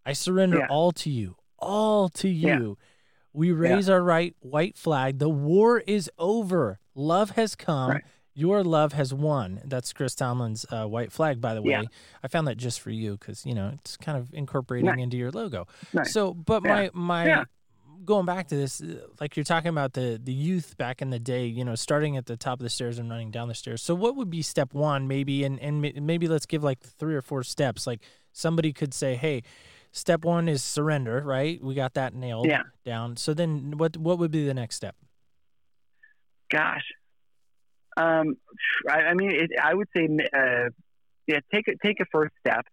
I 0.06 0.14
surrender 0.14 0.60
yeah. 0.60 0.68
all 0.70 0.92
to 0.94 1.10
you, 1.10 1.36
all 1.60 2.10
to 2.10 2.30
you. 2.30 2.78
Yeah. 2.80 2.86
We 3.34 3.52
raise 3.52 3.90
our 3.90 4.02
right 4.02 4.36
white 4.40 4.78
flag. 4.78 5.20
The 5.20 5.30
war 5.30 5.80
is 5.80 6.10
over. 6.18 6.80
Love 6.96 7.32
has 7.32 7.56
come. 7.56 7.92
Right. 7.92 8.04
Your 8.34 8.64
love 8.64 8.94
has 8.94 9.14
won. 9.14 9.62
That's 9.66 9.94
Chris 9.94 10.14
Tomlin's 10.14 10.66
uh, 10.70 10.86
white 10.86 11.12
flag, 11.12 11.42
by 11.42 11.56
the 11.56 11.62
way. 11.62 11.72
Yeah. 11.72 11.82
I 12.24 12.28
found 12.28 12.48
that 12.48 12.58
just 12.58 12.80
for 12.80 12.92
you 12.92 13.18
because 13.18 13.46
you 13.46 13.56
know 13.56 13.72
it's 13.74 13.98
kind 13.98 14.18
of 14.18 14.34
incorporating 14.34 14.92
nice. 14.92 15.00
into 15.00 15.18
your 15.18 15.32
logo. 15.32 15.68
Nice. 15.92 16.14
So, 16.14 16.34
but 16.34 16.64
yeah. 16.64 16.90
my 16.94 17.26
my 17.26 17.46
going 18.06 18.26
back 18.26 18.48
to 18.48 18.56
this, 18.56 18.80
uh, 18.82 19.08
like 19.20 19.36
you're 19.36 19.44
talking 19.44 19.70
about 19.70 19.94
the 19.94 20.20
the 20.24 20.34
youth 20.34 20.78
back 20.78 21.02
in 21.02 21.10
the 21.10 21.20
day, 21.20 21.46
you 21.46 21.66
know, 21.66 21.76
starting 21.76 22.16
at 22.16 22.28
the 22.28 22.38
top 22.38 22.60
of 22.60 22.64
the 22.64 22.70
stairs 22.70 23.00
and 23.00 23.10
running 23.10 23.32
down 23.32 23.48
the 23.48 23.56
stairs. 23.56 23.82
So 23.82 23.96
what 23.96 24.16
would 24.16 24.30
be 24.30 24.42
step 24.42 24.74
one, 24.74 25.08
maybe, 25.08 25.44
and 25.44 25.60
and 25.60 25.82
maybe 25.82 26.28
let's 26.28 26.46
give 26.46 26.64
like 26.64 26.80
three 26.80 27.16
or 27.16 27.22
four 27.22 27.44
steps. 27.44 27.88
Like 27.88 28.02
somebody 28.32 28.74
could 28.74 28.94
say, 28.94 29.16
hey. 29.16 29.44
Step 29.92 30.24
one 30.24 30.48
is 30.48 30.64
surrender, 30.64 31.22
right? 31.22 31.62
We 31.64 31.74
got 31.74 31.96
that 31.96 32.14
nailed 32.14 32.48
yeah. 32.48 32.64
down. 32.86 33.18
So 33.18 33.34
then, 33.34 33.78
what 33.78 33.98
what 33.98 34.20
would 34.20 34.32
be 34.32 34.46
the 34.46 34.54
next 34.54 34.76
step? 34.76 34.96
Gosh, 36.50 36.84
um, 37.98 38.38
I, 38.90 39.00
I 39.00 39.14
mean, 39.16 39.32
it, 39.32 39.52
I 39.62 39.74
would 39.74 39.88
say, 39.96 40.06
uh, 40.06 40.70
yeah, 41.26 41.40
take 41.54 41.68
a, 41.68 41.74
take 41.84 42.00
a 42.00 42.06
first 42.12 42.34
step, 42.40 42.66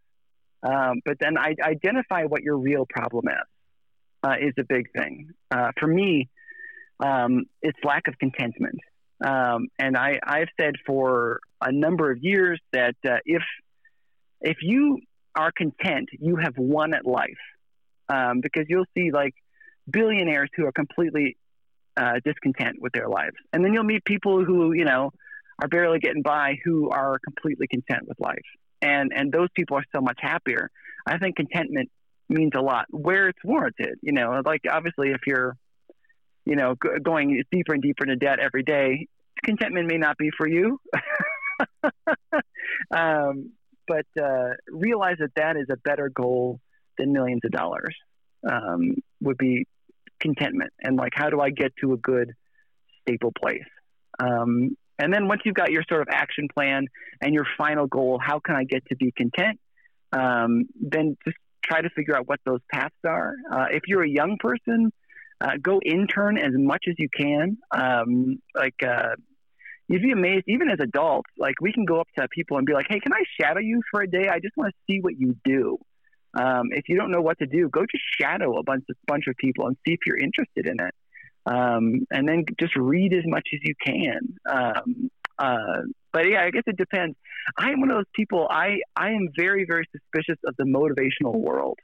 um, 0.62 1.00
but 1.04 1.16
then 1.18 1.38
I, 1.38 1.54
identify 1.62 2.24
what 2.24 2.42
your 2.42 2.58
real 2.58 2.86
problem 2.88 3.28
is 3.28 3.46
uh, 4.22 4.34
is 4.40 4.52
a 4.58 4.64
big 4.64 4.92
thing. 4.92 5.30
Uh, 5.50 5.72
for 5.80 5.86
me, 5.86 6.28
um, 7.00 7.46
it's 7.62 7.78
lack 7.82 8.06
of 8.06 8.18
contentment. 8.18 8.78
Um, 9.24 9.68
and 9.78 9.96
I, 9.96 10.18
I've 10.22 10.48
said 10.60 10.74
for 10.86 11.40
a 11.60 11.72
number 11.72 12.10
of 12.10 12.18
years 12.20 12.60
that 12.72 12.96
uh, 13.08 13.16
if 13.24 13.42
if 14.40 14.58
you 14.60 14.98
are 15.36 15.52
content, 15.52 16.08
you 16.18 16.36
have 16.36 16.56
won 16.56 16.94
at 16.94 17.06
life. 17.06 17.30
Um, 18.08 18.40
because 18.42 18.66
you'll 18.68 18.84
see 18.94 19.10
like 19.10 19.34
billionaires 19.90 20.50
who 20.56 20.66
are 20.66 20.72
completely 20.72 21.38
uh, 21.96 22.14
discontent 22.24 22.76
with 22.80 22.92
their 22.92 23.08
lives, 23.08 23.36
and 23.52 23.64
then 23.64 23.72
you'll 23.72 23.84
meet 23.84 24.04
people 24.04 24.44
who 24.44 24.72
you 24.72 24.84
know 24.84 25.10
are 25.62 25.68
barely 25.68 26.00
getting 26.00 26.22
by 26.22 26.58
who 26.64 26.90
are 26.90 27.18
completely 27.24 27.66
content 27.66 28.06
with 28.06 28.20
life, 28.20 28.44
and 28.82 29.12
and 29.14 29.32
those 29.32 29.48
people 29.54 29.78
are 29.78 29.84
so 29.94 30.02
much 30.02 30.18
happier. 30.20 30.70
I 31.06 31.18
think 31.18 31.36
contentment 31.36 31.90
means 32.28 32.52
a 32.56 32.60
lot 32.60 32.86
where 32.90 33.28
it's 33.28 33.42
warranted. 33.44 33.98
You 34.02 34.12
know, 34.12 34.42
like 34.44 34.62
obviously 34.70 35.10
if 35.10 35.20
you're, 35.26 35.56
you 36.44 36.56
know, 36.56 36.74
g- 36.82 37.00
going 37.02 37.42
deeper 37.50 37.74
and 37.74 37.82
deeper 37.82 38.04
into 38.04 38.16
debt 38.16 38.38
every 38.38 38.62
day, 38.62 39.06
contentment 39.44 39.86
may 39.86 39.98
not 39.98 40.16
be 40.16 40.30
for 40.36 40.48
you. 40.48 40.80
um, 42.94 43.52
but 43.86 44.06
uh, 44.20 44.50
realize 44.68 45.16
that 45.18 45.30
that 45.36 45.56
is 45.56 45.66
a 45.70 45.76
better 45.76 46.08
goal 46.08 46.60
than 46.98 47.12
millions 47.12 47.40
of 47.44 47.50
dollars. 47.50 47.94
Um, 48.50 48.96
would 49.22 49.38
be 49.38 49.66
contentment 50.20 50.70
and 50.80 50.96
like 50.96 51.12
how 51.14 51.30
do 51.30 51.40
I 51.40 51.50
get 51.50 51.72
to 51.80 51.92
a 51.92 51.96
good 51.96 52.32
stable 53.02 53.32
place. 53.40 53.64
Um, 54.18 54.76
and 54.98 55.12
then 55.12 55.28
once 55.28 55.42
you've 55.44 55.54
got 55.54 55.70
your 55.70 55.82
sort 55.88 56.02
of 56.02 56.08
action 56.10 56.48
plan 56.52 56.86
and 57.20 57.34
your 57.34 57.46
final 57.58 57.86
goal, 57.86 58.20
how 58.22 58.38
can 58.38 58.54
I 58.54 58.64
get 58.64 58.86
to 58.86 58.96
be 58.96 59.12
content? 59.12 59.58
Um, 60.12 60.66
then 60.80 61.16
just 61.24 61.36
try 61.64 61.80
to 61.80 61.90
figure 61.90 62.16
out 62.16 62.28
what 62.28 62.40
those 62.44 62.60
paths 62.72 62.94
are. 63.04 63.34
Uh, 63.52 63.66
if 63.70 63.82
you're 63.86 64.04
a 64.04 64.08
young 64.08 64.36
person, 64.38 64.92
uh, 65.40 65.52
go 65.60 65.80
intern 65.84 66.38
as 66.38 66.52
much 66.52 66.84
as 66.88 66.94
you 66.98 67.08
can. 67.08 67.58
Um, 67.76 68.40
like, 68.54 68.76
uh, 68.86 69.16
you'd 69.88 70.02
be 70.02 70.12
amazed, 70.12 70.44
even 70.48 70.70
as 70.70 70.78
adults, 70.80 71.30
like 71.38 71.54
we 71.60 71.72
can 71.72 71.84
go 71.84 72.00
up 72.00 72.08
to 72.18 72.26
people 72.28 72.56
and 72.56 72.66
be 72.66 72.72
like, 72.72 72.86
hey, 72.88 73.00
can 73.00 73.12
I 73.12 73.22
shadow 73.40 73.60
you 73.60 73.82
for 73.90 74.02
a 74.02 74.10
day? 74.10 74.28
I 74.30 74.38
just 74.40 74.56
want 74.56 74.72
to 74.72 74.92
see 74.92 75.00
what 75.00 75.18
you 75.18 75.36
do. 75.44 75.78
Um, 76.34 76.68
if 76.72 76.88
you 76.88 76.96
don't 76.96 77.10
know 77.10 77.20
what 77.20 77.38
to 77.38 77.46
do, 77.46 77.68
go 77.68 77.82
just 77.82 78.02
shadow 78.20 78.58
a 78.58 78.62
bunch 78.62 78.84
of, 78.88 78.96
bunch 79.06 79.24
of 79.28 79.36
people 79.36 79.66
and 79.66 79.76
see 79.86 79.92
if 79.92 80.00
you're 80.06 80.18
interested 80.18 80.66
in 80.66 80.76
it. 80.80 80.94
Um, 81.46 82.06
and 82.10 82.26
then 82.26 82.44
just 82.58 82.74
read 82.74 83.12
as 83.12 83.24
much 83.26 83.46
as 83.52 83.60
you 83.62 83.74
can. 83.84 84.36
Um, 84.50 85.10
uh, 85.38 85.82
but 86.12 86.28
yeah, 86.28 86.42
I 86.42 86.50
guess 86.50 86.62
it 86.66 86.76
depends. 86.76 87.16
I 87.58 87.70
am 87.70 87.80
one 87.80 87.90
of 87.90 87.96
those 87.96 88.04
people. 88.14 88.48
I 88.50 88.78
I 88.96 89.10
am 89.10 89.28
very 89.36 89.66
very 89.68 89.84
suspicious 89.92 90.38
of 90.46 90.54
the 90.56 90.64
motivational 90.64 91.34
world, 91.34 91.78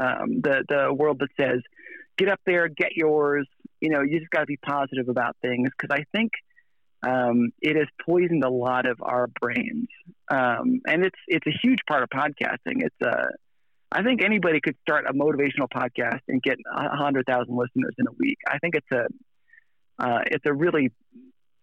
um, 0.00 0.40
the 0.40 0.64
the 0.68 0.94
world 0.94 1.18
that 1.18 1.28
says, 1.38 1.60
get 2.16 2.30
up 2.30 2.40
there, 2.46 2.68
get 2.68 2.92
yours. 2.96 3.46
You 3.80 3.90
know, 3.90 4.00
you 4.00 4.20
just 4.20 4.30
got 4.30 4.40
to 4.40 4.46
be 4.46 4.56
positive 4.56 5.08
about 5.08 5.36
things 5.42 5.68
because 5.76 5.94
I 5.94 6.04
think 6.16 6.32
um, 7.02 7.52
it 7.60 7.76
has 7.76 7.88
poisoned 8.06 8.44
a 8.44 8.50
lot 8.50 8.86
of 8.86 8.98
our 9.02 9.28
brains, 9.40 9.88
um, 10.30 10.80
and 10.86 11.04
it's 11.04 11.18
it's 11.26 11.46
a 11.46 11.52
huge 11.62 11.80
part 11.88 12.02
of 12.02 12.08
podcasting. 12.10 12.82
It's 12.82 12.96
a 13.02 13.08
uh, 13.08 13.26
I 13.94 14.02
think 14.02 14.24
anybody 14.24 14.60
could 14.60 14.76
start 14.80 15.04
a 15.08 15.12
motivational 15.12 15.68
podcast 15.72 16.20
and 16.28 16.42
get 16.42 16.56
a 16.72 16.96
hundred 16.96 17.26
thousand 17.26 17.56
listeners 17.56 17.94
in 17.98 18.06
a 18.06 18.12
week. 18.18 18.38
I 18.48 18.58
think 18.58 18.74
it's 18.74 18.90
a 18.92 19.06
uh, 20.02 20.20
it's 20.26 20.46
a 20.46 20.52
really 20.52 20.92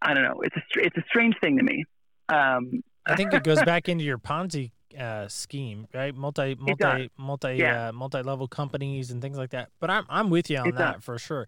I 0.01 0.13
don't 0.13 0.23
know 0.23 0.41
it's 0.41 0.55
a 0.55 0.61
it's 0.75 0.97
a 0.97 1.03
strange 1.09 1.35
thing 1.41 1.57
to 1.57 1.63
me. 1.63 1.85
Um, 2.29 2.83
I 3.07 3.15
think 3.15 3.33
it 3.33 3.43
goes 3.43 3.61
back 3.63 3.89
into 3.89 4.03
your 4.03 4.19
Ponzi 4.19 4.71
uh, 4.97 5.27
scheme, 5.27 5.87
right? 5.93 6.15
Multi 6.15 6.55
multi 6.59 7.09
multi 7.17 7.55
yeah. 7.55 7.89
uh, 7.89 7.91
multi 7.91 8.21
level 8.21 8.47
companies 8.47 9.11
and 9.11 9.21
things 9.21 9.37
like 9.37 9.51
that. 9.51 9.69
But 9.79 9.89
I'm 9.89 10.05
I'm 10.09 10.29
with 10.29 10.49
you 10.49 10.57
on 10.57 10.67
it 10.67 10.75
that 10.75 10.95
does. 10.95 11.03
for 11.03 11.17
sure, 11.17 11.47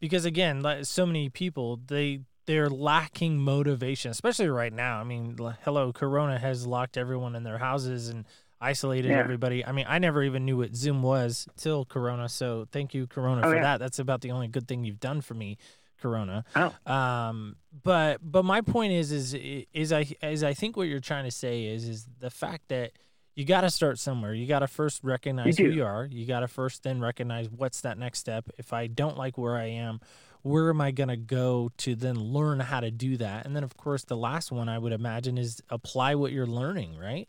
because 0.00 0.24
again, 0.24 0.62
like 0.62 0.84
so 0.84 1.06
many 1.06 1.28
people 1.28 1.80
they 1.86 2.20
they're 2.50 2.68
lacking 2.68 3.38
motivation, 3.38 4.10
especially 4.10 4.48
right 4.48 4.72
now. 4.72 4.98
I 5.00 5.04
mean, 5.04 5.36
hello, 5.64 5.92
Corona 5.92 6.38
has 6.38 6.66
locked 6.66 6.96
everyone 6.96 7.36
in 7.36 7.44
their 7.44 7.58
houses 7.58 8.08
and 8.08 8.26
isolated 8.60 9.10
Yeah. 9.10 9.18
everybody. 9.20 9.64
I 9.64 9.72
mean, 9.72 9.86
I 9.88 9.98
never 9.98 10.22
even 10.22 10.44
knew 10.44 10.56
what 10.58 10.74
Zoom 10.74 11.02
was 11.02 11.46
till 11.56 11.84
Corona. 11.84 12.28
So 12.28 12.66
thank 12.72 12.92
you, 12.92 13.06
Corona, 13.06 13.42
Oh, 13.44 13.50
for 13.50 13.56
yeah. 13.56 13.62
that. 13.62 13.78
That's 13.78 13.98
about 13.98 14.20
the 14.20 14.32
only 14.32 14.48
good 14.48 14.66
thing 14.68 14.84
you've 14.84 15.00
done 15.00 15.20
for 15.20 15.34
me, 15.34 15.56
Corona. 16.00 16.44
Oh. 16.56 16.92
Um, 16.92 17.56
but 17.84 18.18
but 18.22 18.44
my 18.44 18.60
point 18.60 18.92
is 18.92 19.12
is 19.12 19.34
is 19.72 19.92
I 19.92 20.06
is 20.22 20.42
I 20.42 20.52
think 20.54 20.76
what 20.76 20.88
you're 20.88 21.00
trying 21.00 21.24
to 21.24 21.30
say 21.30 21.64
is 21.66 21.88
is 21.88 22.06
the 22.18 22.30
fact 22.30 22.68
that 22.68 22.92
you 23.36 23.44
got 23.46 23.60
to 23.62 23.70
start 23.70 23.98
somewhere. 23.98 24.34
You 24.34 24.46
got 24.46 24.58
to 24.58 24.66
first 24.66 25.02
recognize 25.04 25.58
You 25.58 25.66
who 25.66 25.72
you 25.76 25.84
are. 25.84 26.04
You 26.10 26.26
got 26.26 26.40
to 26.40 26.48
first 26.48 26.82
then 26.82 27.00
recognize 27.00 27.48
what's 27.48 27.80
that 27.82 27.96
next 27.96 28.18
step. 28.18 28.48
If 28.58 28.72
I 28.72 28.88
don't 28.88 29.16
like 29.16 29.38
where 29.38 29.56
I 29.56 29.66
am, 29.66 30.00
where 30.42 30.70
am 30.70 30.80
I 30.80 30.90
going 30.90 31.08
to 31.08 31.16
go 31.16 31.70
to 31.78 31.94
then 31.94 32.16
learn 32.16 32.60
how 32.60 32.80
to 32.80 32.90
do 32.90 33.16
that? 33.18 33.46
And 33.46 33.54
then 33.54 33.64
of 33.64 33.76
course 33.76 34.04
the 34.04 34.16
last 34.16 34.50
one 34.52 34.68
I 34.68 34.78
would 34.78 34.92
imagine 34.92 35.38
is 35.38 35.62
apply 35.68 36.14
what 36.14 36.32
you're 36.32 36.46
learning, 36.46 36.96
right? 36.98 37.28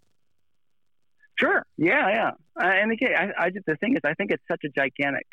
Sure. 1.40 1.66
Yeah, 1.78 2.10
yeah. 2.10 2.32
Uh, 2.62 2.68
and 2.68 2.92
again, 2.92 3.12
I, 3.18 3.46
I 3.46 3.50
the 3.66 3.76
thing 3.78 3.96
is, 3.96 4.02
I 4.04 4.14
think 4.14 4.32
it's 4.32 4.44
such 4.50 4.62
a 4.64 4.70
gigantic, 4.70 5.26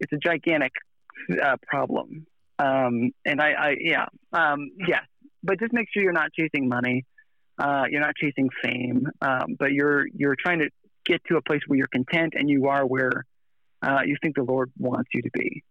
it's 0.00 0.12
a 0.12 0.18
gigantic 0.18 0.72
uh, 1.42 1.56
problem. 1.66 2.26
Um, 2.58 3.12
and 3.24 3.40
I, 3.40 3.52
I 3.52 3.76
yeah, 3.80 4.06
um, 4.32 4.70
yes. 4.86 5.04
But 5.42 5.58
just 5.58 5.72
make 5.72 5.88
sure 5.92 6.02
you're 6.02 6.12
not 6.12 6.32
chasing 6.32 6.68
money. 6.68 7.04
Uh, 7.58 7.84
you're 7.90 8.00
not 8.00 8.14
chasing 8.16 8.50
fame. 8.62 9.06
Um, 9.22 9.56
but 9.58 9.72
you're 9.72 10.06
you're 10.08 10.36
trying 10.38 10.58
to 10.58 10.68
get 11.06 11.22
to 11.28 11.36
a 11.36 11.42
place 11.42 11.60
where 11.66 11.78
you're 11.78 11.86
content 11.86 12.34
and 12.36 12.50
you 12.50 12.66
are 12.66 12.84
where 12.84 13.24
uh, 13.82 14.00
you 14.04 14.16
think 14.22 14.36
the 14.36 14.42
Lord 14.42 14.70
wants 14.78 15.08
you 15.14 15.22
to 15.22 15.30
be. 15.32 15.62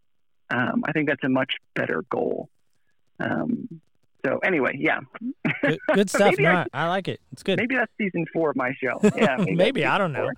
Um, 0.50 0.84
I 0.88 0.91
think 0.91 1.08
that's 1.10 1.24
a 1.24 1.30
much 1.30 1.54
better 1.76 2.04
goal. 2.10 2.50
Um, 3.20 3.82
so 4.26 4.39
anyway, 4.39 4.76
yeah. 4.80 5.00
Good, 5.64 5.80
good 5.93 6.10
stuff. 6.10 6.36
No, 6.39 6.50
I 6.52 6.66
I, 6.74 6.88
like 6.88 7.08
it. 7.08 7.22
It's 7.32 7.43
good. 7.43 7.60
Maybe 7.60 7.76
that's 7.76 7.91
season 7.98 8.26
four 8.34 8.50
of 8.52 8.56
my 8.56 8.74
show. 8.74 9.00
Yeah, 9.16 9.38
Maybe, 9.38 9.82
that's 9.82 9.93
I 9.93 9.98
don't 9.98 10.14
know. 10.14 10.24
four. 10.26 10.34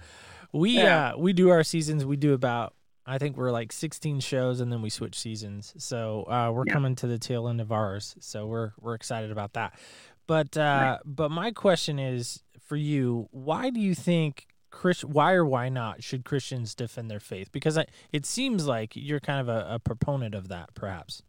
We 0.54 0.72
Yeah. 0.72 1.14
uh 1.14 1.18
we 1.18 1.34
do 1.34 1.50
our 1.50 1.64
seasons. 1.64 2.06
We 2.06 2.18
do 2.18 2.34
about 2.34 2.74
I 3.06 3.18
think 3.18 3.38
we're 3.38 3.52
like 3.52 3.72
16 3.72 4.20
shows 4.20 4.60
and 4.60 4.72
then 4.72 4.82
we 4.82 4.90
switch 4.90 5.18
seasons. 5.18 5.74
So 5.78 6.24
uh, 6.24 6.52
we're 6.54 6.66
Yeah. 6.68 6.74
coming 6.74 6.96
to 6.96 7.08
the 7.08 7.18
tail 7.18 7.48
end 7.48 7.62
of 7.62 7.72
ours. 7.72 8.16
So 8.20 8.46
we're 8.46 8.72
we're 8.80 8.96
excited 8.96 9.32
about 9.32 9.54
that. 9.54 9.80
But 10.28 10.58
uh, 10.58 11.00
but 11.06 11.32
my 11.32 11.52
question 11.52 12.00
is 12.00 12.44
for 12.60 12.76
you: 12.76 13.30
Why 13.32 13.70
do 13.70 13.80
you 13.80 13.96
think 13.96 14.48
Chris? 14.70 15.04
Why 15.04 15.34
or 15.34 15.46
why 15.46 15.70
not 15.70 16.04
should 16.04 16.26
Christians 16.26 16.76
defend 16.76 17.10
their 17.10 17.20
faith? 17.20 17.52
Because 17.52 17.78
I, 17.78 17.86
it 18.12 18.26
seems 18.26 18.68
like 18.68 18.96
you're 18.96 19.20
kind 19.20 19.40
of 19.40 19.50
a, 19.50 19.76
a 19.76 19.80
proponent 19.80 20.36
of 20.36 20.48
that, 20.50 20.74
perhaps. 20.74 21.24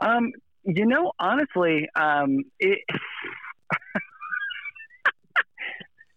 Um, 0.00 0.32
you 0.64 0.86
know, 0.86 1.12
honestly, 1.18 1.88
um, 1.94 2.44
it, 2.58 2.80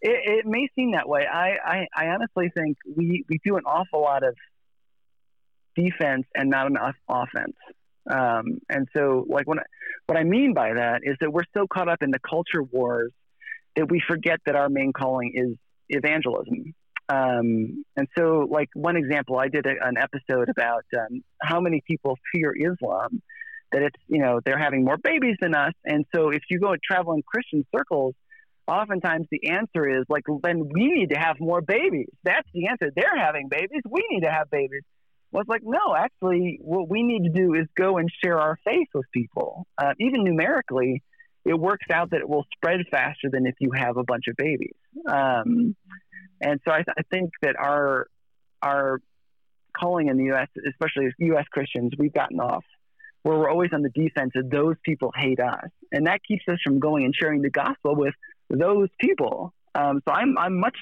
it 0.01 0.39
it 0.39 0.45
may 0.45 0.67
seem 0.75 0.91
that 0.91 1.07
way. 1.07 1.25
I, 1.25 1.57
I, 1.63 1.87
I 1.95 2.07
honestly 2.07 2.49
think 2.55 2.77
we, 2.95 3.25
we 3.29 3.39
do 3.43 3.57
an 3.57 3.63
awful 3.65 4.01
lot 4.01 4.23
of 4.23 4.35
defense 5.75 6.25
and 6.35 6.49
not 6.49 6.67
enough 6.67 6.95
offense. 7.07 7.55
Um, 8.09 8.59
and 8.69 8.87
so, 8.95 9.25
like, 9.29 9.47
when 9.47 9.59
I, 9.59 9.63
what 10.05 10.17
I 10.17 10.23
mean 10.23 10.53
by 10.53 10.73
that 10.73 11.01
is 11.03 11.17
that 11.19 11.31
we're 11.31 11.43
so 11.53 11.67
caught 11.67 11.89
up 11.89 12.01
in 12.01 12.11
the 12.11 12.19
culture 12.19 12.63
wars 12.63 13.11
that 13.75 13.89
we 13.91 14.01
forget 14.07 14.39
that 14.45 14.55
our 14.55 14.69
main 14.69 14.93
calling 14.93 15.33
is 15.35 15.57
evangelism. 15.89 16.73
Um, 17.09 17.85
and 17.95 18.07
so, 18.17 18.47
like, 18.49 18.69
one 18.73 18.97
example, 18.97 19.39
I 19.39 19.47
did 19.47 19.65
a, 19.65 19.73
an 19.81 19.95
episode 19.97 20.49
about 20.49 20.83
um, 20.97 21.21
how 21.41 21.61
many 21.61 21.81
people 21.87 22.17
fear 22.33 22.53
Islam 22.53 23.21
that 23.71 23.81
it's 23.81 23.95
you 24.07 24.19
know 24.21 24.39
they're 24.45 24.57
having 24.57 24.83
more 24.83 24.97
babies 24.97 25.35
than 25.41 25.53
us. 25.53 25.73
And 25.85 26.05
so 26.15 26.29
if 26.29 26.41
you 26.49 26.59
go 26.59 26.71
and 26.71 26.81
travel 26.81 27.13
in 27.13 27.23
christian 27.23 27.65
circles 27.75 28.15
oftentimes 28.67 29.27
the 29.31 29.49
answer 29.49 29.99
is 29.99 30.05
like 30.09 30.23
then 30.43 30.69
we 30.73 30.87
need 30.87 31.09
to 31.09 31.19
have 31.19 31.37
more 31.39 31.61
babies. 31.61 32.09
That's 32.23 32.47
the 32.53 32.67
answer. 32.67 32.91
They're 32.95 33.17
having 33.17 33.47
babies. 33.49 33.81
We 33.89 34.05
need 34.09 34.21
to 34.21 34.31
have 34.31 34.49
babies. 34.49 34.83
Well 35.31 35.41
it's 35.41 35.49
like 35.49 35.63
no 35.63 35.95
actually 35.95 36.59
what 36.61 36.89
we 36.89 37.03
need 37.03 37.23
to 37.23 37.29
do 37.29 37.53
is 37.53 37.67
go 37.75 37.97
and 37.97 38.09
share 38.23 38.39
our 38.39 38.57
faith 38.63 38.87
with 38.93 39.05
people 39.13 39.65
uh, 39.77 39.93
even 39.99 40.23
numerically 40.23 41.03
it 41.47 41.59
works 41.59 41.85
out 41.91 42.11
that 42.11 42.19
it 42.19 42.29
will 42.29 42.45
spread 42.55 42.81
faster 42.91 43.29
than 43.31 43.45
if 43.45 43.55
you 43.59 43.71
have 43.75 43.97
a 43.97 44.03
bunch 44.03 44.25
of 44.27 44.35
babies 44.35 44.75
um, 45.07 45.75
and 46.41 46.59
so 46.65 46.71
I, 46.71 46.83
I 46.97 47.01
think 47.11 47.31
that 47.41 47.55
our 47.57 48.07
our 48.61 48.99
calling 49.75 50.07
in 50.07 50.17
the 50.17 50.35
us 50.35 50.47
especially 50.67 51.07
as 51.07 51.13
us 51.19 51.45
christians 51.51 51.93
we've 51.97 52.13
gotten 52.13 52.39
off 52.39 52.63
where 53.27 53.37
we're 53.37 53.49
always 53.49 53.71
on 53.73 53.81
the 53.81 53.89
defense 53.89 54.31
of 54.35 54.49
those 54.49 54.75
people 54.83 55.11
hate 55.15 55.39
us, 55.39 55.69
and 55.91 56.07
that 56.07 56.21
keeps 56.25 56.43
us 56.47 56.59
from 56.63 56.79
going 56.79 57.03
and 57.03 57.13
sharing 57.13 57.41
the 57.41 57.49
gospel 57.49 57.93
with 57.93 58.13
those 58.49 58.87
people. 59.01 59.53
Um, 59.75 60.01
so 60.07 60.13
I'm 60.13 60.37
I'm 60.37 60.57
much 60.59 60.77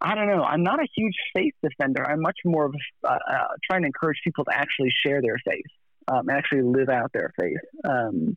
I 0.00 0.14
don't 0.14 0.26
know 0.26 0.42
I'm 0.42 0.62
not 0.62 0.80
a 0.80 0.86
huge 0.96 1.14
faith 1.34 1.52
defender. 1.62 2.08
I'm 2.08 2.22
much 2.22 2.38
more 2.46 2.66
of 2.66 2.74
uh, 3.06 3.08
uh, 3.08 3.46
trying 3.70 3.82
to 3.82 3.86
encourage 3.86 4.20
people 4.24 4.44
to 4.46 4.56
actually 4.56 4.90
share 5.04 5.20
their 5.20 5.36
faith 5.44 5.66
um, 6.08 6.28
and 6.28 6.38
actually 6.38 6.62
live 6.62 6.88
out 6.88 7.12
their 7.12 7.30
faith. 7.38 7.58
Um, 7.84 8.36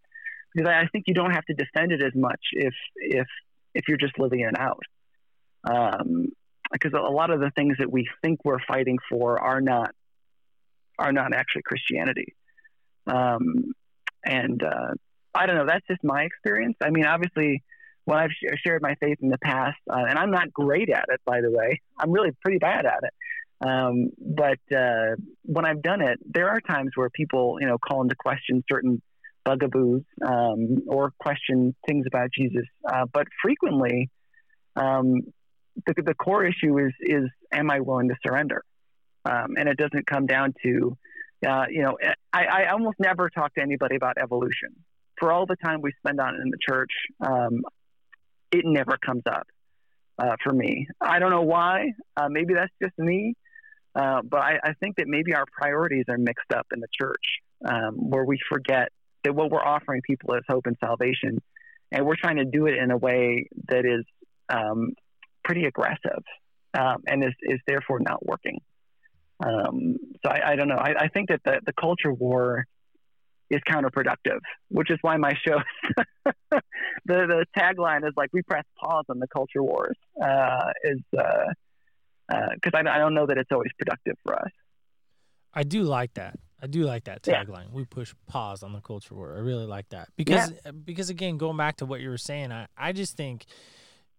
because 0.58 0.72
I, 0.72 0.88
think 0.88 1.06
you 1.08 1.14
don't 1.14 1.32
have 1.32 1.46
to 1.46 1.54
defend 1.54 1.92
it 1.92 2.02
as 2.04 2.14
much 2.16 2.40
if 2.54 2.74
if 2.96 3.28
if 3.76 3.88
you're 3.88 3.98
just 3.98 4.18
living 4.18 4.40
it 4.40 4.60
out. 4.60 4.82
Um, 5.70 6.30
because 6.72 6.92
a 6.94 7.12
lot 7.12 7.30
of 7.30 7.40
the 7.40 7.52
things 7.52 7.78
that 7.80 7.90
we 7.90 8.08
think 8.24 8.44
we're 8.44 8.60
fighting 8.68 8.98
for 9.10 9.40
are 9.40 9.62
not 9.62 9.92
are 10.98 11.12
not 11.12 11.34
actually 11.34 11.62
Christianity. 11.64 12.36
Um, 13.06 13.72
and 14.26 14.62
uh, 14.64 14.94
I 15.34 15.46
don't 15.46 15.56
know. 15.56 15.66
That's 15.68 15.86
just 15.88 16.04
my 16.04 16.24
experience. 16.24 16.76
I 16.82 16.90
mean, 16.90 17.06
obviously, 17.06 17.64
when 18.06 18.18
I've 18.18 18.32
sh- 18.32 18.58
shared 18.66 18.82
my 18.82 18.96
faith 18.96 19.20
in 19.22 19.30
the 19.30 19.38
past, 19.38 19.78
uh, 19.90 20.04
and 20.10 20.18
I'm 20.18 20.32
not 20.32 20.52
great 20.52 20.90
at 20.90 21.06
it, 21.10 21.22
by 21.26 21.42
the 21.42 21.52
way, 21.52 21.82
I'm 22.00 22.12
really 22.12 22.32
pretty 22.42 22.58
bad 22.58 22.86
at 22.86 23.00
it. 23.04 23.14
Um, 23.60 24.10
but 24.20 24.60
uh, 24.76 25.16
when 25.44 25.66
I've 25.66 25.82
done 25.82 26.02
it, 26.02 26.20
there 26.26 26.50
are 26.50 26.60
times 26.60 26.92
where 26.96 27.10
people, 27.10 27.58
you 27.62 27.68
know, 27.68 27.78
call 27.78 28.02
into 28.02 28.16
question 28.16 28.64
certain 28.70 29.02
bugaboos 29.48 30.04
um, 30.26 30.84
or 30.88 31.14
question 31.20 31.76
things 31.88 32.06
about 32.08 32.30
Jesus. 32.38 32.66
Uh, 32.88 33.06
but 33.12 33.28
frequently, 33.42 34.10
um, 34.76 35.22
the, 35.86 35.94
the 36.04 36.14
core 36.14 36.46
issue 36.46 36.78
is 36.80 36.94
is 37.02 37.30
am 37.52 37.72
I 37.72 37.80
willing 37.80 38.10
to 38.10 38.16
surrender? 38.26 38.64
Um, 39.26 39.56
and 39.58 39.68
it 39.68 39.78
doesn't 39.78 40.08
come 40.08 40.26
down 40.26 40.54
to 40.64 40.98
uh, 41.46 41.66
you 41.70 41.84
know, 41.84 41.98
I, 42.34 42.46
I 42.46 42.72
almost 42.72 42.98
never 43.00 43.30
talk 43.30 43.54
to 43.56 43.62
anybody 43.62 43.96
about 43.96 44.18
evolution. 44.22 44.76
For 45.20 45.32
all 45.32 45.46
the 45.46 45.56
time 45.64 45.82
we 45.82 45.92
spend 46.00 46.20
on 46.20 46.36
it 46.36 46.42
in 46.42 46.50
the 46.50 46.58
church, 46.68 46.92
um, 47.22 47.62
it 48.52 48.64
never 48.66 48.98
comes 49.04 49.24
up 49.28 49.48
uh, 50.20 50.36
for 50.44 50.54
me. 50.54 50.88
I 51.02 51.20
don't 51.20 51.32
know 51.32 51.44
why. 51.44 51.92
Uh, 52.16 52.30
maybe 52.30 52.54
that's 52.54 52.74
just 52.82 52.98
me. 52.98 53.36
Uh, 53.96 54.22
but 54.24 54.42
I, 54.42 54.60
I 54.64 54.74
think 54.80 54.98
that 54.98 55.08
maybe 55.08 55.34
our 55.34 55.46
priorities 55.52 56.06
are 56.08 56.18
mixed 56.18 56.52
up 56.54 56.68
in 56.72 56.80
the 56.80 56.88
church, 56.92 57.24
um, 57.66 58.10
where 58.10 58.24
we 58.24 58.38
forget 58.50 58.90
that 59.28 59.34
what 59.34 59.52
we're 59.52 59.64
offering 59.64 60.02
people 60.02 60.34
is 60.36 60.44
hope 60.48 60.68
and 60.68 60.78
salvation, 60.80 61.42
and 61.92 62.06
we're 62.06 62.16
trying 62.16 62.38
to 62.38 62.46
do 62.46 62.66
it 62.66 62.76
in 62.76 62.92
a 62.92 62.98
way 62.98 63.48
that 63.68 63.86
is 63.86 64.06
um, 64.50 64.94
pretty 65.44 65.66
aggressive 65.66 66.24
um, 66.74 67.04
and 67.06 67.24
is, 67.24 67.34
is 67.42 67.60
therefore 67.68 68.00
not 68.00 68.26
working. 68.26 68.60
Um, 69.46 69.98
so 70.26 70.32
I, 70.32 70.52
I, 70.52 70.56
don't 70.56 70.70
know. 70.70 70.78
I, 70.78 70.94
I, 70.98 71.08
think 71.10 71.30
that 71.30 71.42
the, 71.44 71.60
the 71.66 71.74
culture 71.74 72.12
war 72.12 72.66
is 73.50 73.60
counterproductive, 73.70 74.40
which 74.70 74.90
is 74.90 74.98
why 75.02 75.18
my 75.18 75.34
show, 75.46 75.60
the, 76.52 76.62
the 77.06 77.46
tagline 77.56 78.08
is 78.08 78.14
like, 78.16 78.30
we 78.32 78.42
press 78.44 78.64
pause 78.82 79.06
on 79.10 79.20
the 79.20 79.28
culture 79.28 79.62
wars, 79.62 79.98
uh, 80.22 80.72
is 80.86 81.00
because 81.12 81.54
uh, 82.34 82.78
uh, 82.78 82.82
I, 82.86 82.96
I 82.96 82.98
don't 82.98 83.14
know 83.14 83.28
that 83.28 83.38
it's 83.38 83.52
always 83.52 83.72
productive 83.78 84.16
for 84.24 84.36
us. 84.36 84.52
I 85.54 85.64
do 85.64 85.84
like 85.84 86.14
that. 86.16 86.40
I 86.62 86.68
do 86.68 86.84
like 86.84 87.04
that 87.04 87.22
tagline. 87.22 87.66
Yeah. 87.66 87.74
We 87.74 87.86
push 87.86 88.14
pause 88.28 88.64
on 88.64 88.74
the 88.74 88.82
culture 88.82 89.14
war. 89.14 89.36
I 89.36 89.40
really 89.40 89.66
like 89.66 89.90
that 89.90 90.10
because 90.16 90.52
yeah. 90.66 90.72
because 90.72 91.10
again, 91.10 91.38
going 91.38 91.58
back 91.58 91.78
to 91.78 91.86
what 91.86 92.02
you 92.02 92.10
were 92.10 92.18
saying, 92.18 92.52
I, 92.52 92.68
I 92.76 92.94
just 92.94 93.16
think, 93.16 93.46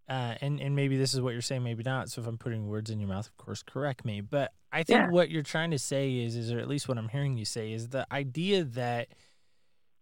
uh, 0.09 0.35
and 0.41 0.61
and 0.61 0.77
maybe 0.77 0.97
this 0.97 1.15
is 1.15 1.21
what 1.21 1.33
you're 1.33 1.43
saying, 1.43 1.65
maybe 1.65 1.83
not. 1.83 2.11
So 2.11 2.21
if 2.21 2.29
I'm 2.29 2.39
putting 2.39 2.69
words 2.69 2.91
in 2.91 3.01
your 3.01 3.09
mouth, 3.09 3.27
of 3.27 3.37
course, 3.37 3.63
correct 3.63 4.05
me. 4.05 4.21
But 4.21 4.53
I 4.73 4.85
think 4.85 5.01
yeah. 5.01 5.11
what 5.11 5.31
you're 5.31 5.43
trying 5.43 5.73
to 5.73 5.79
say 5.79 6.19
is, 6.19 6.37
is 6.37 6.53
or 6.53 6.61
at 6.61 6.69
least 6.69 6.89
what 6.89 6.97
I'm 6.97 7.09
hearing 7.09 7.37
you 7.37 7.45
say 7.45 7.73
is 7.73 7.89
the 7.89 8.07
idea 8.13 8.63
that 8.63 9.09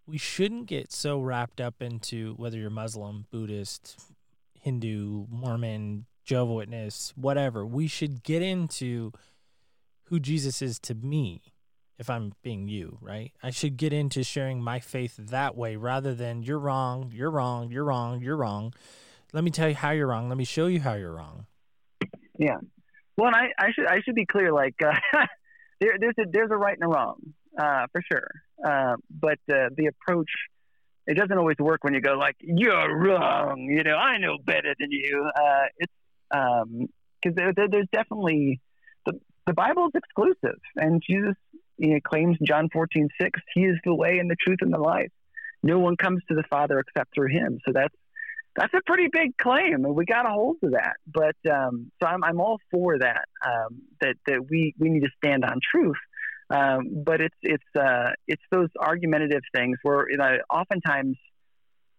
we 0.06 0.18
shouldn't 0.18 0.66
get 0.66 0.92
so 0.92 1.18
wrapped 1.20 1.60
up 1.60 1.80
into 1.80 2.34
whether 2.34 2.58
you're 2.58 2.70
Muslim, 2.70 3.26
Buddhist, 3.30 3.98
Hindu, 4.60 5.26
Mormon, 5.30 6.04
Jehovah 6.24 6.52
Witness, 6.52 7.12
whatever. 7.16 7.64
We 7.66 7.86
should 7.86 8.22
get 8.22 8.42
into 8.42 9.12
who 10.04 10.20
Jesus 10.20 10.60
is 10.60 10.78
to 10.80 10.94
me 10.94 11.54
if 11.98 12.10
I'm 12.10 12.32
being 12.42 12.68
you, 12.68 12.98
right? 13.00 13.32
I 13.42 13.50
should 13.50 13.76
get 13.76 13.92
into 13.92 14.22
sharing 14.22 14.62
my 14.62 14.80
faith 14.80 15.16
that 15.16 15.56
way 15.56 15.76
rather 15.76 16.14
than 16.14 16.42
you're 16.42 16.58
wrong, 16.58 17.10
you're 17.14 17.30
wrong, 17.30 17.70
you're 17.70 17.84
wrong, 17.84 18.20
you're 18.20 18.36
wrong. 18.36 18.74
Let 19.32 19.44
me 19.44 19.50
tell 19.50 19.68
you 19.68 19.74
how 19.74 19.90
you're 19.90 20.06
wrong. 20.06 20.28
Let 20.28 20.38
me 20.38 20.44
show 20.44 20.66
you 20.66 20.80
how 20.80 20.94
you're 20.94 21.14
wrong. 21.14 21.46
Yeah. 22.38 22.58
Well, 23.16 23.32
I, 23.34 23.48
I 23.58 23.72
should 23.72 23.86
I 23.86 24.00
should 24.02 24.14
be 24.14 24.26
clear. 24.26 24.52
Like 24.52 24.74
uh, 24.84 24.94
there, 25.80 25.96
there's 25.98 26.14
a 26.18 26.24
there's 26.30 26.50
a 26.50 26.56
right 26.56 26.76
and 26.78 26.84
a 26.84 26.94
wrong 26.94 27.16
uh, 27.58 27.86
for 27.92 28.02
sure. 28.10 28.28
Uh, 28.64 28.96
but 29.10 29.38
uh, 29.50 29.68
the 29.76 29.86
approach 29.86 30.30
it 31.06 31.14
doesn't 31.14 31.38
always 31.38 31.56
work 31.58 31.84
when 31.84 31.94
you 31.94 32.00
go 32.00 32.14
like 32.14 32.36
you're 32.40 32.96
wrong. 32.96 33.60
You 33.70 33.84
know, 33.84 33.96
I 33.96 34.18
know 34.18 34.38
better 34.44 34.74
than 34.78 34.90
you. 34.90 35.30
Uh, 35.34 35.64
it's 35.78 35.92
because 36.30 36.62
um, 36.62 36.88
there, 37.22 37.52
there, 37.54 37.68
there's 37.70 37.88
definitely 37.92 38.60
the 39.04 39.20
the 39.46 39.52
Bible 39.52 39.86
is 39.86 39.92
exclusive, 39.94 40.60
and 40.74 41.02
Jesus 41.08 41.36
you 41.78 41.94
know, 41.94 42.00
claims 42.04 42.36
John 42.42 42.68
14, 42.72 43.08
6, 43.20 43.40
He 43.54 43.60
is 43.62 43.76
the 43.84 43.94
way 43.94 44.18
and 44.18 44.30
the 44.30 44.36
truth 44.44 44.58
and 44.60 44.72
the 44.72 44.78
life. 44.78 45.10
No 45.62 45.78
one 45.78 45.96
comes 45.96 46.22
to 46.28 46.34
the 46.34 46.44
Father 46.48 46.78
except 46.78 47.14
through 47.14 47.28
Him. 47.28 47.58
So 47.64 47.72
that's 47.72 47.94
that's 48.56 48.72
a 48.72 48.80
pretty 48.86 49.08
big 49.12 49.36
claim, 49.36 49.84
and 49.84 49.94
we 49.94 50.06
got 50.06 50.24
a 50.24 50.30
hold 50.30 50.56
of 50.62 50.72
that. 50.72 50.94
But 51.06 51.36
um, 51.50 51.92
so 52.02 52.08
I'm, 52.08 52.24
I'm 52.24 52.40
all 52.40 52.58
for 52.70 52.98
that. 52.98 53.26
Um, 53.44 53.82
that 54.00 54.14
that 54.26 54.46
we 54.48 54.74
we 54.78 54.88
need 54.88 55.02
to 55.02 55.10
stand 55.22 55.44
on 55.44 55.60
truth. 55.70 55.96
Um, 56.48 57.02
but 57.04 57.20
it's 57.20 57.36
it's 57.42 57.64
uh, 57.78 58.10
it's 58.26 58.42
those 58.50 58.68
argumentative 58.80 59.42
things 59.54 59.78
where 59.82 60.10
you 60.10 60.16
know, 60.16 60.38
oftentimes 60.50 61.16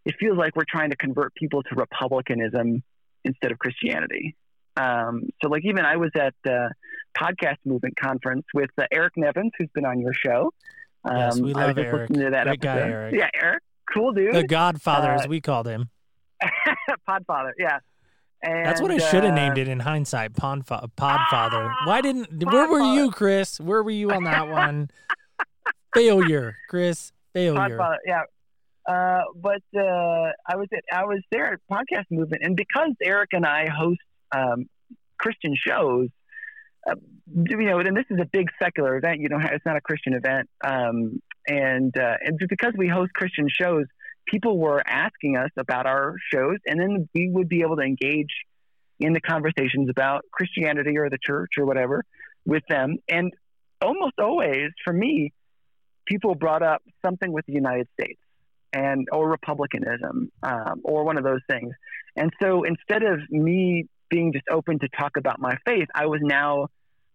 it 0.06 0.16
feels 0.20 0.38
like 0.38 0.56
we're 0.56 0.64
trying 0.68 0.90
to 0.90 0.96
convert 0.96 1.36
people 1.36 1.62
to 1.64 1.76
republicanism 1.76 2.82
instead 3.24 3.52
of 3.52 3.60
Christianity. 3.60 4.36
Um, 4.78 5.24
so, 5.42 5.50
like, 5.50 5.64
even 5.66 5.86
I 5.86 5.98
was 5.98 6.12
at 6.16 6.34
the 6.44 6.72
podcast 7.18 7.58
movement 7.66 7.96
conference 8.00 8.46
with 8.54 8.70
uh, 8.78 8.86
Eric 8.92 9.14
Nevins, 9.18 9.52
who's 9.58 9.70
been 9.74 9.86
on 9.86 10.00
your 10.00 10.14
show. 10.14 10.54
Um, 11.04 11.18
yes, 11.18 11.40
we 11.40 11.54
love 11.54 11.78
Eric. 11.78 12.10
Listening 12.10 12.26
To 12.26 12.32
that 12.32 12.46
Great 12.46 12.60
guy, 12.60 12.78
Eric. 12.80 13.16
Yeah, 13.16 13.30
Eric, 13.42 13.64
cool 13.94 14.12
dude. 14.14 14.36
The 14.36 14.44
Godfather, 14.44 15.12
uh, 15.12 15.20
as 15.20 15.28
we 15.28 15.42
called 15.42 15.68
him. 15.68 15.90
Podfather, 17.10 17.52
yeah. 17.58 17.80
And, 18.44 18.68
That's 18.68 18.82
what 18.82 18.92
I 18.92 19.00
should 19.00 19.24
have 19.24 19.34
uh, 19.34 19.36
named 19.36 19.58
it 19.58 19.68
in 19.68 19.80
hindsight. 19.80 20.34
Podfather. 20.34 20.92
Ah, 21.00 21.76
Why 21.86 22.02
didn't? 22.02 22.44
Where 22.44 22.70
were 22.70 22.94
you, 22.94 23.10
Chris? 23.10 23.60
Where 23.60 23.82
were 23.82 23.92
you 23.92 24.12
on 24.12 24.26
that 24.26 24.48
one? 24.48 24.92
failure, 25.96 26.56
Chris. 26.70 27.12
Failure. 27.34 27.60
Podfather, 27.60 27.98
yeah. 28.06 28.22
Uh, 28.88 29.24
but 29.36 29.62
uh, 29.76 30.32
I 30.48 30.56
was 30.56 30.68
at 30.72 30.84
I 30.92 31.04
was 31.06 31.20
there 31.32 31.54
at 31.54 31.60
podcast 31.70 32.06
movement, 32.12 32.44
and 32.44 32.56
because 32.56 32.92
Eric 33.02 33.30
and 33.34 33.46
I 33.46 33.68
host 33.70 34.00
um, 34.32 34.66
Christian 35.18 35.56
shows, 35.56 36.10
uh, 36.90 36.96
you 37.34 37.58
know, 37.58 37.80
and 37.80 37.96
this 37.96 38.06
is 38.10 38.20
a 38.20 38.26
big 38.26 38.48
secular 38.62 38.98
event. 38.98 39.20
You 39.20 39.30
know, 39.30 39.40
it's 39.42 39.66
not 39.66 39.76
a 39.78 39.82
Christian 39.82 40.14
event, 40.14 40.50
um, 40.64 41.22
and 41.48 41.98
uh, 41.98 42.16
and 42.22 42.40
because 42.50 42.74
we 42.78 42.88
host 42.88 43.14
Christian 43.14 43.48
shows, 43.50 43.86
people 44.28 44.58
were 44.58 44.82
asking 44.86 45.38
us 45.38 45.52
about 45.58 45.86
our 45.86 46.16
shows, 46.32 46.58
and 46.66 46.80
then 46.80 47.10
we 47.14 47.30
would 47.30 47.50
be 47.50 47.62
able 47.62 47.78
to 47.78 47.84
engage 47.84 48.34
in 49.00 49.14
the 49.14 49.22
conversations 49.22 49.90
about 49.90 50.26
Christianity 50.32 50.98
or 50.98 51.10
the 51.10 51.20
church 51.24 51.52
or 51.58 51.66
whatever 51.66 52.04
with 52.46 52.64
them. 52.68 52.98
And 53.08 53.32
almost 53.82 54.16
always, 54.20 54.72
for 54.84 54.94
me, 54.94 55.34
people 56.06 56.36
brought 56.36 56.64
up 56.64 56.82
something 57.06 57.32
with 57.32 57.46
the 57.46 57.54
United 57.54 57.88
States 58.00 58.20
and 58.74 59.08
or 59.12 59.30
republicanism 59.30 60.32
um, 60.44 60.82
or 60.84 61.04
one 61.04 61.18
of 61.18 61.24
those 61.24 61.42
things. 61.50 61.74
And 62.16 62.32
so 62.42 62.64
instead 62.64 63.04
of 63.04 63.20
me 63.30 63.88
being 64.10 64.34
just 64.34 64.46
open 64.50 64.80
to 64.80 64.88
talk 64.90 65.18
about 65.18 65.40
my 65.40 65.58
faith, 65.66 65.88
I 65.94 66.06
was 66.06 66.22
now 66.22 66.68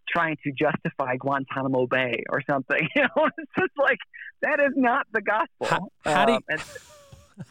trying 0.09 0.37
to 0.45 0.53
justify 0.53 1.17
Guantanamo 1.17 1.87
Bay 1.87 2.25
or 2.31 2.43
something. 2.49 2.89
You 2.97 3.03
know, 3.03 3.29
it's 3.39 3.51
just 3.59 3.73
like 3.79 3.99
that 4.43 4.61
is 4.61 4.73
not 4.77 5.07
the 5.13 5.23
gospel. 5.23 5.67
How, 5.67 5.89
how 6.05 6.35
um, 6.35 6.41
do 6.49 6.57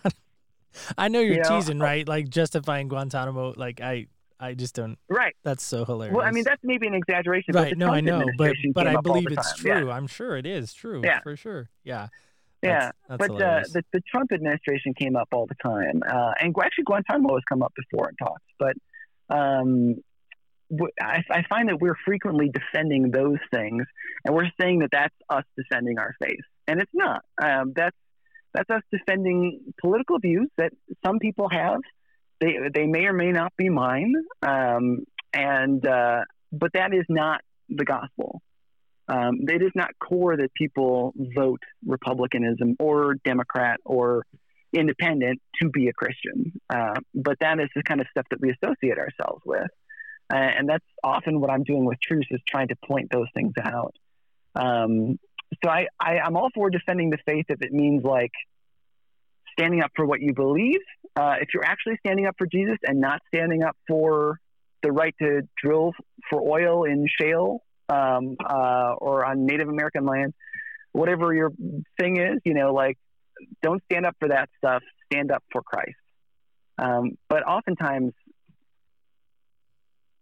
you, 0.06 0.12
I 0.98 1.08
know 1.08 1.20
you're 1.20 1.38
you 1.38 1.44
teasing, 1.44 1.80
know, 1.80 1.86
right? 1.86 2.08
Like 2.08 2.30
justifying 2.30 2.88
Guantanamo. 2.88 3.54
Like 3.58 3.82
I, 3.82 4.08
I 4.40 4.54
just 4.54 4.76
don't. 4.76 4.98
Right. 5.10 5.36
That's 5.44 5.64
so 5.64 5.86
hilarious. 5.86 6.16
Well, 6.16 6.26
I 6.26 6.32
mean, 6.32 6.44
that's 6.44 6.62
maybe 6.64 6.88
an 6.88 6.94
exaggeration. 6.94 7.54
Right. 7.54 7.78
No, 7.78 7.88
I 7.92 8.02
know, 8.02 8.24
but 8.38 8.56
but 8.74 8.88
I 8.88 9.00
believe 9.02 9.32
it's 9.32 9.56
true. 9.56 9.88
Yeah. 9.88 9.94
I'm 9.94 10.08
sure 10.08 10.38
it 10.38 10.46
is 10.46 10.74
true. 10.74 11.02
Yeah. 11.04 11.22
For 11.22 11.36
sure. 11.36 11.70
Yeah. 11.84 12.08
That's, 12.62 12.84
yeah, 12.86 12.92
that's 13.10 13.28
but 13.28 13.42
uh, 13.42 13.62
the 13.74 13.84
the 13.92 14.02
Trump 14.02 14.32
administration 14.32 14.94
came 14.94 15.16
up 15.16 15.30
all 15.32 15.48
the 15.48 15.56
time, 15.64 16.04
uh, 16.08 16.34
and 16.40 16.56
actually 16.64 16.84
Guantanamo 16.84 17.34
has 17.34 17.44
come 17.50 17.64
up 17.64 17.74
before 17.76 18.10
in 18.10 18.16
talks. 18.18 18.44
But 18.60 18.76
um, 19.32 19.96
I, 21.02 21.24
I, 21.30 21.44
find 21.50 21.70
that 21.70 21.80
we're 21.80 21.98
frequently 22.06 22.50
defending 22.50 23.12
those 23.12 23.40
things, 23.54 23.84
and 24.26 24.36
we're 24.36 24.50
saying 24.60 24.80
that 24.80 24.90
that's 24.92 25.16
us 25.30 25.44
defending 25.58 26.00
our 26.00 26.14
faith, 26.22 26.40
and 26.68 26.82
it's 26.82 26.92
not. 26.94 27.24
Um, 27.42 27.74
that's 27.76 27.96
that's 28.54 28.70
us 28.70 28.82
defending 28.92 29.74
political 29.80 30.20
views 30.20 30.50
that 30.58 30.72
some 31.06 31.20
people 31.20 31.50
have. 31.50 31.80
They 32.40 32.58
they 32.74 32.86
may 32.86 33.06
or 33.06 33.14
may 33.14 33.32
not 33.32 33.54
be 33.58 33.70
mine, 33.70 34.14
um, 34.42 35.04
and 35.34 35.86
uh, 35.86 36.22
but 36.52 36.72
that 36.74 36.94
is 36.94 37.06
not 37.10 37.42
the 37.70 37.86
gospel. 37.86 38.42
Um, 39.08 39.40
it 39.48 39.62
is 39.62 39.72
not 39.76 39.90
core 40.00 40.38
that 40.38 40.54
people 40.54 41.14
vote 41.36 41.60
Republicanism 41.86 42.76
or 42.80 43.16
Democrat 43.26 43.80
or 43.84 44.26
independent 44.74 45.42
to 45.62 45.70
be 45.70 45.88
a 45.88 45.94
Christian. 45.94 46.54
Uh, 46.70 46.96
but 47.14 47.38
that 47.40 47.60
is 47.60 47.70
the 47.76 47.84
kind 47.84 48.02
of 48.02 48.08
stuff 48.12 48.26
that 48.32 48.40
we 48.40 48.52
associate 48.52 48.98
ourselves 48.98 49.42
with. 49.46 49.70
Uh, 50.34 50.38
and 50.38 50.70
that's 50.70 50.86
often 51.04 51.42
what 51.42 51.50
I'm 51.50 51.64
doing 51.64 51.86
with 51.86 52.00
Truce 52.02 52.28
is 52.32 52.40
trying 52.48 52.70
to 52.70 52.76
point 52.88 53.10
those 53.12 53.28
things 53.34 53.54
out. 53.62 53.96
Um, 54.56 55.20
so 55.64 55.70
I, 55.70 55.88
I, 56.00 56.20
I'm 56.20 56.38
all 56.38 56.50
for 56.54 56.70
defending 56.70 57.10
the 57.10 57.18
faith 57.26 57.46
if 57.50 57.62
it 57.62 57.74
means 57.74 58.04
like 58.04 58.32
standing 59.60 59.82
up 59.82 59.92
for 59.96 60.06
what 60.06 60.22
you 60.22 60.34
believe. 60.34 60.80
Uh, 61.20 61.36
if 61.42 61.50
you're 61.54 61.66
actually 61.66 61.98
standing 62.06 62.26
up 62.26 62.36
for 62.38 62.48
Jesus 62.48 62.78
and 62.84 63.02
not 63.02 63.22
standing 63.34 63.64
up 63.64 63.76
for 63.88 64.40
the 64.82 64.92
right 64.92 65.14
to 65.22 65.42
drill 65.62 65.92
for 66.30 66.42
oil 66.42 66.86
in 66.86 67.06
shale 67.20 67.60
um, 67.90 68.38
uh, 68.44 68.94
or 68.98 69.26
on 69.26 69.46
Native 69.46 69.68
American 69.68 70.06
land, 70.06 70.34
whatever 70.94 71.34
your 71.34 71.52
thing 72.00 72.18
is, 72.18 72.40
you 72.46 72.54
know, 72.54 72.74
like 72.74 72.98
don't 73.62 73.82
stand 73.92 74.06
up 74.06 74.16
for 74.20 74.30
that 74.30 74.50
stuff. 74.58 74.84
Stand 75.12 75.32
up 75.32 75.44
for 75.52 75.62
Christ. 75.62 75.96
Um, 76.78 77.18
but 77.30 77.44
oftentimes, 77.48 78.14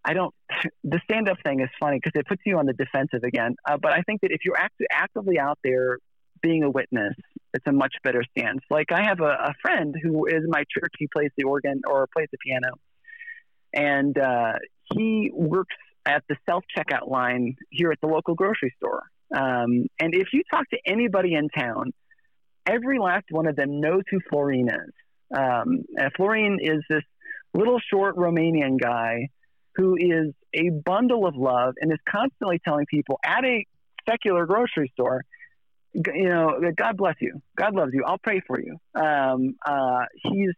I 0.04 0.14
don't. 0.14 0.34
The 0.84 1.00
stand 1.04 1.30
up 1.30 1.38
thing 1.46 1.62
is 1.62 1.70
funny 1.80 2.00
because 2.04 2.20
it 2.20 2.26
puts 2.28 2.42
you 2.46 2.58
on 2.58 2.66
the 2.66 2.74
defensive 2.74 3.24
again. 3.24 3.56
Uh, 3.70 3.78
but 3.80 3.92
I 3.92 4.02
think 4.02 4.22
that 4.22 4.32
if 4.32 4.40
you're 4.44 4.58
act- 4.58 4.82
actively 4.92 5.38
out 5.40 5.60
there 5.64 6.00
being 6.42 6.64
a 6.64 6.70
witness, 6.70 7.14
it's 7.54 7.66
a 7.68 7.72
much 7.72 7.94
better 8.04 8.24
stance. 8.32 8.62
Like 8.70 8.88
I 8.92 9.04
have 9.04 9.20
a, 9.20 9.30
a 9.30 9.54
friend 9.62 9.96
who 10.02 10.26
is 10.26 10.44
my 10.48 10.64
church. 10.76 10.94
He 10.98 11.08
plays 11.14 11.30
the 11.38 11.44
organ 11.44 11.82
or 11.88 12.08
plays 12.12 12.28
the 12.32 12.38
piano, 12.44 12.74
and 13.74 14.18
uh, 14.18 14.54
he 14.94 15.32
works 15.34 15.76
at 16.06 16.24
the 16.28 16.36
self 16.50 16.64
checkout 16.76 17.10
line 17.10 17.56
here 17.70 17.92
at 17.92 18.00
the 18.02 18.08
local 18.08 18.36
grocery 18.36 18.74
store. 18.78 19.04
Um, 19.36 19.86
and 20.00 20.16
if 20.16 20.30
you 20.34 20.42
talk 20.52 20.68
to 20.70 20.80
anybody 20.86 21.36
in 21.36 21.50
town, 21.50 21.94
every 22.70 23.00
last 23.00 23.26
one 23.32 23.48
of 23.48 23.56
them 23.56 23.82
knows 23.82 24.04
who 24.10 24.20
Florin 24.30 24.70
is. 24.70 24.94
Um, 25.36 25.84
Florin 26.16 26.58
is 26.62 26.84
this 26.90 27.04
little 27.54 27.80
short 27.92 28.16
Romanian 28.16 28.80
guy 28.80 29.30
who 29.76 29.96
is 29.96 30.34
a 30.54 30.70
bundle 30.70 31.26
of 31.26 31.36
love 31.36 31.76
and 31.80 31.92
is 31.92 32.00
constantly 32.08 32.60
telling 32.64 32.86
people 32.86 33.20
at 33.24 33.46
a 33.46 33.66
secular 34.10 34.46
grocery 34.46 34.92
store, 34.94 35.24
you 35.94 36.30
know, 36.30 36.60
God 36.76 36.98
bless 36.98 37.16
you, 37.20 37.42
God 37.58 37.76
loves 37.76 37.92
you, 37.94 38.04
I'll 38.06 38.18
pray 38.18 38.42
for 38.46 38.60
you. 38.60 38.78
Um, 38.96 39.56
uh, 39.66 40.06
he's 40.16 40.52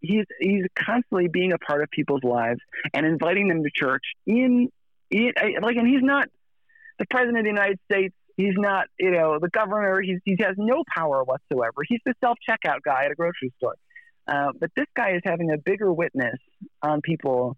he's 0.00 0.24
he's 0.40 0.64
constantly 0.76 1.28
being 1.28 1.52
a 1.52 1.58
part 1.58 1.82
of 1.82 1.90
people's 1.90 2.24
lives 2.24 2.60
and 2.92 3.06
inviting 3.06 3.48
them 3.48 3.62
to 3.62 3.70
church 3.74 4.02
in, 4.26 4.68
in 5.10 5.32
like, 5.60 5.76
and 5.76 5.86
he's 5.86 6.02
not 6.02 6.28
the 6.98 7.06
president 7.10 7.38
of 7.38 7.44
the 7.44 7.50
United 7.50 7.78
States. 7.90 8.14
He's 8.36 8.54
not, 8.56 8.86
you 8.98 9.10
know, 9.10 9.38
the 9.40 9.48
governor. 9.48 10.00
He's, 10.00 10.18
he 10.24 10.36
has 10.40 10.54
no 10.56 10.84
power 10.94 11.22
whatsoever. 11.24 11.82
He's 11.86 12.00
the 12.04 12.14
self 12.22 12.38
checkout 12.48 12.82
guy 12.84 13.04
at 13.04 13.10
a 13.10 13.14
grocery 13.14 13.52
store. 13.58 13.74
Uh, 14.26 14.52
but 14.58 14.70
this 14.76 14.86
guy 14.96 15.14
is 15.14 15.22
having 15.24 15.50
a 15.50 15.58
bigger 15.58 15.92
witness 15.92 16.38
on 16.82 17.00
people 17.02 17.56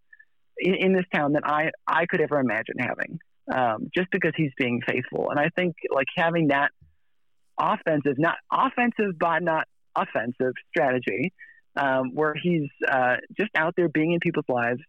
in, 0.59 0.75
in 0.75 0.93
this 0.93 1.05
town 1.15 1.33
than 1.33 1.45
I, 1.45 1.71
I 1.87 2.07
could 2.07 2.21
ever 2.21 2.41
imagine 2.41 2.77
having, 2.79 3.19
um, 3.55 3.91
just 3.95 4.09
because 4.11 4.33
he's 4.37 4.53
being 4.57 4.81
faithful. 4.87 5.31
And 5.31 5.39
I 5.39 5.51
think 5.55 5.75
like 5.95 6.07
having 6.17 6.49
that 6.49 6.71
offensive, 7.59 8.19
not 8.19 8.37
offensive, 8.51 9.19
but 9.19 9.43
not 9.43 9.67
offensive 9.95 10.53
strategy, 10.71 11.33
um, 11.77 12.15
where 12.15 12.35
he's 12.41 12.69
uh, 12.89 13.17
just 13.39 13.51
out 13.57 13.75
there 13.77 13.89
being 13.89 14.13
in 14.13 14.21
people's 14.21 14.49
lives, 14.49 14.81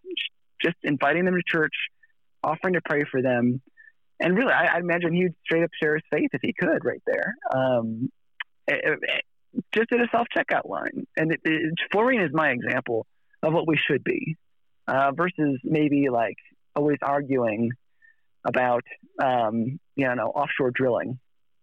just 0.63 0.77
inviting 0.83 1.25
them 1.25 1.35
to 1.35 1.41
church, 1.45 1.73
offering 2.43 2.75
to 2.75 2.81
pray 2.87 3.03
for 3.09 3.21
them. 3.21 3.61
And 4.19 4.37
really, 4.37 4.51
I, 4.51 4.75
I 4.75 4.79
imagine 4.79 5.13
he'd 5.13 5.33
straight 5.43 5.63
up 5.63 5.71
share 5.81 5.95
his 5.95 6.03
faith 6.11 6.29
if 6.33 6.41
he 6.41 6.53
could 6.57 6.85
right 6.85 7.01
there. 7.05 7.35
Um, 7.53 8.09
it, 8.67 8.99
it, 9.01 9.23
just 9.73 9.91
at 9.91 9.99
a 9.99 10.07
self 10.11 10.27
checkout 10.35 10.67
line. 10.69 11.05
And 11.17 11.31
it, 11.31 11.41
it, 11.43 11.73
Florin 11.91 12.21
is 12.21 12.31
my 12.33 12.49
example 12.49 13.05
of 13.43 13.53
what 13.53 13.67
we 13.67 13.77
should 13.77 14.03
be 14.03 14.35
uh, 14.87 15.11
versus 15.11 15.59
maybe 15.63 16.09
like 16.09 16.37
always 16.75 16.97
arguing 17.01 17.71
about, 18.45 18.83
um, 19.21 19.79
you 19.95 20.15
know, 20.15 20.27
offshore 20.27 20.71
drilling 20.71 21.19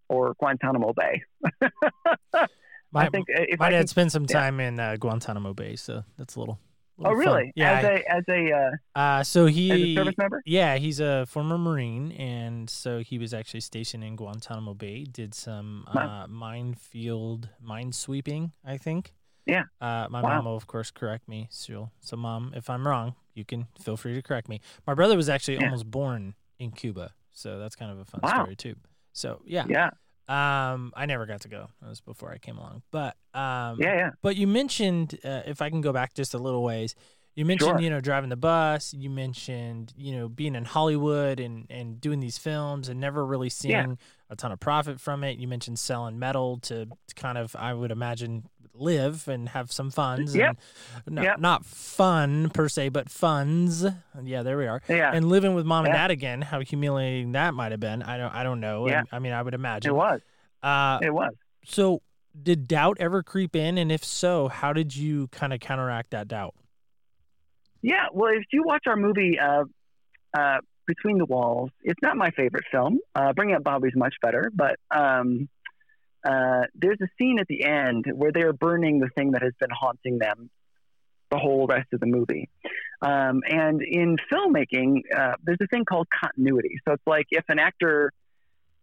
or 0.08 0.34
Guantanamo 0.38 0.92
Bay. 0.92 1.22
My, 2.92 3.06
I 3.06 3.08
think 3.08 3.24
if 3.28 3.58
my 3.58 3.68
I 3.68 3.70
dad 3.70 3.78
can, 3.78 3.86
spent 3.86 4.12
some 4.12 4.26
yeah. 4.28 4.38
time 4.38 4.60
in 4.60 4.78
uh, 4.78 4.96
Guantanamo 4.96 5.54
Bay, 5.54 5.76
so 5.76 6.04
that's 6.18 6.36
a 6.36 6.40
little. 6.40 6.58
Oh 7.04 7.10
fun. 7.10 7.16
really? 7.18 7.52
Yeah. 7.54 7.72
As 7.78 7.84
a 7.84 8.12
as 8.12 8.24
a 8.28 8.52
uh, 8.52 8.98
uh, 8.98 9.22
so 9.24 9.46
as 9.46 9.50
a 9.50 9.52
he. 9.52 9.94
service 9.94 10.14
member? 10.18 10.42
Yeah, 10.44 10.76
he's 10.76 11.00
a 11.00 11.26
former 11.26 11.58
Marine, 11.58 12.12
and 12.12 12.68
so 12.70 13.00
he 13.00 13.18
was 13.18 13.32
actually 13.34 13.60
stationed 13.60 14.04
in 14.04 14.16
Guantanamo 14.16 14.74
Bay. 14.74 15.04
Did 15.04 15.34
some 15.34 15.86
Wow. 15.94 16.24
uh, 16.24 16.26
minefield 16.28 17.48
mine 17.60 17.92
sweeping, 17.92 18.52
I 18.64 18.76
think. 18.78 19.14
Yeah. 19.46 19.64
Uh, 19.80 20.06
my 20.10 20.22
Wow. 20.22 20.28
mom 20.36 20.44
will, 20.44 20.56
of 20.56 20.66
course, 20.66 20.90
correct 20.90 21.28
me. 21.28 21.48
So, 21.50 21.90
so, 22.00 22.16
mom, 22.16 22.52
if 22.54 22.70
I'm 22.70 22.86
wrong, 22.86 23.14
you 23.34 23.44
can 23.44 23.66
feel 23.80 23.96
free 23.96 24.14
to 24.14 24.22
correct 24.22 24.48
me. 24.48 24.60
My 24.86 24.94
brother 24.94 25.16
was 25.16 25.28
actually 25.28 25.54
Yeah. 25.58 25.64
almost 25.64 25.90
born 25.90 26.34
in 26.58 26.70
Cuba, 26.70 27.12
so 27.32 27.58
that's 27.58 27.74
kind 27.76 27.90
of 27.90 27.98
a 27.98 28.04
fun 28.04 28.20
Wow. 28.22 28.42
story 28.42 28.56
too. 28.56 28.76
So, 29.12 29.42
yeah. 29.44 29.64
Yeah, 29.68 29.90
Um, 30.32 30.92
I 30.96 31.04
never 31.06 31.26
got 31.26 31.42
to 31.42 31.48
go. 31.48 31.68
That 31.82 31.88
was 31.88 32.00
before 32.00 32.30
I 32.32 32.38
came 32.38 32.56
along. 32.56 32.82
But 32.90 33.16
um, 33.34 33.78
yeah, 33.80 33.94
yeah. 33.96 34.10
but 34.22 34.36
you 34.36 34.46
mentioned, 34.46 35.18
uh, 35.24 35.42
if 35.46 35.60
I 35.60 35.68
can 35.68 35.80
go 35.82 35.92
back 35.92 36.14
just 36.14 36.32
a 36.32 36.38
little 36.38 36.62
ways, 36.62 36.94
you 37.34 37.44
mentioned, 37.44 37.70
Sure. 37.70 37.80
you 37.80 37.90
know, 37.90 38.00
driving 38.00 38.30
the 38.30 38.36
bus. 38.36 38.94
You 38.94 39.10
mentioned, 39.10 39.92
you 39.96 40.16
know, 40.16 40.28
being 40.28 40.54
in 40.54 40.64
Hollywood 40.64 41.40
and, 41.40 41.66
and 41.70 42.00
doing 42.00 42.20
these 42.20 42.38
films 42.38 42.88
and 42.88 43.00
never 43.00 43.24
really 43.24 43.48
seeing 43.50 43.72
Yeah. 43.72 43.94
a 44.30 44.36
ton 44.36 44.52
of 44.52 44.60
profit 44.60 45.00
from 45.00 45.24
it. 45.24 45.38
You 45.38 45.48
mentioned 45.48 45.78
selling 45.78 46.18
metal 46.18 46.58
to, 46.62 46.86
to 46.86 47.14
kind 47.14 47.36
of, 47.38 47.54
I 47.58 47.72
would 47.74 47.90
imagine, 47.90 48.44
live 48.82 49.28
and 49.28 49.48
have 49.50 49.72
some 49.72 49.90
funds. 49.90 50.34
Yep. 50.36 50.58
And 51.06 51.14
not, 51.14 51.24
Yep. 51.24 51.38
not 51.40 51.64
fun 51.64 52.50
per 52.50 52.68
se, 52.68 52.90
but 52.90 53.08
funds. 53.08 53.86
Yeah, 54.22 54.42
there 54.42 54.58
we 54.58 54.66
are. 54.66 54.82
Yeah, 54.88 55.10
And 55.14 55.28
living 55.28 55.54
with 55.54 55.64
mom 55.64 55.84
and 55.86 55.94
dad 55.94 56.10
again, 56.10 56.42
how 56.42 56.60
humiliating 56.60 57.32
that 57.32 57.54
might 57.54 57.70
have 57.72 57.80
been. 57.80 58.02
I 58.02 58.16
don't, 58.18 58.34
I 58.34 58.42
don't 58.42 58.60
know. 58.60 58.88
Yeah. 58.88 59.02
I, 59.12 59.16
I 59.16 59.18
mean, 59.18 59.32
I 59.32 59.40
would 59.42 59.54
imagine. 59.54 59.90
it 59.90 59.94
was. 59.94 60.20
Uh, 60.62 60.98
It 61.02 61.14
was. 61.14 61.32
so, 61.64 62.02
did 62.42 62.66
doubt 62.66 62.96
ever 62.98 63.22
creep 63.22 63.54
in? 63.54 63.76
And 63.78 63.92
if 63.92 64.04
so, 64.04 64.48
how 64.48 64.72
did 64.72 64.96
you 64.96 65.28
kind 65.28 65.52
of 65.52 65.60
counteract 65.60 66.10
that 66.12 66.28
doubt? 66.28 66.54
Yeah, 67.82 68.06
well, 68.12 68.32
if 68.32 68.44
you 68.52 68.62
watch 68.64 68.84
our 68.86 68.96
movie 68.96 69.38
uh, 69.38 69.64
uh, 70.38 70.58
Between 70.86 71.18
the 71.18 71.24
Walls, 71.26 71.70
it's 71.82 72.00
not 72.00 72.16
my 72.16 72.30
favorite 72.30 72.64
film. 72.70 72.98
Uh, 73.14 73.32
Bringing 73.32 73.56
Up 73.56 73.64
Bobby's 73.64 73.94
much 73.96 74.14
better, 74.22 74.50
but 74.54 74.76
um, 74.90 75.48
uh, 76.24 76.62
there's 76.74 76.98
a 77.02 77.08
scene 77.18 77.38
at 77.38 77.46
the 77.48 77.64
end 77.64 78.06
where 78.14 78.32
they're 78.32 78.52
burning 78.52 79.00
the 79.00 79.08
thing 79.16 79.32
that 79.32 79.42
has 79.42 79.52
been 79.58 79.70
haunting 79.70 80.18
them 80.18 80.50
the 81.30 81.38
whole 81.38 81.66
rest 81.66 81.88
of 81.92 82.00
the 82.00 82.06
movie. 82.06 82.48
Um, 83.00 83.40
and 83.48 83.82
in 83.82 84.16
filmmaking, 84.32 85.00
uh, 85.16 85.34
there's 85.42 85.58
a 85.62 85.66
thing 85.66 85.84
called 85.84 86.06
continuity. 86.22 86.78
So 86.86 86.94
it's 86.94 87.06
like 87.06 87.26
if 87.30 87.44
an 87.48 87.58
actor 87.58 88.12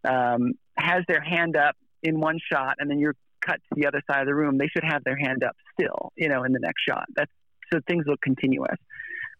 um, 0.04 0.54
has 0.76 1.04
their 1.08 1.22
hand 1.22 1.56
up 1.56 1.76
in 2.04 2.20
one 2.20 2.40
shot 2.52 2.76
and 2.80 2.90
then 2.90 3.00
you're 3.00 3.16
cut 3.40 3.56
to 3.56 3.80
the 3.80 3.88
other 3.88 4.02
side 4.10 4.22
of 4.22 4.28
the 4.28 4.36
room, 4.36 4.58
they 4.58 4.68
should 4.68 4.84
have 4.84 5.04
their 5.04 5.16
hand 5.16 5.44
up 5.44 5.56
still, 5.74 6.12
you 6.18 6.28
know, 6.28 6.44
in 6.44 6.52
the 6.52 6.60
next 6.60 6.82
shot. 6.88 7.06
That's 7.16 7.32
so 7.72 7.80
things 7.88 8.06
look 8.08 8.20
continuous. 8.22 8.78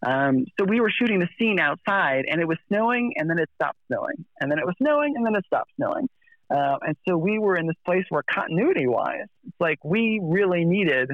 Um, 0.06 0.46
so 0.58 0.64
we 0.64 0.80
were 0.80 0.90
shooting 0.90 1.18
the 1.18 1.28
scene 1.38 1.60
outside, 1.60 2.24
and 2.30 2.40
it 2.40 2.48
was 2.48 2.58
snowing, 2.68 3.14
and 3.16 3.28
then 3.28 3.38
it 3.38 3.50
stopped 3.56 3.78
snowing, 3.88 4.24
and 4.40 4.50
then 4.50 4.58
it 4.58 4.64
was 4.64 4.74
snowing, 4.78 5.14
and 5.16 5.26
then 5.26 5.34
it 5.34 5.44
stopped 5.46 5.72
snowing. 5.76 6.08
Uh, 6.50 6.78
and 6.82 6.96
so 7.08 7.16
we 7.16 7.38
were 7.38 7.56
in 7.56 7.66
this 7.66 7.76
place 7.84 8.04
where 8.08 8.22
continuity-wise, 8.28 9.26
it's 9.46 9.60
like 9.60 9.78
we 9.84 10.20
really 10.22 10.64
needed 10.64 11.10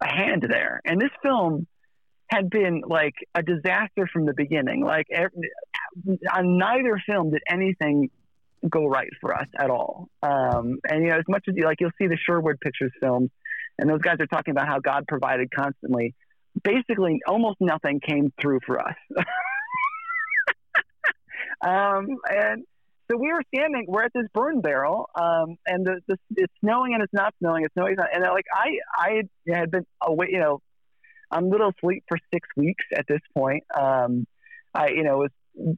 a 0.00 0.06
hand 0.06 0.46
there. 0.48 0.80
And 0.84 1.00
this 1.00 1.10
film 1.22 1.66
had 2.28 2.48
been 2.48 2.82
like 2.86 3.14
a 3.34 3.42
disaster 3.42 4.08
from 4.12 4.26
the 4.26 4.34
beginning. 4.34 4.84
Like 4.84 5.06
every, 5.12 5.50
on 6.32 6.58
neither 6.58 7.00
film 7.06 7.30
did 7.30 7.42
anything 7.48 8.10
go 8.68 8.86
right 8.86 9.10
for 9.20 9.34
us 9.34 9.46
at 9.58 9.70
all. 9.70 10.08
Um, 10.22 10.78
and 10.88 11.02
you 11.02 11.10
know, 11.10 11.16
as 11.16 11.24
much 11.28 11.44
as 11.48 11.54
you 11.56 11.64
like, 11.64 11.80
you'll 11.80 11.90
see 11.98 12.06
the 12.06 12.16
Sherwood 12.24 12.60
Pictures 12.60 12.92
films, 13.00 13.30
and 13.78 13.90
those 13.90 14.00
guys 14.00 14.16
are 14.20 14.26
talking 14.26 14.52
about 14.52 14.68
how 14.68 14.78
God 14.78 15.04
provided 15.08 15.50
constantly. 15.54 16.14
Basically, 16.62 17.20
almost 17.26 17.56
nothing 17.60 18.00
came 18.00 18.32
through 18.40 18.60
for 18.66 18.80
us. 18.80 18.94
um, 21.66 22.06
and 22.30 22.64
so 23.12 23.18
we 23.18 23.32
were 23.32 23.42
standing, 23.54 23.84
we're 23.88 24.04
at 24.04 24.12
this 24.14 24.26
burn 24.32 24.60
barrel, 24.60 25.08
um, 25.14 25.56
and 25.66 25.86
the, 25.86 26.00
the, 26.08 26.16
it's 26.36 26.52
snowing 26.60 26.94
and 26.94 27.02
it's 27.02 27.12
not 27.12 27.34
snowing, 27.38 27.64
it's 27.64 27.74
snowing, 27.74 27.92
it's 27.92 27.98
not, 27.98 28.08
and 28.14 28.22
like 28.24 28.46
I, 28.52 28.78
I 28.96 29.22
had 29.54 29.70
been 29.70 29.86
away, 30.02 30.28
you 30.30 30.38
know, 30.38 30.60
I'm 31.30 31.50
little 31.50 31.72
sleep 31.80 32.04
for 32.08 32.18
six 32.32 32.48
weeks 32.56 32.84
at 32.96 33.06
this 33.08 33.20
point. 33.36 33.64
Um, 33.78 34.26
I, 34.74 34.88
you 34.88 35.02
know, 35.02 35.18
was 35.18 35.30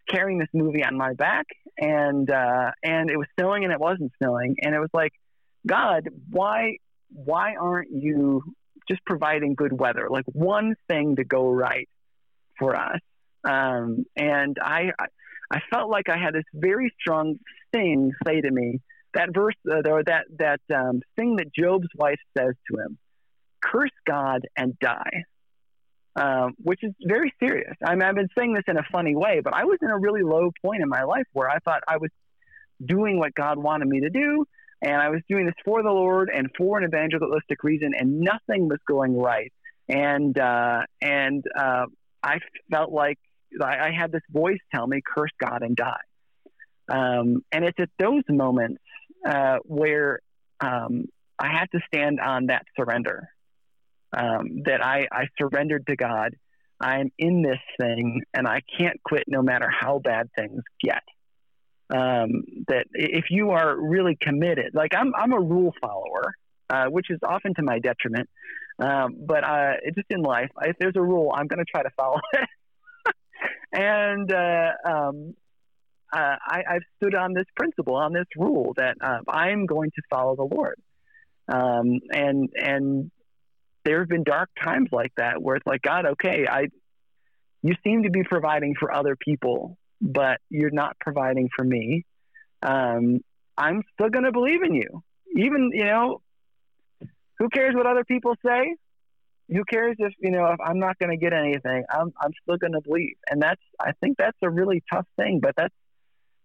carrying 0.09 0.39
this 0.39 0.49
movie 0.53 0.85
on 0.85 0.97
my 0.97 1.15
back, 1.15 1.47
and 1.79 2.31
uh, 2.31 2.71
and 2.83 3.11
it 3.11 3.17
was 3.17 3.27
snowing 3.39 3.65
and 3.65 3.73
it 3.73 3.81
wasn't 3.81 4.13
snowing, 4.23 4.57
and 4.63 4.75
it 4.75 4.81
was 4.81 4.91
like, 4.93 5.13
God, 5.67 6.09
why, 6.31 6.79
why 7.11 7.55
aren't 7.55 7.91
you 7.91 8.43
just 8.89 9.05
providing 9.07 9.55
good 9.55 9.73
weather, 9.73 10.09
like 10.11 10.25
one 10.27 10.75
thing 10.89 11.17
to 11.17 11.25
go 11.25 11.49
right 11.49 11.89
for 12.59 12.77
us? 12.77 13.01
Um, 13.45 14.07
and 14.17 14.57
I, 14.61 14.91
I, 14.99 15.07
I 15.55 15.61
felt 15.71 15.89
like 15.89 16.09
I 16.09 16.19
had 16.19 16.35
this 16.35 16.45
very 16.53 16.93
strong 17.01 17.39
thing 17.73 18.11
say 18.27 18.41
to 18.41 18.51
me 18.51 18.81
that 19.15 19.29
verse, 19.33 19.55
uh, 19.71 19.89
or 19.89 20.03
that 20.03 20.25
that 20.39 20.61
um, 20.75 21.01
thing 21.15 21.37
that 21.37 21.55
Job's 21.55 21.87
wife 21.95 22.19
says 22.37 22.55
to 22.71 22.81
him: 22.81 22.99
"Curse 23.63 23.97
God 24.05 24.41
and 24.57 24.77
die." 24.81 25.25
Um, 26.17 26.55
which 26.63 26.79
is 26.83 26.93
very 27.05 27.33
serious. 27.41 27.75
I 27.85 27.95
mean, 27.95 28.03
I've 28.03 28.15
been 28.15 28.29
saying 28.39 28.55
this 28.55 28.63
in 28.69 28.77
a 28.77 28.85
funny 28.93 29.17
way, 29.17 29.41
but 29.43 29.53
I 29.53 29.65
was 29.65 29.79
in 29.83 29.91
a 29.91 29.99
really 29.99 30.23
low 30.23 30.53
point 30.63 30.81
in 30.81 30.89
my 30.89 31.03
life 31.03 31.27
where 31.33 31.51
I 31.51 31.59
thought 31.59 31.83
I 31.89 31.97
was 31.97 32.11
doing 32.85 33.19
what 33.19 33.35
God 33.35 33.59
wanted 33.59 33.89
me 33.89 34.01
to 34.01 34.11
do, 34.11 34.45
and 34.81 34.95
I 34.95 35.09
was 35.09 35.23
doing 35.29 35.47
this 35.47 35.57
for 35.65 35.83
the 35.83 35.91
Lord 35.91 36.31
and 36.33 36.51
for 36.57 36.79
an 36.79 36.85
evangelistic 36.85 37.63
reason, 37.63 37.95
and 37.99 38.21
nothing 38.21 38.69
was 38.69 38.79
going 38.89 39.17
right. 39.17 39.53
And 39.89 40.37
uh, 40.39 40.83
and 41.01 41.45
uh, 41.57 41.87
I 42.23 42.39
felt 42.71 42.93
like 42.93 43.19
I, 43.63 43.89
I 43.89 43.91
had 43.93 44.13
this 44.13 44.23
voice 44.31 44.59
tell 44.75 44.87
me, 44.87 45.01
"Curse 45.05 45.33
God 45.39 45.63
and 45.63 45.77
die." 45.77 46.01
Um, 46.89 47.43
and 47.51 47.65
it's 47.65 47.79
at 47.79 47.91
those 47.99 48.23
moments 48.29 48.83
uh, 49.27 49.59
where 49.65 50.21
um, 50.61 51.07
I 51.39 51.49
had 51.49 51.71
to 51.73 51.81
stand 51.87 52.21
on 52.21 52.47
that 52.47 52.65
surrender. 52.77 53.29
Um, 54.17 54.63
that 54.67 54.85
I, 54.85 55.09
I 55.11 55.25
surrendered 55.37 55.89
to 55.89 55.97
God. 55.97 56.37
I'm 56.81 57.11
in 57.19 57.43
this 57.43 57.59
thing, 57.81 58.23
and 58.33 58.47
I 58.47 58.61
can't 58.79 59.03
quit 59.03 59.25
no 59.27 59.43
matter 59.43 59.69
how 59.69 59.99
bad 59.99 60.29
things 60.37 60.63
get. 60.81 61.03
Um, 61.91 62.45
that 62.69 62.87
if 62.93 63.27
you 63.31 63.51
are 63.51 63.77
really 63.77 64.17
committed, 64.21 64.73
like 64.73 64.95
I'm, 64.95 65.13
I'm 65.17 65.33
a 65.33 65.41
rule 65.41 65.75
follower, 65.81 66.35
uh, 66.71 66.87
which 66.87 67.11
is 67.11 67.19
often 67.27 67.55
to 67.55 67.63
my 67.63 67.81
detriment. 67.81 68.29
Um, 68.79 69.17
but 69.27 69.45
uh, 69.45 69.73
just 69.95 70.07
in 70.11 70.23
life, 70.23 70.51
if 70.63 70.77
there's 70.79 70.97
a 70.97 71.03
rule, 71.03 71.33
I'm 71.35 71.49
going 71.49 71.59
to 71.59 71.65
try 71.65 71.83
to 71.83 71.91
follow 71.97 72.21
it. 72.35 72.49
And 73.73 74.33
uh, 74.33 74.73
um, 74.85 75.35
uh, 76.13 76.37
I, 76.47 76.63
I've 76.69 76.83
stood 76.97 77.15
on 77.15 77.35
this 77.35 77.47
principle, 77.57 77.97
on 77.97 78.13
this 78.13 78.27
rule 78.37 78.75
that 78.77 78.97
uh, 79.01 79.19
I'm 79.29 79.67
going 79.67 79.91
to 79.91 80.03
follow 80.11 80.37
the 80.37 80.55
Lord. 80.55 80.81
Um, 81.49 82.01
and 82.11 82.49
and 82.57 83.11
there 83.85 84.01
have 84.01 84.09
been 84.09 84.25
dark 84.25 84.49
times 84.63 84.89
like 84.93 85.13
that 85.17 85.43
where 85.43 85.57
it's 85.57 85.67
like, 85.67 85.83
God, 85.83 86.07
okay, 86.07 86.47
I, 86.51 86.69
you 87.63 87.75
seem 87.85 88.05
to 88.05 88.11
be 88.11 88.23
providing 88.25 88.75
for 88.79 88.93
other 88.93 89.17
people, 89.17 89.77
but 90.01 90.39
you're 90.49 90.71
not 90.71 90.97
providing 91.01 91.49
for 91.55 91.65
me. 91.65 92.05
Um, 92.63 93.21
I'm 93.59 93.83
still 93.93 94.09
going 94.09 94.25
to 94.25 94.33
believe 94.33 94.63
in 94.63 94.75
you. 94.75 95.03
Even, 95.37 95.71
you 95.73 95.85
know, 95.85 96.23
who 97.39 97.49
cares 97.51 97.75
what 97.75 97.87
other 97.87 98.05
people 98.05 98.35
say? 98.45 98.75
Who 99.49 99.65
cares 99.65 99.97
if, 99.99 100.13
you 100.21 100.31
know, 100.31 100.47
if 100.47 100.61
I'm 100.65 100.79
not 100.79 100.99
going 100.99 101.11
to 101.11 101.17
get 101.17 101.33
anything, 101.33 101.85
I'm, 101.91 102.13
I'm 102.21 102.33
still 102.43 102.57
going 102.57 102.73
to 102.73 102.81
believe. 102.81 103.17
And 103.31 103.43
that's, 103.43 103.61
I 103.79 103.93
think 104.01 104.17
that's 104.19 104.39
a 104.43 104.51
really 104.51 104.83
tough 104.93 105.07
thing, 105.17 105.41
but 105.41 105.55
that's, 105.57 105.75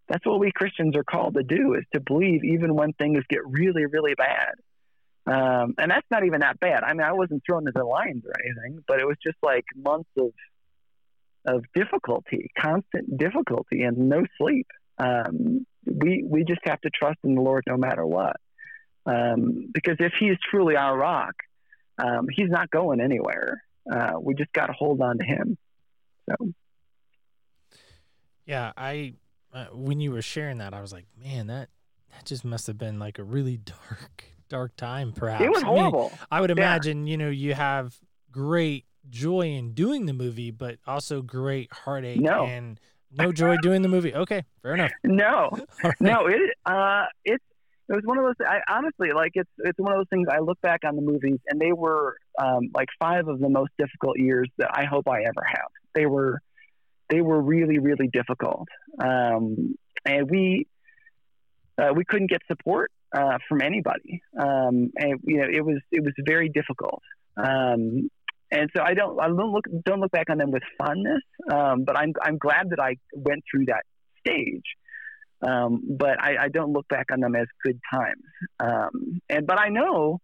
that's 0.07 0.25
what 0.25 0.39
we 0.39 0.51
Christians 0.51 0.95
are 0.97 1.03
called 1.03 1.35
to 1.35 1.43
do 1.43 1.75
is 1.75 1.83
to 1.93 1.99
believe 1.99 2.43
even 2.43 2.75
when 2.75 2.93
things 2.93 3.23
get 3.29 3.39
really, 3.45 3.85
really 3.85 4.15
bad. 4.15 4.55
Um, 5.25 5.75
and 5.77 5.91
that's 5.91 6.07
not 6.09 6.25
even 6.25 6.39
that 6.39 6.59
bad. 6.59 6.83
I 6.83 6.93
mean, 6.93 7.03
I 7.03 7.13
wasn't 7.13 7.43
thrown 7.45 7.65
to 7.65 7.71
the 7.73 7.83
lions 7.83 8.23
or 8.25 8.33
anything, 8.43 8.83
but 8.87 8.99
it 8.99 9.05
was 9.05 9.17
just 9.23 9.37
like 9.43 9.65
months 9.75 10.09
of 10.17 10.31
of 11.45 11.63
difficulty, 11.73 12.51
constant 12.57 13.17
difficulty, 13.17 13.83
and 13.83 14.09
no 14.09 14.23
sleep. 14.37 14.67
Um, 14.97 15.65
we 15.85 16.23
we 16.27 16.43
just 16.43 16.61
have 16.63 16.81
to 16.81 16.89
trust 16.89 17.19
in 17.23 17.35
the 17.35 17.41
Lord 17.41 17.63
no 17.67 17.77
matter 17.77 18.05
what, 18.05 18.37
um, 19.05 19.69
because 19.71 19.97
if 19.99 20.13
He's 20.19 20.37
truly 20.49 20.75
our 20.75 20.97
rock, 20.97 21.35
um, 21.99 22.27
He's 22.31 22.49
not 22.49 22.69
going 22.71 22.99
anywhere. 23.01 23.63
Uh, 23.91 24.13
we 24.19 24.33
just 24.35 24.51
got 24.53 24.67
to 24.67 24.73
hold 24.73 25.01
on 25.01 25.17
to 25.17 25.23
Him. 25.25 25.57
So, 26.29 26.53
yeah, 28.45 28.71
I 28.77 29.13
uh, 29.53 29.65
when 29.73 29.99
you 29.99 30.11
were 30.11 30.21
sharing 30.21 30.59
that, 30.59 30.73
I 30.73 30.81
was 30.81 30.91
like, 30.93 31.05
man, 31.21 31.47
that 31.47 31.69
that 32.11 32.25
just 32.25 32.43
must 32.45 32.67
have 32.67 32.77
been 32.77 32.99
like 32.99 33.19
a 33.19 33.23
really 33.23 33.57
dark 33.57 34.25
dark 34.49 34.75
time. 34.75 35.11
Perhaps 35.11 35.43
it 35.43 35.49
was 35.51 35.63
I 35.63 35.67
mean, 35.67 35.75
horrible. 35.77 36.11
I 36.31 36.41
would 36.41 36.49
Yeah. 36.49 36.55
imagine, 36.55 37.07
you 37.07 37.17
know, 37.17 37.29
you 37.29 37.53
have 37.53 37.95
great 38.31 38.85
joy 39.09 39.41
in 39.47 39.73
doing 39.73 40.05
the 40.05 40.13
movie, 40.13 40.51
but 40.51 40.77
also 40.87 41.21
great 41.21 41.71
heartache 41.71 42.19
No. 42.19 42.45
and 42.45 42.79
no 43.11 43.31
joy 43.31 43.57
doing 43.57 43.81
the 43.81 43.87
movie. 43.87 44.13
Okay, 44.13 44.43
fair 44.61 44.73
enough. 44.75 44.91
no, 45.03 45.49
right. 45.83 45.95
no, 45.99 46.27
it 46.27 46.39
uh, 46.65 47.05
it's 47.25 47.43
it 47.89 47.95
was 47.95 48.03
one 48.05 48.19
of 48.19 48.25
those. 48.25 48.47
I 48.47 48.59
honestly 48.71 49.09
like 49.13 49.31
it's 49.33 49.49
it's 49.57 49.79
one 49.79 49.93
of 49.93 49.99
those 49.99 50.09
things. 50.09 50.27
I 50.31 50.39
look 50.39 50.61
back 50.61 50.81
on 50.85 50.95
the 50.95 51.01
movies, 51.01 51.39
and 51.47 51.59
they 51.59 51.73
were 51.73 52.17
um, 52.39 52.69
like 52.73 52.87
five 52.99 53.27
of 53.27 53.39
the 53.39 53.49
most 53.49 53.71
difficult 53.79 54.19
years 54.19 54.47
that 54.59 54.69
I 54.71 54.85
hope 54.85 55.07
I 55.07 55.21
ever 55.21 55.43
have. 55.45 55.69
They 55.95 56.05
were 56.05 56.39
they 57.09 57.21
were 57.21 57.41
really 57.41 57.79
really 57.79 58.07
difficult, 58.13 58.67
um, 59.03 59.75
and 60.05 60.29
we 60.29 60.67
uh, 61.79 61.93
we 61.95 62.05
couldn't 62.05 62.29
get 62.29 62.41
support 62.47 62.91
uh, 63.15 63.39
from 63.47 63.61
anybody, 63.61 64.21
um, 64.39 64.91
and 64.95 65.19
you 65.23 65.37
know 65.37 65.47
it 65.51 65.65
was 65.65 65.79
it 65.91 66.03
was 66.03 66.13
very 66.23 66.49
difficult. 66.49 67.01
Um, 67.37 68.09
and 68.51 68.69
so 68.75 68.83
I 68.83 68.93
don't 68.93 69.19
I 69.19 69.27
don't 69.27 69.51
look 69.51 69.65
don't 69.83 69.99
look 69.99 70.11
back 70.11 70.29
on 70.29 70.37
them 70.37 70.51
with 70.51 70.63
fondness, 70.77 71.23
um, 71.51 71.85
but 71.85 71.97
I'm 71.97 72.13
I'm 72.21 72.37
glad 72.37 72.69
that 72.69 72.79
I 72.79 72.97
went 73.13 73.43
through 73.49 73.65
that 73.65 73.83
stage. 74.19 74.63
Um, 75.41 75.81
but 75.97 76.21
I, 76.21 76.45
I 76.45 76.47
don't 76.49 76.73
look 76.73 76.87
back 76.87 77.07
on 77.11 77.19
them 77.21 77.35
as 77.35 77.47
good 77.63 77.79
times. 77.91 78.23
Um, 78.59 79.21
and 79.29 79.47
but 79.47 79.59
I 79.59 79.69
know, 79.69 80.19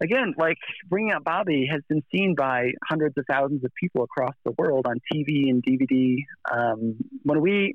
again, 0.00 0.34
like 0.36 0.58
bringing 0.88 1.12
out 1.12 1.24
Bobby 1.24 1.68
has 1.70 1.82
been 1.88 2.02
seen 2.12 2.34
by 2.34 2.72
hundreds 2.84 3.16
of 3.18 3.24
thousands 3.30 3.64
of 3.64 3.70
people 3.80 4.02
across 4.04 4.34
the 4.44 4.52
world 4.58 4.86
on 4.86 4.96
TV 5.12 5.48
and 5.48 5.62
DVD. 5.62 6.16
Um, 6.50 6.96
when 7.22 7.40
we 7.40 7.74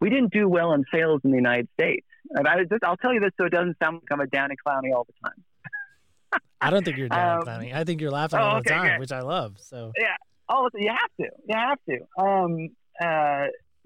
we 0.00 0.10
didn't 0.10 0.32
do 0.32 0.48
well 0.48 0.72
in 0.72 0.84
sales 0.92 1.20
in 1.24 1.30
the 1.30 1.36
United 1.36 1.68
States, 1.78 2.06
and 2.30 2.46
I 2.46 2.64
just, 2.64 2.84
I'll 2.84 2.96
tell 2.96 3.14
you 3.14 3.20
this 3.20 3.30
so 3.38 3.46
it 3.46 3.52
doesn't 3.52 3.76
sound 3.82 3.96
like 3.96 4.12
I'm 4.12 4.20
a 4.20 4.26
Downey 4.26 4.56
clowny 4.66 4.94
all 4.94 5.06
the 5.06 5.28
time. 5.28 6.40
I 6.60 6.70
don't 6.70 6.84
think 6.84 6.96
you're 6.96 7.08
down, 7.08 7.40
Um, 7.40 7.46
Clowny. 7.46 7.74
I 7.74 7.84
think 7.84 8.00
you're 8.00 8.10
laughing 8.10 8.40
oh, 8.40 8.42
all 8.42 8.54
the 8.62 8.70
okay, 8.70 8.74
time, 8.74 9.00
which 9.00 9.12
I 9.12 9.20
love. 9.20 9.56
So 9.58 9.92
yeah, 9.96 10.16
Oh, 10.48 10.68
you 10.74 10.90
have 10.90 11.10
to. 11.20 11.36
You 11.48 11.56
have 11.56 11.78
to. 11.88 12.22
Um, 12.22 12.68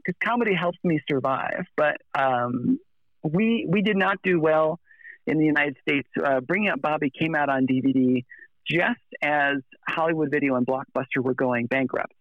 because 0.04 0.18
comedy 0.22 0.54
helps 0.54 0.78
me 0.84 1.00
survive. 1.08 1.64
But 1.76 1.96
um, 2.14 2.78
we 3.22 3.66
we 3.68 3.82
did 3.82 3.96
not 3.96 4.18
do 4.22 4.40
well 4.40 4.80
in 5.26 5.38
the 5.38 5.44
United 5.44 5.76
States. 5.82 6.08
Uh, 6.22 6.40
Bringing 6.40 6.70
Up 6.70 6.80
Bobby 6.80 7.10
came 7.10 7.34
out 7.34 7.48
on 7.48 7.66
DVD 7.66 8.24
just 8.68 9.00
as 9.22 9.56
Hollywood 9.88 10.30
Video 10.30 10.56
and 10.56 10.66
Blockbuster 10.66 11.22
were 11.22 11.34
going 11.34 11.66
bankrupt. 11.66 12.12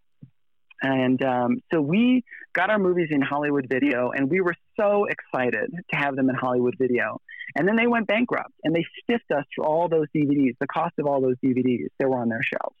And 0.82 1.22
um, 1.22 1.58
so 1.72 1.80
we 1.80 2.24
got 2.54 2.70
our 2.70 2.78
movies 2.78 3.08
in 3.10 3.20
Hollywood 3.20 3.66
Video, 3.68 4.12
and 4.12 4.30
we 4.30 4.40
were 4.40 4.54
so 4.78 5.06
excited 5.06 5.70
to 5.90 5.96
have 5.96 6.16
them 6.16 6.30
in 6.30 6.34
Hollywood 6.34 6.74
Video. 6.78 7.20
And 7.54 7.68
then 7.68 7.76
they 7.76 7.86
went 7.86 8.06
bankrupt, 8.06 8.52
and 8.64 8.74
they 8.74 8.84
stiffed 9.02 9.30
us 9.30 9.44
for 9.54 9.64
all 9.66 9.88
those 9.88 10.06
DVDs, 10.14 10.54
the 10.58 10.66
cost 10.66 10.94
of 10.98 11.06
all 11.06 11.20
those 11.20 11.36
DVDs 11.44 11.88
that 11.98 12.08
were 12.08 12.18
on 12.18 12.30
their 12.30 12.42
shelves. 12.42 12.76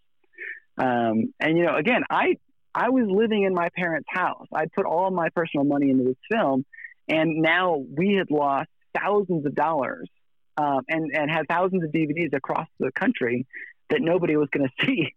Um, 0.78 1.34
and 1.40 1.58
you 1.58 1.66
know, 1.66 1.76
again, 1.76 2.02
I 2.08 2.36
I 2.74 2.90
was 2.90 3.06
living 3.08 3.44
in 3.44 3.54
my 3.54 3.68
parents' 3.76 4.08
house. 4.08 4.46
I 4.54 4.66
put 4.74 4.86
all 4.86 5.10
my 5.10 5.28
personal 5.30 5.64
money 5.64 5.90
into 5.90 6.04
this 6.04 6.16
film, 6.30 6.64
and 7.08 7.36
now 7.36 7.76
we 7.76 8.14
had 8.14 8.30
lost 8.30 8.68
thousands 8.96 9.46
of 9.46 9.54
dollars 9.54 10.08
um, 10.56 10.80
and 10.88 11.10
and 11.14 11.30
had 11.30 11.46
thousands 11.48 11.84
of 11.84 11.90
DVDs 11.90 12.34
across 12.34 12.68
the 12.78 12.90
country 12.92 13.46
that 13.88 14.00
nobody 14.00 14.36
was 14.36 14.48
going 14.50 14.68
to 14.80 14.86
see. 14.86 15.14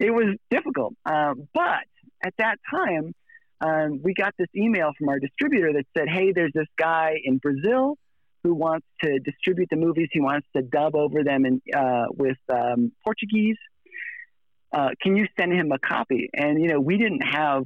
it 0.00 0.10
was 0.10 0.36
difficult, 0.50 0.94
um, 1.06 1.48
but 1.54 1.84
at 2.24 2.34
that 2.38 2.56
time, 2.70 3.14
um, 3.60 4.00
we 4.02 4.14
got 4.14 4.34
this 4.38 4.48
email 4.54 4.92
from 4.96 5.08
our 5.08 5.18
distributor 5.18 5.72
that 5.72 5.84
said, 5.96 6.08
"Hey, 6.08 6.32
there's 6.32 6.52
this 6.54 6.68
guy 6.78 7.16
in 7.22 7.38
Brazil." 7.38 7.96
Who 8.44 8.54
wants 8.54 8.84
to 9.04 9.20
distribute 9.20 9.68
the 9.70 9.76
movies? 9.76 10.08
He 10.10 10.20
wants 10.20 10.48
to 10.56 10.62
dub 10.62 10.96
over 10.96 11.22
them 11.22 11.46
in, 11.46 11.62
uh, 11.72 12.06
with 12.12 12.38
um, 12.52 12.90
Portuguese 13.04 13.56
uh, 14.72 14.90
can 15.00 15.16
you 15.16 15.26
send 15.38 15.52
him 15.52 15.72
a 15.72 15.78
copy? 15.78 16.30
And, 16.32 16.60
you 16.60 16.68
know, 16.68 16.80
we 16.80 16.96
didn't 16.96 17.22
have 17.22 17.64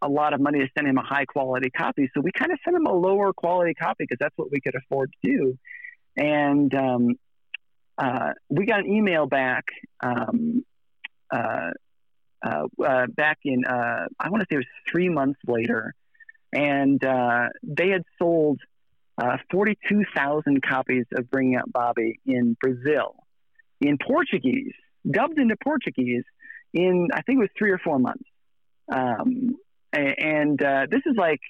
a 0.00 0.08
lot 0.08 0.32
of 0.32 0.40
money 0.40 0.60
to 0.60 0.68
send 0.76 0.86
him 0.86 0.96
a 0.96 1.02
high 1.02 1.24
quality 1.24 1.70
copy. 1.70 2.08
So 2.14 2.20
we 2.20 2.30
kind 2.30 2.52
of 2.52 2.58
sent 2.64 2.76
him 2.76 2.86
a 2.86 2.92
lower 2.92 3.32
quality 3.32 3.74
copy 3.74 4.04
because 4.04 4.18
that's 4.20 4.36
what 4.36 4.50
we 4.50 4.60
could 4.60 4.74
afford 4.76 5.12
to 5.24 5.30
do. 5.30 5.58
And 6.16 6.72
um, 6.74 7.08
uh, 7.96 8.32
we 8.48 8.66
got 8.66 8.80
an 8.80 8.92
email 8.92 9.26
back 9.26 9.64
um, 10.02 10.64
uh, 11.32 11.70
uh, 12.44 12.66
uh, 12.84 13.06
back 13.08 13.38
in, 13.44 13.64
uh, 13.64 14.06
I 14.18 14.30
want 14.30 14.42
to 14.42 14.46
say 14.48 14.54
it 14.54 14.58
was 14.58 14.66
three 14.88 15.08
months 15.08 15.40
later. 15.46 15.94
And 16.52 17.00
they 17.62 17.88
had 17.88 18.04
sold 18.18 18.60
uh, 19.18 19.38
42,000 19.50 20.62
copies 20.62 21.04
of 21.16 21.28
Bringing 21.30 21.56
Out 21.56 21.70
Bobby 21.72 22.20
in 22.24 22.56
Brazil 22.60 23.16
in 23.80 23.98
Portuguese 23.98 24.74
dubbed 25.10 25.38
into 25.38 25.56
Portuguese 25.62 26.24
in 26.72 27.08
I 27.12 27.22
think 27.22 27.38
it 27.38 27.40
was 27.40 27.50
three 27.58 27.70
or 27.70 27.78
four 27.78 27.98
months. 27.98 28.28
Um, 28.90 29.56
and 29.92 30.62
uh, 30.62 30.86
this 30.90 31.02
is 31.06 31.16
like 31.16 31.40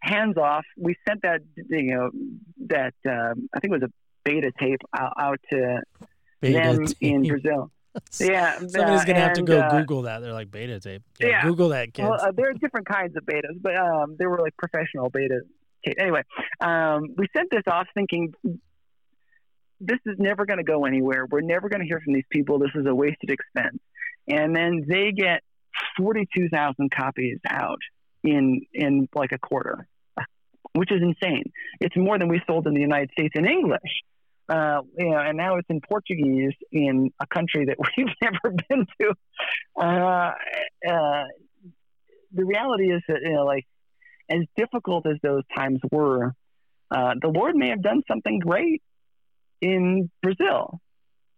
hands 0.00 0.36
off. 0.36 0.64
We 0.76 0.96
sent 1.06 1.22
that 1.22 1.40
you 1.54 1.94
know 1.94 2.10
that 2.68 2.94
um, 3.06 3.48
I 3.54 3.60
think 3.60 3.72
it 3.72 3.80
was 3.80 3.82
a 3.82 3.92
beta 4.24 4.52
tape 4.58 4.80
out, 4.96 5.12
out 5.18 5.40
to 5.52 5.80
beta 6.40 6.76
them 6.76 6.86
in. 7.00 7.26
Brazil. 7.26 7.70
Yeah, 8.18 8.58
Somebody's 8.58 9.02
uh, 9.02 9.04
gonna 9.04 9.20
have 9.20 9.34
to 9.34 9.40
and, 9.40 9.46
go 9.46 9.60
uh, 9.60 9.80
Google 9.80 10.02
that. 10.02 10.20
They're 10.20 10.32
like 10.32 10.50
beta 10.50 10.80
tape. 10.80 11.02
Yeah, 11.20 11.28
yeah. 11.28 11.42
Google 11.42 11.68
that, 11.70 11.92
kids. 11.92 12.08
Well, 12.08 12.18
uh, 12.20 12.32
there 12.32 12.48
are 12.48 12.54
different 12.54 12.86
kinds 12.86 13.16
of 13.16 13.24
betas, 13.24 13.60
but 13.60 13.76
um, 13.76 14.16
they 14.18 14.26
were 14.26 14.38
like 14.38 14.56
professional 14.56 15.10
beta. 15.10 15.40
tape. 15.84 15.96
Anyway, 15.98 16.22
um, 16.60 17.14
we 17.18 17.26
sent 17.36 17.50
this 17.50 17.64
off 17.66 17.86
thinking 17.92 18.32
this 19.82 19.98
is 20.06 20.16
never 20.18 20.46
going 20.46 20.58
to 20.58 20.64
go 20.64 20.84
anywhere. 20.84 21.26
We're 21.26 21.40
never 21.40 21.68
going 21.68 21.80
to 21.80 21.86
hear 21.86 22.00
from 22.00 22.14
these 22.14 22.24
people. 22.30 22.58
This 22.58 22.70
is 22.74 22.86
a 22.86 22.94
wasted 22.94 23.30
expense. 23.30 23.78
And 24.28 24.54
then 24.54 24.84
they 24.88 25.12
get 25.12 25.42
42,000 25.98 26.90
copies 26.90 27.38
out 27.48 27.80
in 28.22 28.62
in 28.72 29.08
like 29.14 29.32
a 29.32 29.38
quarter, 29.38 29.86
which 30.74 30.92
is 30.92 31.02
insane. 31.02 31.50
It's 31.80 31.96
more 31.96 32.18
than 32.18 32.28
we 32.28 32.40
sold 32.46 32.66
in 32.66 32.74
the 32.74 32.80
United 32.80 33.10
States 33.10 33.34
in 33.34 33.46
English. 33.46 33.80
Uh, 34.48 34.82
you 34.98 35.10
know, 35.10 35.18
and 35.18 35.36
now 35.36 35.56
it's 35.56 35.68
in 35.70 35.80
Portuguese 35.80 36.52
in 36.70 37.10
a 37.20 37.26
country 37.26 37.66
that 37.66 37.76
we've 37.96 38.06
never 38.20 38.56
been 38.68 38.86
to. 39.00 39.14
Uh, 39.80 40.32
uh, 40.88 41.24
the 42.32 42.44
reality 42.44 42.92
is 42.92 43.02
that 43.08 43.18
you 43.22 43.32
know, 43.32 43.44
like 43.44 43.66
as 44.30 44.42
difficult 44.56 45.06
as 45.06 45.16
those 45.22 45.42
times 45.56 45.80
were, 45.90 46.32
uh, 46.90 47.14
the 47.20 47.28
Lord 47.28 47.56
may 47.56 47.70
have 47.70 47.82
done 47.82 48.02
something 48.06 48.38
great 48.38 48.82
in 49.62 50.10
Brazil, 50.22 50.80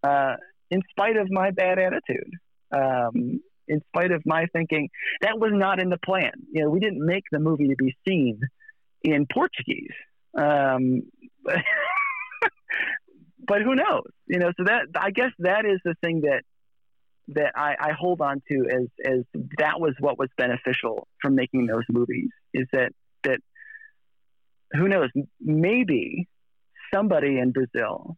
uh, 0.03 0.35
in 0.70 0.83
spite 0.91 1.16
of 1.16 1.31
my 1.31 1.53
bad 1.53 1.79
attitude. 1.79 2.33
Um, 2.72 3.41
in 3.68 3.81
spite 3.89 4.11
of 4.11 4.22
my 4.27 4.47
thinking 4.53 4.91
that 5.22 5.39
was 5.39 5.51
not 5.55 5.81
in 5.81 5.89
the 5.89 5.97
plan. 5.99 6.33
You 6.53 6.64
know, 6.64 6.70
we 6.70 6.81
didn't 6.81 7.05
make 7.05 7.25
the 7.31 7.39
movie 7.39 7.68
to 7.68 7.77
be 7.77 7.97
seen 8.07 8.41
in 9.03 9.27
Portuguese. 9.33 9.95
Um, 10.37 11.03
but 13.47 13.62
who 13.62 13.75
knows? 13.75 14.05
You 14.27 14.39
know, 14.39 14.53
so 14.59 14.64
that 14.64 14.89
I 14.97 15.11
guess 15.11 15.31
that 15.39 15.64
is 15.64 15.81
the 15.85 15.95
thing 16.03 16.22
that 16.22 16.43
that 17.29 17.53
I, 17.57 17.75
I 17.81 17.93
hold 17.93 18.20
on 18.20 18.43
to 18.51 18.66
as 18.70 18.87
as 19.05 19.20
that 19.59 19.81
was 19.81 19.95
what 19.99 20.18
was 20.18 20.29
beneficial 20.37 21.09
from 21.22 21.35
making 21.35 21.66
those 21.66 21.85
movies 21.89 22.29
is 22.53 22.66
that 22.72 22.93
that 23.22 23.41
who 24.72 24.89
knows 24.89 25.09
maybe 25.41 26.29
somebody 26.95 27.38
in 27.38 27.53
Brazil 27.53 28.16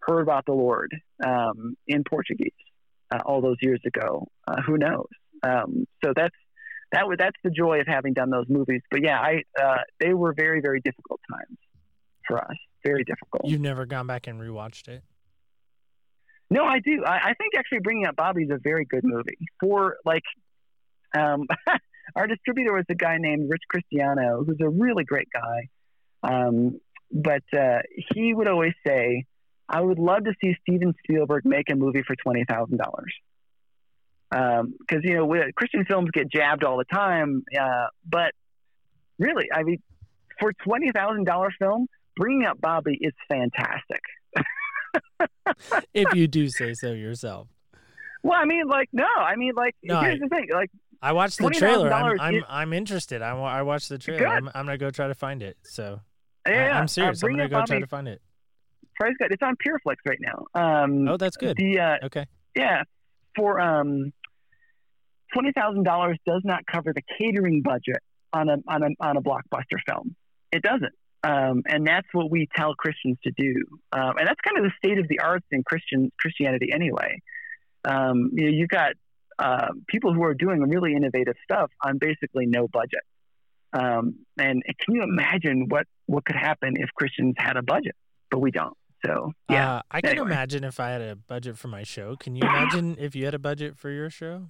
heard 0.00 0.22
about 0.22 0.44
the 0.46 0.52
Lord 0.52 0.94
um, 1.24 1.76
in 1.86 2.02
Portuguese 2.04 2.50
uh, 3.12 3.20
all 3.24 3.40
those 3.40 3.56
years 3.60 3.80
ago. 3.86 4.26
Uh, 4.46 4.60
who 4.66 4.76
knows? 4.76 5.06
Um, 5.42 5.86
so 6.04 6.12
that's 6.14 6.34
that 6.92 7.06
was 7.06 7.16
that's 7.18 7.36
the 7.42 7.50
joy 7.50 7.80
of 7.80 7.86
having 7.86 8.12
done 8.12 8.30
those 8.30 8.46
movies. 8.48 8.82
But 8.90 9.02
yeah, 9.02 9.18
I 9.18 9.42
uh, 9.60 9.78
they 10.00 10.14
were 10.14 10.34
very 10.36 10.60
very 10.60 10.80
difficult 10.80 11.20
times 11.30 11.58
for 12.26 12.38
us. 12.38 12.56
Very 12.84 13.04
difficult. 13.04 13.44
You've 13.46 13.60
never 13.60 13.86
gone 13.86 14.06
back 14.06 14.26
and 14.26 14.40
rewatched 14.40 14.88
it. 14.88 15.02
No, 16.50 16.64
I 16.64 16.80
do. 16.80 17.04
I, 17.04 17.30
I 17.30 17.34
think 17.34 17.54
actually 17.56 17.78
bringing 17.82 18.06
up 18.06 18.16
Bobby 18.16 18.42
is 18.42 18.50
a 18.50 18.58
very 18.62 18.84
good 18.84 19.04
movie 19.04 19.38
for 19.60 19.96
like. 20.04 20.24
Um, 21.16 21.46
our 22.16 22.26
distributor 22.26 22.72
was 22.72 22.84
a 22.88 22.94
guy 22.94 23.16
named 23.18 23.48
Rich 23.50 23.62
Christiano, 23.72 24.44
who's 24.44 24.58
a 24.60 24.68
really 24.68 25.04
great 25.04 25.28
guy. 25.32 25.68
Um, 26.22 26.80
but 27.12 27.42
uh, 27.56 27.78
he 28.14 28.32
would 28.34 28.48
always 28.48 28.72
say, 28.86 29.24
"I 29.68 29.80
would 29.80 29.98
love 29.98 30.24
to 30.24 30.34
see 30.42 30.56
Steven 30.62 30.94
Spielberg 31.04 31.44
make 31.44 31.70
a 31.70 31.76
movie 31.76 32.02
for 32.06 32.16
twenty 32.16 32.44
thousand 32.48 32.78
dollars." 32.78 33.12
Because 34.30 35.04
you 35.04 35.14
know, 35.16 35.26
we, 35.26 35.40
Christian 35.54 35.84
films 35.84 36.10
get 36.12 36.30
jabbed 36.32 36.64
all 36.64 36.78
the 36.78 36.84
time, 36.86 37.44
uh, 37.60 37.86
but 38.08 38.32
really, 39.18 39.48
I 39.52 39.62
mean, 39.62 39.82
for 40.40 40.52
twenty 40.64 40.90
thousand 40.90 41.24
dollar 41.24 41.50
film, 41.58 41.86
bringing 42.16 42.46
up 42.46 42.60
Bobby 42.60 42.98
is 43.00 43.12
fantastic. 43.28 44.00
if 45.94 46.14
you 46.14 46.26
do 46.28 46.48
say 46.48 46.72
so 46.74 46.92
yourself. 46.92 47.48
Well, 48.22 48.38
I 48.40 48.44
mean, 48.44 48.68
like, 48.68 48.88
no, 48.92 49.04
I 49.18 49.34
mean, 49.36 49.52
like, 49.56 49.74
No, 49.82 50.00
here's 50.00 50.20
I- 50.22 50.24
the 50.24 50.28
thing, 50.28 50.48
like, 50.52 50.70
I 51.04 51.12
watched 51.12 51.38
the 51.38 51.50
trailer. 51.50 51.92
I'm 51.92 52.20
I'm, 52.20 52.34
is- 52.36 52.44
I'm 52.48 52.72
interested. 52.72 53.22
I, 53.22 53.36
I 53.36 53.62
watched 53.62 53.88
the 53.88 53.98
trailer. 53.98 54.24
I'm, 54.28 54.48
I'm 54.54 54.66
gonna 54.66 54.78
go 54.78 54.90
try 54.90 55.08
to 55.08 55.14
find 55.16 55.42
it. 55.42 55.56
So 55.64 56.00
I- 56.46 56.50
yeah, 56.50 56.78
I'm 56.78 56.84
uh, 56.84 56.86
serious. 56.86 57.22
I'm 57.22 57.30
gonna 57.30 57.48
go 57.48 57.56
try 57.64 57.76
Bobby. 57.76 57.80
to 57.80 57.86
find 57.86 58.08
it. 58.08 58.20
Price 58.96 59.14
Cut. 59.20 59.32
It's 59.32 59.42
on 59.42 59.54
PureFlix 59.56 59.96
right 60.06 60.18
now. 60.20 60.44
Um, 60.54 61.08
Oh, 61.08 61.16
that's 61.16 61.36
good. 61.36 61.56
The 61.56 61.78
uh, 61.78 62.06
Okay. 62.06 62.26
yeah, 62.56 62.82
for 63.36 63.60
um, 63.60 64.12
twenty 65.32 65.52
thousand 65.52 65.84
dollars 65.84 66.18
does 66.26 66.42
not 66.44 66.64
cover 66.66 66.92
the 66.92 67.02
catering 67.18 67.62
budget 67.62 67.98
on 68.32 68.48
a 68.48 68.56
on 68.68 68.82
a 68.82 68.88
on 69.00 69.16
a 69.16 69.22
blockbuster 69.22 69.78
film. 69.88 70.14
It 70.52 70.62
doesn't, 70.62 70.92
um, 71.24 71.62
and 71.66 71.86
that's 71.86 72.06
what 72.12 72.30
we 72.30 72.48
tell 72.54 72.74
Christians 72.74 73.16
to 73.24 73.32
do. 73.36 73.54
Um, 73.92 74.18
and 74.18 74.26
that's 74.28 74.40
kind 74.46 74.58
of 74.58 74.64
the 74.64 74.72
state 74.84 74.98
of 74.98 75.08
the 75.08 75.20
arts 75.20 75.46
in 75.50 75.62
Christian 75.64 76.12
Christianity 76.20 76.70
anyway. 76.72 77.20
Um, 77.84 78.30
you 78.34 78.44
know, 78.44 78.50
you've 78.56 78.68
got 78.68 78.92
uh, 79.38 79.68
people 79.88 80.12
who 80.12 80.22
are 80.24 80.34
doing 80.34 80.60
really 80.60 80.94
innovative 80.94 81.34
stuff 81.42 81.70
on 81.84 81.98
basically 81.98 82.46
no 82.46 82.68
budget. 82.68 83.00
Um, 83.72 84.16
and 84.38 84.62
can 84.80 84.94
you 84.94 85.02
imagine 85.02 85.66
what 85.68 85.86
what 86.06 86.24
could 86.24 86.36
happen 86.36 86.74
if 86.76 86.90
Christians 86.94 87.34
had 87.38 87.56
a 87.56 87.62
budget? 87.62 87.96
But 88.30 88.40
we 88.40 88.50
don't. 88.50 88.76
So 89.04 89.32
yeah, 89.50 89.76
Uh, 89.76 89.82
I 89.90 90.00
can 90.00 90.18
imagine 90.18 90.62
if 90.64 90.78
I 90.78 90.90
had 90.90 91.00
a 91.02 91.16
budget 91.16 91.58
for 91.58 91.68
my 91.68 91.82
show. 91.82 92.16
Can 92.16 92.36
you 92.36 92.42
imagine 92.46 92.96
if 92.98 93.14
you 93.16 93.24
had 93.24 93.34
a 93.34 93.38
budget 93.38 93.76
for 93.76 93.90
your 93.90 94.10
show? 94.10 94.48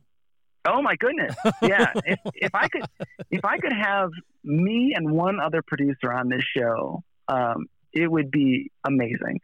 Oh 0.64 0.80
my 0.82 0.94
goodness. 0.96 1.34
Yeah. 1.62 1.92
if, 2.04 2.18
if 2.34 2.54
I 2.54 2.68
could, 2.68 2.84
if 3.30 3.44
I 3.44 3.58
could 3.58 3.72
have 3.72 4.10
me 4.44 4.92
and 4.94 5.10
one 5.10 5.40
other 5.40 5.60
producer 5.62 6.12
on 6.12 6.28
this 6.28 6.44
show, 6.56 7.02
um, 7.28 7.66
it 7.92 8.08
would 8.10 8.30
be 8.30 8.70
amazing. 8.84 9.40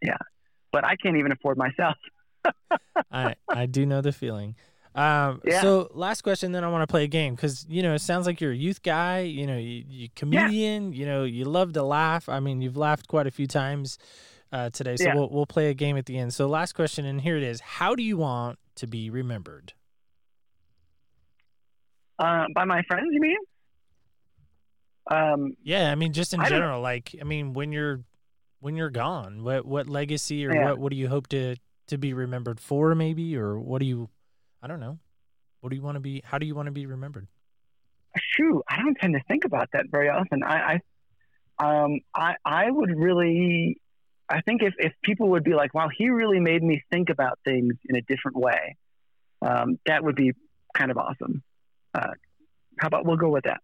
Yeah. 0.00 0.16
But 0.72 0.84
I 0.86 0.96
can't 0.96 1.16
even 1.16 1.32
afford 1.32 1.58
myself. 1.58 1.96
I 3.10 3.34
I 3.48 3.66
do 3.66 3.86
know 3.86 4.00
the 4.00 4.12
feeling. 4.12 4.54
Um, 4.94 5.40
Yeah. 5.44 5.60
So 5.60 5.90
last 5.92 6.22
question, 6.22 6.52
then 6.52 6.62
I 6.64 6.68
want 6.68 6.82
to 6.82 6.86
play 6.86 7.04
a 7.04 7.08
game 7.08 7.34
because 7.34 7.66
you 7.68 7.82
know 7.82 7.94
it 7.94 8.00
sounds 8.00 8.26
like 8.26 8.40
you're 8.40 8.52
a 8.52 8.56
youth 8.56 8.82
guy. 8.82 9.20
You 9.20 9.46
know, 9.46 9.56
you, 9.58 9.84
you 9.88 10.08
comedian. 10.14 10.92
You 10.92 11.06
know, 11.06 11.24
you 11.24 11.44
love 11.44 11.72
to 11.72 11.82
laugh. 11.82 12.28
I 12.28 12.38
mean, 12.40 12.62
you've 12.62 12.76
laughed 12.76 13.08
quite 13.08 13.26
a 13.26 13.30
few 13.32 13.46
times 13.48 13.98
uh, 14.52 14.70
today. 14.70 14.96
So 14.96 15.06
Yeah. 15.06 15.14
we'll 15.14 15.28
we'll 15.30 15.46
play 15.46 15.68
a 15.70 15.74
game 15.74 15.96
at 15.96 16.06
the 16.06 16.16
end. 16.18 16.32
So 16.32 16.46
last 16.48 16.74
question, 16.74 17.04
and 17.04 17.20
here 17.20 17.36
it 17.36 17.42
is: 17.42 17.60
How 17.60 17.94
do 17.96 18.02
you 18.04 18.16
want 18.16 18.58
to 18.76 18.86
be 18.86 19.10
remembered? 19.10 19.72
Uh, 22.18 22.44
by 22.54 22.64
my 22.64 22.82
friends, 22.86 23.08
you 23.10 23.20
mean? 23.20 23.36
Um, 25.10 25.56
Yeah, 25.62 25.90
I 25.90 25.96
mean, 25.96 26.12
just 26.12 26.32
in 26.32 26.40
I 26.40 26.48
general. 26.48 26.80
Like, 26.80 27.14
I 27.20 27.24
mean, 27.24 27.52
when 27.52 27.72
you're 27.72 28.04
when 28.60 28.76
you're 28.76 28.90
gone, 28.90 29.42
what 29.42 29.66
what 29.66 29.88
legacy 29.88 30.46
or 30.46 30.54
Yeah. 30.54 30.64
what 30.66 30.78
what 30.78 30.90
do 30.90 30.96
you 30.96 31.08
hope 31.08 31.26
to 31.28 31.56
to 31.88 31.98
be 31.98 32.12
remembered 32.14 32.60
for? 32.60 32.94
Maybe, 32.94 33.36
or 33.36 33.58
what 33.58 33.80
do 33.80 33.86
you? 33.86 34.08
I 34.64 34.66
don't 34.66 34.80
know. 34.80 34.98
What 35.60 35.70
do 35.70 35.76
you 35.76 35.82
want 35.82 35.96
to 35.96 36.00
be? 36.00 36.22
How 36.24 36.38
do 36.38 36.46
you 36.46 36.54
want 36.54 36.66
to 36.66 36.72
be 36.72 36.86
remembered? 36.86 37.28
shoot, 38.16 38.62
I 38.68 38.76
don't 38.80 38.94
tend 38.94 39.14
to 39.14 39.20
think 39.28 39.44
about 39.44 39.68
that 39.72 39.86
very 39.90 40.08
often. 40.08 40.42
I, 40.42 40.80
I, 41.58 41.84
um, 41.84 42.00
I, 42.14 42.36
I 42.44 42.70
would 42.70 42.90
really, 42.96 43.80
I 44.28 44.40
think 44.40 44.62
if, 44.62 44.74
if 44.78 44.92
people 45.02 45.30
would 45.30 45.44
be 45.44 45.54
like, 45.54 45.74
wow, 45.74 45.88
he 45.94 46.08
really 46.08 46.40
made 46.40 46.62
me 46.62 46.82
think 46.90 47.10
about 47.10 47.38
things 47.44 47.74
in 47.88 47.96
a 47.96 48.02
different 48.02 48.36
way, 48.36 48.76
um, 49.42 49.78
that 49.86 50.02
would 50.02 50.16
be 50.16 50.32
kind 50.74 50.90
of 50.90 50.96
awesome. 50.96 51.42
Uh, 51.92 52.12
how 52.78 52.86
about 52.86 53.04
we'll 53.04 53.16
go 53.16 53.30
with 53.30 53.44
that? 53.44 53.60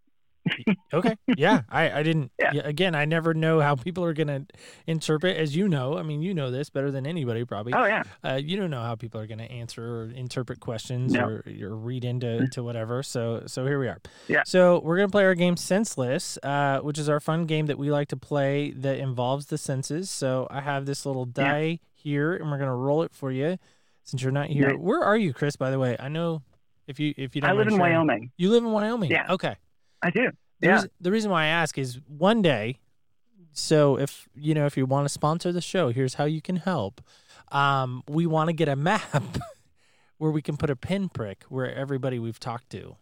Okay. 0.93 1.15
Yeah. 1.37 1.63
I, 1.69 2.01
I 2.01 2.03
didn't. 2.03 2.33
Yeah. 2.41 2.51
Yeah. 2.55 2.63
Again, 2.65 2.95
I 2.95 3.05
never 3.05 3.35
know 3.35 3.61
how 3.61 3.75
people 3.77 4.03
are 4.05 4.15
going 4.15 4.29
to 4.29 4.47
interpret, 4.87 5.37
as 5.37 5.55
you 5.55 5.69
know. 5.69 5.99
I 5.99 6.03
mean, 6.03 6.23
you 6.23 6.33
know 6.35 6.51
this 6.51 6.71
better 6.71 6.91
than 6.91 7.07
anybody, 7.07 7.45
probably. 7.45 7.75
Oh 7.75 7.85
yeah, 7.85 8.03
Uh, 8.25 8.41
you 8.43 8.57
don't 8.57 8.71
know 8.71 8.81
how 8.81 8.95
people 8.95 9.21
are 9.21 9.27
going 9.27 9.39
to 9.39 9.51
answer 9.51 9.85
or 9.85 10.05
interpret 10.11 10.59
questions 10.61 11.13
No. 11.13 11.25
or, 11.27 11.45
or 11.63 11.77
read 11.77 12.05
into 12.05 12.49
to 12.53 12.63
whatever. 12.63 13.03
So, 13.03 13.43
so 13.47 13.67
here 13.67 13.79
we 13.79 13.89
are. 13.89 13.99
Yeah. 14.27 14.43
So 14.47 14.81
we're 14.83 14.97
going 14.97 15.09
to 15.09 15.13
play 15.13 15.25
our 15.25 15.35
game 15.35 15.57
Senseless, 15.57 16.39
uh, 16.43 16.79
which 16.81 16.99
is 16.99 17.09
our 17.09 17.21
fun 17.21 17.45
game 17.45 17.67
that 17.67 17.79
we 17.79 17.91
like 17.91 18.09
to 18.09 18.17
play 18.17 18.71
that 18.73 18.99
involves 18.99 19.47
the 19.47 19.59
senses. 19.59 20.11
So 20.11 20.47
I 20.51 20.61
have 20.63 20.87
this 20.87 21.05
little 21.05 21.29
Yeah. 21.37 21.45
die 21.53 21.79
here, 21.93 22.35
and 22.35 22.51
we're 22.51 22.57
going 22.59 22.69
to 22.71 22.75
roll 22.75 23.03
it 23.03 23.13
for 23.15 23.31
you. 23.31 23.59
Since 24.05 24.23
you're 24.23 24.33
not 24.33 24.47
here, 24.49 24.71
Nice. 24.71 24.79
where 24.79 25.03
are 25.03 25.17
you, 25.17 25.33
Chris? 25.35 25.57
By 25.57 25.71
the 25.71 25.79
way, 25.79 25.97
I 26.01 26.09
know 26.09 26.43
if 26.89 26.99
you 26.99 27.13
if 27.19 27.37
you 27.37 27.43
don't 27.43 27.51
I 27.51 27.53
live 27.53 27.67
in 27.69 27.75
sharing- 27.77 27.93
Wyoming. 27.95 28.33
You 28.39 28.51
live 28.51 28.65
in 28.65 28.73
Wyoming. 28.73 29.11
Yeah. 29.11 29.27
Okay. 29.31 29.55
I 30.03 30.11
do. 30.11 30.31
The, 30.61 30.67
Yeah. 30.67 30.75
reason, 30.75 30.91
the 31.01 31.11
reason 31.11 31.31
why 31.31 31.45
I 31.45 31.47
ask 31.47 31.79
is 31.79 32.01
one 32.07 32.43
day, 32.43 32.79
so 33.53 33.97
if 33.99 34.29
you 34.35 34.55
know 34.55 34.67
if 34.67 34.77
you 34.77 34.87
want 34.87 35.05
to 35.07 35.09
sponsor 35.09 35.53
the 35.53 35.61
show, 35.61 35.91
here's 35.91 36.15
how 36.15 36.25
you 36.25 36.41
can 36.41 36.57
help. 36.57 37.01
Um, 37.51 38.03
we 38.09 38.27
want 38.27 38.49
to 38.49 38.53
get 38.53 38.69
a 38.69 38.77
map 38.77 39.39
where 40.19 40.31
we 40.31 40.43
can 40.43 40.57
put 40.57 40.71
a 40.71 40.77
pinprick 40.77 41.45
where 41.49 41.73
everybody 41.75 42.19
we've 42.19 42.39
talked 42.39 42.71
to. 42.71 42.97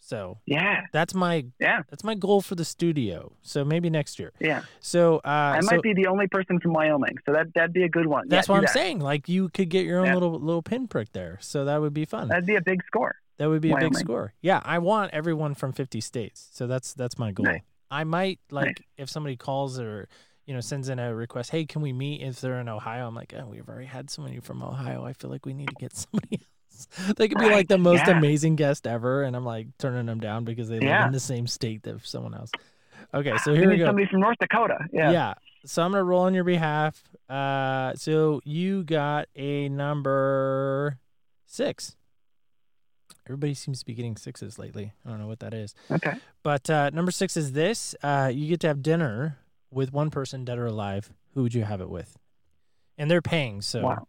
So 0.00 0.38
Yeah, 0.46 0.82
that's 0.92 1.14
my 1.14 1.46
yeah, 1.58 1.82
that's 1.90 2.02
my 2.04 2.14
goal 2.14 2.40
for 2.40 2.54
the 2.54 2.64
studio. 2.64 3.32
So 3.42 3.64
maybe 3.64 3.90
next 3.90 4.18
year. 4.18 4.32
yeah. 4.40 4.62
So 4.80 5.16
uh, 5.18 5.56
I 5.56 5.60
so 5.60 5.66
might 5.74 5.82
be 5.82 5.92
the 5.92 6.06
only 6.06 6.28
person 6.28 6.60
from 6.60 6.72
Wyoming, 6.72 7.18
so 7.26 7.32
that 7.32 7.52
that'd 7.54 7.72
be 7.74 7.82
a 7.82 7.88
good 7.90 8.06
one. 8.06 8.28
that's 8.28 8.48
yeah, 8.48 8.52
what 8.52 8.58
I'm 8.58 8.64
that. 8.64 8.72
saying. 8.72 9.00
Like 9.00 9.28
you 9.28 9.48
could 9.50 9.68
get 9.68 9.84
your 9.84 9.98
own 9.98 10.06
Yeah. 10.06 10.14
little 10.14 10.32
little 10.38 10.62
pinprick 10.62 11.12
there. 11.12 11.38
So 11.42 11.64
that 11.66 11.80
would 11.80 11.92
be 11.92 12.04
fun. 12.06 12.28
That'd 12.28 12.46
be 12.46 12.54
a 12.56 12.62
big 12.62 12.82
score. 12.86 13.16
That 13.38 13.48
would 13.48 13.62
be 13.62 13.70
a 13.70 13.76
big 13.76 13.94
score. 13.94 14.34
Yeah, 14.42 14.60
I 14.64 14.78
want 14.78 15.12
everyone 15.12 15.54
from 15.54 15.72
50 15.72 16.00
states. 16.00 16.48
So 16.52 16.66
that's 16.66 16.94
that's 16.94 17.18
my 17.18 17.32
goal. 17.32 17.46
Nice. 17.46 17.62
I 17.90 18.04
might 18.04 18.40
like 18.50 18.66
Nice. 18.66 18.76
if 18.98 19.10
somebody 19.10 19.36
calls 19.36 19.78
or 19.80 20.08
you 20.44 20.54
know 20.54 20.60
sends 20.60 20.88
in 20.88 20.98
a 20.98 21.14
request, 21.14 21.50
"Hey, 21.50 21.64
can 21.64 21.80
we 21.80 21.92
meet 21.92 22.20
if 22.20 22.40
they're 22.40 22.60
in 22.60 22.68
Ohio?" 22.68 23.06
I'm 23.06 23.14
like, 23.14 23.32
"Oh, 23.38 23.46
we've 23.46 23.68
already 23.68 23.86
had 23.86 24.10
somebody 24.10 24.40
from 24.40 24.62
Ohio. 24.62 25.04
I 25.04 25.12
feel 25.12 25.30
like 25.30 25.46
we 25.46 25.54
need 25.54 25.68
to 25.68 25.74
get 25.78 25.96
somebody 25.96 26.40
else." 26.40 27.14
They 27.16 27.28
could 27.28 27.38
be 27.38 27.50
like 27.50 27.68
the 27.68 27.78
most 27.78 28.06
yeah. 28.06 28.18
amazing 28.18 28.56
guest 28.56 28.86
ever 28.86 29.24
and 29.24 29.34
I'm 29.34 29.44
like 29.44 29.66
turning 29.78 30.06
them 30.06 30.20
down 30.20 30.44
because 30.44 30.68
they 30.68 30.78
live 30.78 31.06
in 31.06 31.12
the 31.12 31.18
same 31.18 31.46
state 31.48 31.84
as 31.86 32.00
someone 32.04 32.34
else. 32.34 32.52
Okay, 33.14 33.36
so 33.38 33.54
here 33.54 33.70
we 33.70 33.78
go. 33.78 33.86
somebody 33.86 34.06
from 34.06 34.20
North 34.20 34.36
Dakota. 34.40 34.78
Yeah. 34.92 35.10
Yeah. 35.10 35.34
So 35.64 35.82
I'm 35.82 35.92
gonna 35.92 36.04
roll 36.04 36.22
on 36.22 36.34
your 36.34 36.44
behalf. 36.44 37.02
Uh, 37.28 37.94
so 37.94 38.40
you 38.44 38.84
got 38.84 39.28
a 39.34 39.68
number 39.68 40.98
six. 41.46 41.96
Everybody 43.28 43.52
seems 43.52 43.80
to 43.80 43.84
be 43.84 43.92
getting 43.92 44.16
sixes 44.16 44.58
lately. 44.58 44.92
I 45.04 45.10
don't 45.10 45.18
know 45.18 45.26
what 45.26 45.40
that 45.40 45.52
is. 45.52 45.74
Okay. 45.90 46.14
But 46.42 46.70
uh, 46.70 46.88
number 46.90 47.10
six 47.10 47.36
is 47.36 47.52
this: 47.52 47.94
uh, 48.02 48.30
you 48.32 48.48
get 48.48 48.60
to 48.60 48.68
have 48.68 48.82
dinner 48.82 49.38
with 49.70 49.92
one 49.92 50.08
person, 50.08 50.46
dead 50.46 50.58
or 50.58 50.64
alive. 50.66 51.12
Who 51.34 51.42
would 51.42 51.54
you 51.54 51.64
have 51.64 51.82
it 51.82 51.90
with? 51.90 52.16
And 52.96 53.10
they're 53.10 53.20
paying, 53.22 53.60
so 53.60 53.82
Wow. 53.82 54.06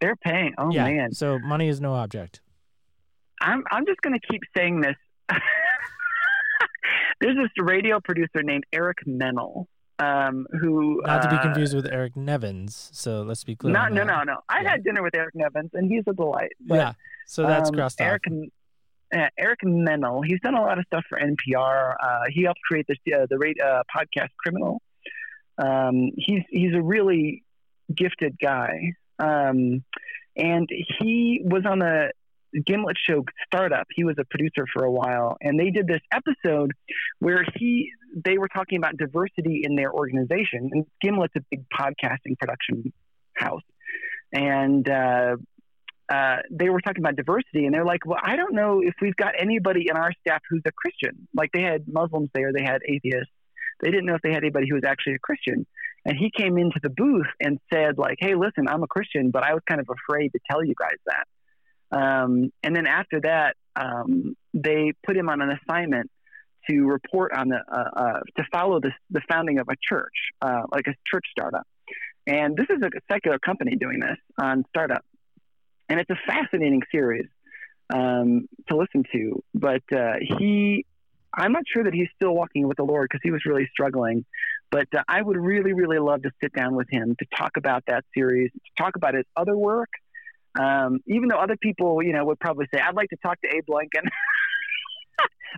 They're 0.00 0.16
paying. 0.16 0.54
Oh 0.58 0.72
yeah. 0.72 0.84
man. 0.84 1.12
So 1.12 1.38
money 1.38 1.68
is 1.68 1.80
no 1.80 1.94
object. 1.94 2.40
I'm 3.40 3.62
I'm 3.70 3.84
just 3.86 4.00
gonna 4.00 4.18
keep 4.18 4.40
saying 4.56 4.80
this. 4.80 4.96
There's 7.20 7.36
this 7.36 7.50
radio 7.64 8.00
producer 8.00 8.42
named 8.42 8.64
Eric 8.72 8.98
Mennel, 9.06 9.68
um, 9.98 10.46
who 10.60 11.00
Not 11.04 11.22
to 11.22 11.28
be 11.28 11.36
uh, 11.36 11.42
confused 11.42 11.74
with 11.74 11.86
Eric 11.86 12.16
Nevins. 12.16 12.90
So 12.92 13.22
let's 13.22 13.44
be 13.44 13.54
clear. 13.56 13.72
No, 13.72 13.88
no, 13.88 14.04
no, 14.04 14.22
no. 14.22 14.38
I 14.48 14.62
Yeah. 14.62 14.70
had 14.72 14.84
dinner 14.84 15.02
with 15.02 15.14
Eric 15.14 15.34
Nevins, 15.34 15.70
and 15.74 15.90
he's 15.90 16.04
a 16.08 16.12
delight. 16.12 16.52
But, 16.66 16.74
yeah. 16.76 16.92
So 17.26 17.46
that's 17.46 17.68
um, 17.70 17.74
crossed 17.76 18.00
Eric, 18.00 18.22
off. 18.30 18.48
uh, 19.16 19.28
Eric 19.38 19.60
Mennel. 19.64 20.22
He's 20.22 20.40
done 20.40 20.54
a 20.54 20.60
lot 20.62 20.78
of 20.78 20.84
stuff 20.86 21.04
for 21.08 21.18
NPR. 21.18 21.94
Uh, 22.02 22.20
he 22.30 22.42
helped 22.44 22.60
create 22.68 22.86
this 22.88 22.98
uh, 23.14 23.26
the 23.30 23.38
rate, 23.38 23.56
uh, 23.64 23.82
podcast 23.94 24.28
Criminal. 24.38 24.80
Um, 25.58 26.10
he's 26.16 26.42
he's 26.50 26.74
a 26.74 26.82
really 26.82 27.44
gifted 27.94 28.36
guy, 28.42 28.94
um, 29.18 29.84
and 30.36 30.68
he 30.98 31.42
was 31.44 31.64
on 31.66 31.78
the 31.78 32.10
Gimlet 32.66 32.96
show 33.08 33.24
Startup. 33.46 33.86
He 33.94 34.04
was 34.04 34.16
a 34.18 34.24
producer 34.24 34.66
for 34.72 34.84
a 34.84 34.90
while, 34.90 35.36
and 35.40 35.58
they 35.60 35.70
did 35.70 35.86
this 35.86 36.00
episode 36.12 36.72
where 37.18 37.44
he 37.56 37.90
they 38.24 38.38
were 38.38 38.48
talking 38.48 38.78
about 38.78 38.96
diversity 38.96 39.62
in 39.64 39.74
their 39.76 39.92
organization. 39.92 40.70
And 40.72 40.86
Gimlet's 41.00 41.34
a 41.36 41.40
big 41.50 41.64
podcasting 41.70 42.38
production 42.38 42.92
house, 43.34 43.62
and 44.32 44.88
uh, 44.88 45.36
uh, 46.12 46.36
they 46.50 46.68
were 46.68 46.80
talking 46.80 47.02
about 47.02 47.16
diversity, 47.16 47.64
and 47.64 47.74
they're 47.74 47.84
like, 47.84 48.04
"Well, 48.04 48.18
I 48.22 48.36
don't 48.36 48.54
know 48.54 48.80
if 48.82 48.94
we've 49.00 49.16
got 49.16 49.34
anybody 49.38 49.86
in 49.88 49.96
our 49.96 50.12
staff 50.20 50.40
who's 50.48 50.62
a 50.66 50.72
Christian. 50.72 51.28
Like 51.34 51.50
they 51.52 51.62
had 51.62 51.84
Muslims 51.86 52.30
there, 52.34 52.52
they 52.52 52.64
had 52.64 52.82
atheists. 52.86 53.32
They 53.80 53.90
didn't 53.90 54.06
know 54.06 54.14
if 54.14 54.22
they 54.22 54.32
had 54.32 54.42
anybody 54.42 54.68
who 54.68 54.74
was 54.74 54.84
actually 54.86 55.14
a 55.14 55.20
Christian." 55.20 55.66
And 56.04 56.16
he 56.18 56.32
came 56.36 56.58
into 56.58 56.80
the 56.82 56.90
booth 56.90 57.28
and 57.40 57.58
said, 57.72 57.96
"Like, 57.96 58.16
hey, 58.18 58.34
listen, 58.34 58.68
I'm 58.68 58.82
a 58.82 58.88
Christian, 58.88 59.30
but 59.30 59.44
I 59.44 59.54
was 59.54 59.62
kind 59.68 59.80
of 59.80 59.88
afraid 59.88 60.32
to 60.32 60.40
tell 60.50 60.64
you 60.64 60.74
guys 60.78 60.98
that." 61.06 61.26
Um, 61.92 62.50
and 62.62 62.74
then 62.74 62.86
after 62.86 63.20
that, 63.20 63.56
um, 63.76 64.34
they 64.54 64.92
put 65.04 65.16
him 65.16 65.28
on 65.28 65.40
an 65.40 65.50
assignment 65.50 66.10
to 66.68 66.86
report 66.86 67.32
on 67.32 67.48
the 67.48 67.58
uh, 67.70 68.00
uh, 68.00 68.20
to 68.36 68.44
follow 68.52 68.80
the 68.80 68.92
the 69.10 69.20
founding 69.30 69.58
of 69.58 69.68
a 69.68 69.76
church, 69.88 70.14
uh, 70.40 70.62
like 70.72 70.86
a 70.86 70.94
church 71.10 71.24
startup. 71.30 71.66
And 72.26 72.56
this 72.56 72.66
is 72.70 72.82
a 72.82 72.90
secular 73.10 73.38
company 73.38 73.76
doing 73.76 73.98
this 73.98 74.18
on 74.40 74.64
startup, 74.68 75.04
and 75.88 75.98
it's 75.98 76.10
a 76.10 76.18
fascinating 76.26 76.82
series 76.92 77.26
um, 77.92 78.48
to 78.68 78.76
listen 78.76 79.04
to. 79.12 79.42
But 79.54 79.82
uh, 79.92 80.14
he, 80.38 80.86
I'm 81.34 81.52
not 81.52 81.64
sure 81.72 81.84
that 81.84 81.94
he's 81.94 82.08
still 82.14 82.34
walking 82.34 82.68
with 82.68 82.76
the 82.76 82.84
Lord 82.84 83.08
because 83.10 83.20
he 83.22 83.30
was 83.30 83.42
really 83.44 83.68
struggling. 83.72 84.24
But 84.70 84.86
uh, 84.96 85.02
I 85.08 85.20
would 85.20 85.36
really, 85.36 85.72
really 85.72 85.98
love 85.98 86.22
to 86.22 86.30
sit 86.42 86.52
down 86.52 86.76
with 86.76 86.88
him 86.90 87.16
to 87.18 87.26
talk 87.36 87.56
about 87.56 87.84
that 87.88 88.04
series, 88.14 88.50
to 88.52 88.82
talk 88.82 88.96
about 88.96 89.14
his 89.14 89.24
other 89.36 89.56
work. 89.56 89.90
Um, 90.58 91.00
even 91.06 91.28
though 91.28 91.38
other 91.38 91.56
people, 91.56 92.02
you 92.02 92.12
know, 92.12 92.24
would 92.26 92.38
probably 92.38 92.66
say, 92.72 92.80
"I'd 92.80 92.94
like 92.94 93.08
to 93.10 93.16
talk 93.16 93.40
to 93.40 93.48
Abe 93.48 93.68
Lincoln." 93.68 94.04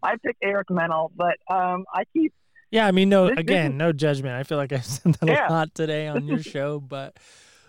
I 0.02 0.16
picked 0.24 0.38
Eric 0.42 0.70
Mennel, 0.70 1.12
but 1.16 1.36
um, 1.50 1.84
I 1.92 2.04
keep 2.12 2.32
Yeah, 2.70 2.86
I 2.86 2.90
mean, 2.92 3.08
no, 3.08 3.26
This- 3.26 3.36
this 3.36 3.40
again, 3.40 3.72
is- 3.72 3.78
no 3.78 3.92
judgment. 3.92 4.34
I 4.34 4.42
feel 4.42 4.58
like 4.58 4.72
I've 4.72 4.84
said 4.84 5.14
that 5.14 5.28
Yeah. 5.28 5.48
a 5.48 5.50
lot 5.50 5.74
today 5.74 6.08
on 6.08 6.26
your 6.26 6.42
show, 6.42 6.80
but 6.80 7.16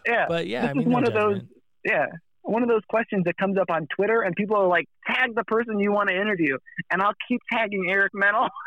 yeah. 0.05 0.25
but 0.27 0.47
yeah, 0.47 0.61
this 0.61 0.69
I 0.71 0.73
mean, 0.73 0.81
is 0.83 0.87
no 0.87 0.93
one 0.93 1.07
of 1.07 1.13
those 1.13 1.41
yeah 1.83 2.05
one 2.47 2.61
of 2.61 2.69
those 2.69 2.83
questions 2.87 3.23
that 3.25 3.35
comes 3.37 3.57
up 3.57 3.71
on 3.71 3.87
Twitter, 3.95 4.21
and 4.21 4.35
people 4.35 4.55
are 4.55 4.67
like, 4.67 4.85
"Tag 5.07 5.33
the 5.35 5.43
person 5.45 5.79
you 5.79 5.91
want 5.91 6.09
to 6.09 6.15
interview," 6.15 6.57
and 6.91 7.01
I'll 7.01 7.15
keep 7.27 7.41
tagging 7.51 7.87
Eric 7.89 8.11
Mennel. 8.13 8.47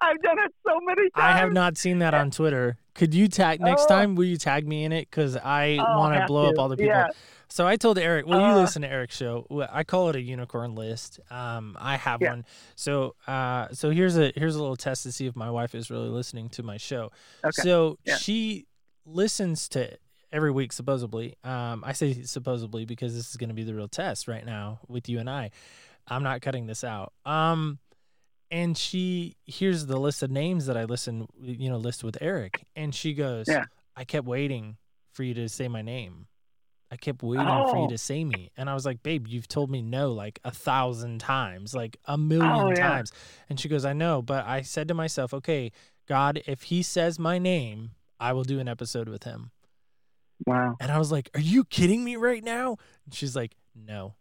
I've 0.00 0.20
done 0.22 0.38
it 0.38 0.52
so 0.66 0.78
many 0.86 1.02
times. 1.10 1.12
I 1.14 1.32
have 1.32 1.52
not 1.52 1.76
seen 1.76 1.98
that 2.00 2.14
on 2.14 2.30
Twitter. 2.30 2.76
Could 2.94 3.14
you 3.14 3.28
tag 3.28 3.60
next 3.60 3.84
Oh. 3.84 3.88
time? 3.88 4.14
Will 4.16 4.24
you 4.24 4.36
tag 4.36 4.66
me 4.66 4.84
in 4.84 4.92
it? 4.92 5.08
Because 5.10 5.36
I 5.36 5.78
Oh, 5.80 5.96
want 5.96 6.14
to 6.14 6.26
blow 6.26 6.48
up 6.48 6.58
all 6.58 6.68
the 6.68 6.76
people. 6.76 6.92
Yeah. 6.94 7.08
So 7.48 7.66
I 7.66 7.76
told 7.76 7.96
Eric. 7.98 8.26
Well, 8.26 8.40
you 8.40 8.46
Uh, 8.46 8.60
listen 8.60 8.82
to 8.82 8.88
Eric's 8.88 9.16
show. 9.16 9.46
I 9.72 9.84
call 9.84 10.10
it 10.10 10.16
a 10.16 10.20
unicorn 10.20 10.74
list. 10.74 11.20
Um, 11.30 11.76
I 11.80 11.96
have 11.96 12.20
Yeah. 12.20 12.30
one. 12.30 12.44
So 12.74 13.14
uh, 13.26 13.68
so 13.72 13.90
here's 13.90 14.18
a 14.18 14.32
here's 14.36 14.56
a 14.56 14.60
little 14.60 14.76
test 14.76 15.04
to 15.04 15.12
see 15.12 15.26
if 15.26 15.34
my 15.36 15.50
wife 15.50 15.74
is 15.74 15.90
really 15.90 16.08
listening 16.08 16.48
to 16.50 16.62
my 16.62 16.76
show. 16.76 17.10
Okay. 17.44 17.62
So 17.62 17.98
Yeah. 18.04 18.16
she 18.16 18.66
listens 19.06 19.68
to 19.70 19.96
every 20.32 20.50
week 20.50 20.72
supposedly. 20.72 21.36
Um, 21.44 21.82
I 21.86 21.92
say 21.92 22.22
supposedly 22.22 22.84
because 22.84 23.14
this 23.14 23.30
is 23.30 23.36
going 23.36 23.48
to 23.48 23.54
be 23.54 23.64
the 23.64 23.74
real 23.74 23.88
test 23.88 24.28
right 24.28 24.44
now 24.44 24.80
with 24.88 25.08
you 25.08 25.18
and 25.18 25.30
I. 25.30 25.50
I'm 26.06 26.22
not 26.22 26.42
cutting 26.42 26.66
this 26.66 26.84
out. 26.84 27.12
Um, 27.24 27.78
and 28.50 28.76
she 28.76 29.36
hears 29.44 29.86
the 29.86 29.98
list 29.98 30.22
of 30.22 30.30
names 30.30 30.66
that 30.66 30.76
I 30.76 30.84
listen, 30.84 31.26
you 31.40 31.68
know, 31.70 31.76
list 31.78 32.02
with 32.04 32.16
Eric, 32.20 32.64
and 32.76 32.94
she 32.94 33.14
goes, 33.14 33.46
Yeah. 33.48 33.64
"I 33.96 34.04
kept 34.04 34.26
waiting 34.26 34.76
for 35.12 35.22
you 35.22 35.34
to 35.34 35.48
say 35.48 35.68
my 35.68 35.82
name. 35.82 36.26
I 36.90 36.96
kept 36.96 37.22
waiting 37.22 37.44
for 37.46 37.76
you 37.76 37.84
Oh. 37.84 37.88
to 37.88 37.98
say 37.98 38.24
me." 38.24 38.50
And 38.56 38.70
I 38.70 38.74
was 38.74 38.86
like, 38.86 39.02
"Babe, 39.02 39.26
you've 39.28 39.48
told 39.48 39.70
me 39.70 39.82
no 39.82 40.12
like 40.12 40.40
a 40.44 40.50
thousand 40.50 41.18
times, 41.20 41.74
like 41.74 41.96
a 42.06 42.12
oh, 42.12 42.16
million 42.16 42.50
Oh, 42.52 42.68
yeah. 42.70 42.88
times." 42.88 43.12
And 43.48 43.60
she 43.60 43.68
goes, 43.68 43.84
"I 43.84 43.92
know, 43.92 44.22
but 44.22 44.46
I 44.46 44.62
said 44.62 44.88
to 44.88 44.94
myself, 44.94 45.34
okay, 45.34 45.70
God, 46.06 46.42
if 46.46 46.62
He 46.64 46.82
says 46.82 47.18
my 47.18 47.38
name, 47.38 47.90
I 48.18 48.32
will 48.32 48.44
do 48.44 48.58
an 48.60 48.68
episode 48.68 49.08
with 49.08 49.24
Him." 49.24 49.50
Wow. 50.46 50.76
And 50.80 50.90
I 50.90 50.98
was 50.98 51.12
like, 51.12 51.30
"Are 51.34 51.40
you 51.40 51.64
kidding 51.64 52.04
me 52.04 52.16
right 52.16 52.42
now?" 52.44 52.76
And 53.04 53.12
she's 53.12 53.34
like, 53.36 53.56
"No, 53.74 54.14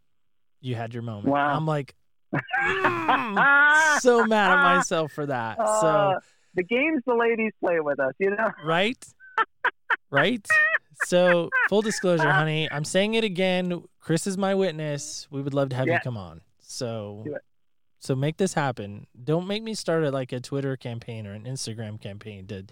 you 0.60 0.76
had 0.76 0.94
your 0.94 1.04
moment." 1.04 1.28
Wow. 1.28 1.56
I'm 1.56 1.66
like, 1.66 1.96
"Mm, 2.34 4.00
so 4.02 4.26
mad 4.26 4.52
at 4.52 4.76
myself 4.76 5.12
for 5.12 5.26
that. 5.26 5.60
Uh, 5.60 5.82
so 5.82 6.20
the 6.56 6.64
games 6.64 7.02
the 7.06 7.16
ladies 7.16 7.54
play 7.60 7.80
with 7.80 8.00
us, 8.00 8.14
you 8.20 8.30
know. 8.32 8.52
right, 8.66 9.04
right. 10.12 10.46
So 11.06 11.50
full 11.70 11.82
disclosure, 11.82 12.32
honey, 12.32 12.68
I'm 12.72 12.84
saying 12.86 13.14
it 13.14 13.24
again. 13.24 13.84
Chris 14.00 14.26
is 14.28 14.38
my 14.38 14.56
witness. 14.56 15.28
We 15.30 15.42
would 15.42 15.54
love 15.54 15.70
to 15.70 15.76
have 15.76 15.88
you 15.88 16.00
come 16.04 16.18
on. 16.18 16.42
So. 16.60 17.26
So 18.00 18.16
make 18.16 18.38
this 18.38 18.54
happen. 18.54 19.08
Don't 19.22 19.48
make 19.48 19.64
me 19.64 19.74
start 19.74 20.04
a, 20.04 20.12
like 20.12 20.32
a 20.32 20.40
Twitter 20.40 20.78
campaign 20.78 21.26
or 21.26 21.34
an 21.34 21.46
Instagram 21.46 22.00
campaign 22.00 22.46
to 22.48 22.64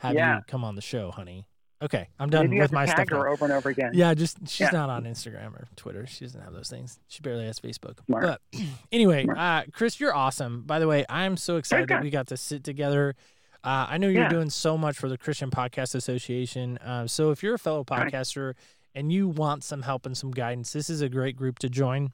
have 0.00 0.14
Yeah. 0.14 0.36
you 0.36 0.42
come 0.46 0.62
on 0.62 0.74
the 0.76 0.82
show, 0.82 1.10
honey. 1.10 1.46
Okay, 1.84 2.08
I'm 2.18 2.30
done 2.30 2.48
Maybe 2.48 2.60
with 2.62 2.72
my 2.72 2.86
stuff. 2.86 3.08
her 3.10 3.16
now. 3.24 3.26
over 3.32 3.44
and 3.44 3.52
over 3.52 3.68
again. 3.68 3.90
Yeah, 3.94 4.14
just 4.14 4.38
she's 4.48 4.60
Yeah. 4.60 4.70
not 4.72 4.88
on 4.90 5.04
Instagram 5.04 5.54
or 5.54 5.66
Twitter. 5.76 6.06
She 6.06 6.24
doesn't 6.24 6.40
have 6.40 6.52
those 6.54 6.70
things. 6.70 6.98
She 7.08 7.20
barely 7.20 7.44
has 7.44 7.60
Facebook. 7.60 7.98
Smart. 8.06 8.24
But 8.52 8.60
anyway, 8.92 9.26
uh, 9.36 9.64
Chris, 9.72 10.00
you're 10.00 10.14
awesome. 10.14 10.62
By 10.62 10.78
the 10.78 10.88
way, 10.88 11.04
I'm 11.10 11.36
so 11.36 11.56
excited 11.56 11.88
that 11.90 12.02
we 12.02 12.08
got 12.10 12.28
to 12.28 12.36
sit 12.38 12.64
together. 12.64 13.14
Uh, 13.62 13.86
I 13.90 13.98
know 13.98 14.08
you're 14.08 14.22
Yeah. 14.22 14.28
doing 14.30 14.48
so 14.50 14.78
much 14.78 14.96
for 14.96 15.08
the 15.08 15.18
Christian 15.18 15.50
Podcast 15.50 15.94
Association. 15.94 16.78
Uh, 16.78 17.06
so 17.06 17.30
if 17.30 17.42
you're 17.42 17.54
a 17.54 17.58
fellow 17.58 17.84
Right. 17.90 18.10
podcaster 18.12 18.54
and 18.94 19.12
you 19.12 19.28
want 19.28 19.62
some 19.64 19.82
help 19.82 20.06
and 20.06 20.16
some 20.16 20.30
guidance, 20.30 20.72
this 20.72 20.88
is 20.88 21.02
a 21.02 21.08
great 21.10 21.36
group 21.36 21.58
to 21.60 21.68
join. 21.68 22.12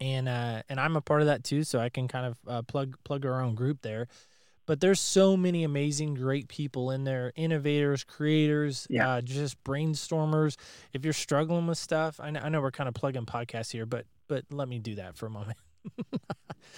And 0.00 0.28
uh, 0.28 0.62
and 0.68 0.80
I'm 0.80 0.96
a 0.96 1.00
part 1.00 1.20
of 1.20 1.28
that 1.28 1.44
too, 1.44 1.62
so 1.64 1.78
I 1.78 1.88
can 1.88 2.08
kind 2.08 2.26
of 2.26 2.38
uh, 2.46 2.62
plug 2.62 2.96
plug 3.04 3.24
our 3.24 3.40
own 3.40 3.54
group 3.54 3.80
there. 3.82 4.08
But 4.66 4.80
there's 4.80 5.00
so 5.00 5.36
many 5.36 5.62
amazing, 5.64 6.14
great 6.14 6.48
people 6.48 6.90
in 6.90 7.04
there, 7.04 7.32
innovators, 7.36 8.02
creators, 8.04 8.86
Yeah. 8.88 9.08
uh, 9.08 9.20
just 9.20 9.62
brainstormers. 9.64 10.56
If 10.92 11.04
you're 11.04 11.12
struggling 11.12 11.66
with 11.66 11.78
stuff, 11.78 12.18
I 12.20 12.30
know, 12.30 12.40
I 12.40 12.48
know 12.48 12.60
we're 12.60 12.70
kind 12.70 12.88
of 12.88 12.94
plugging 12.94 13.26
podcasts 13.26 13.72
here, 13.72 13.86
but 13.86 14.06
but 14.26 14.44
let 14.50 14.68
me 14.68 14.78
do 14.78 14.94
that 14.94 15.16
for 15.16 15.26
a 15.26 15.30
moment. 15.30 15.58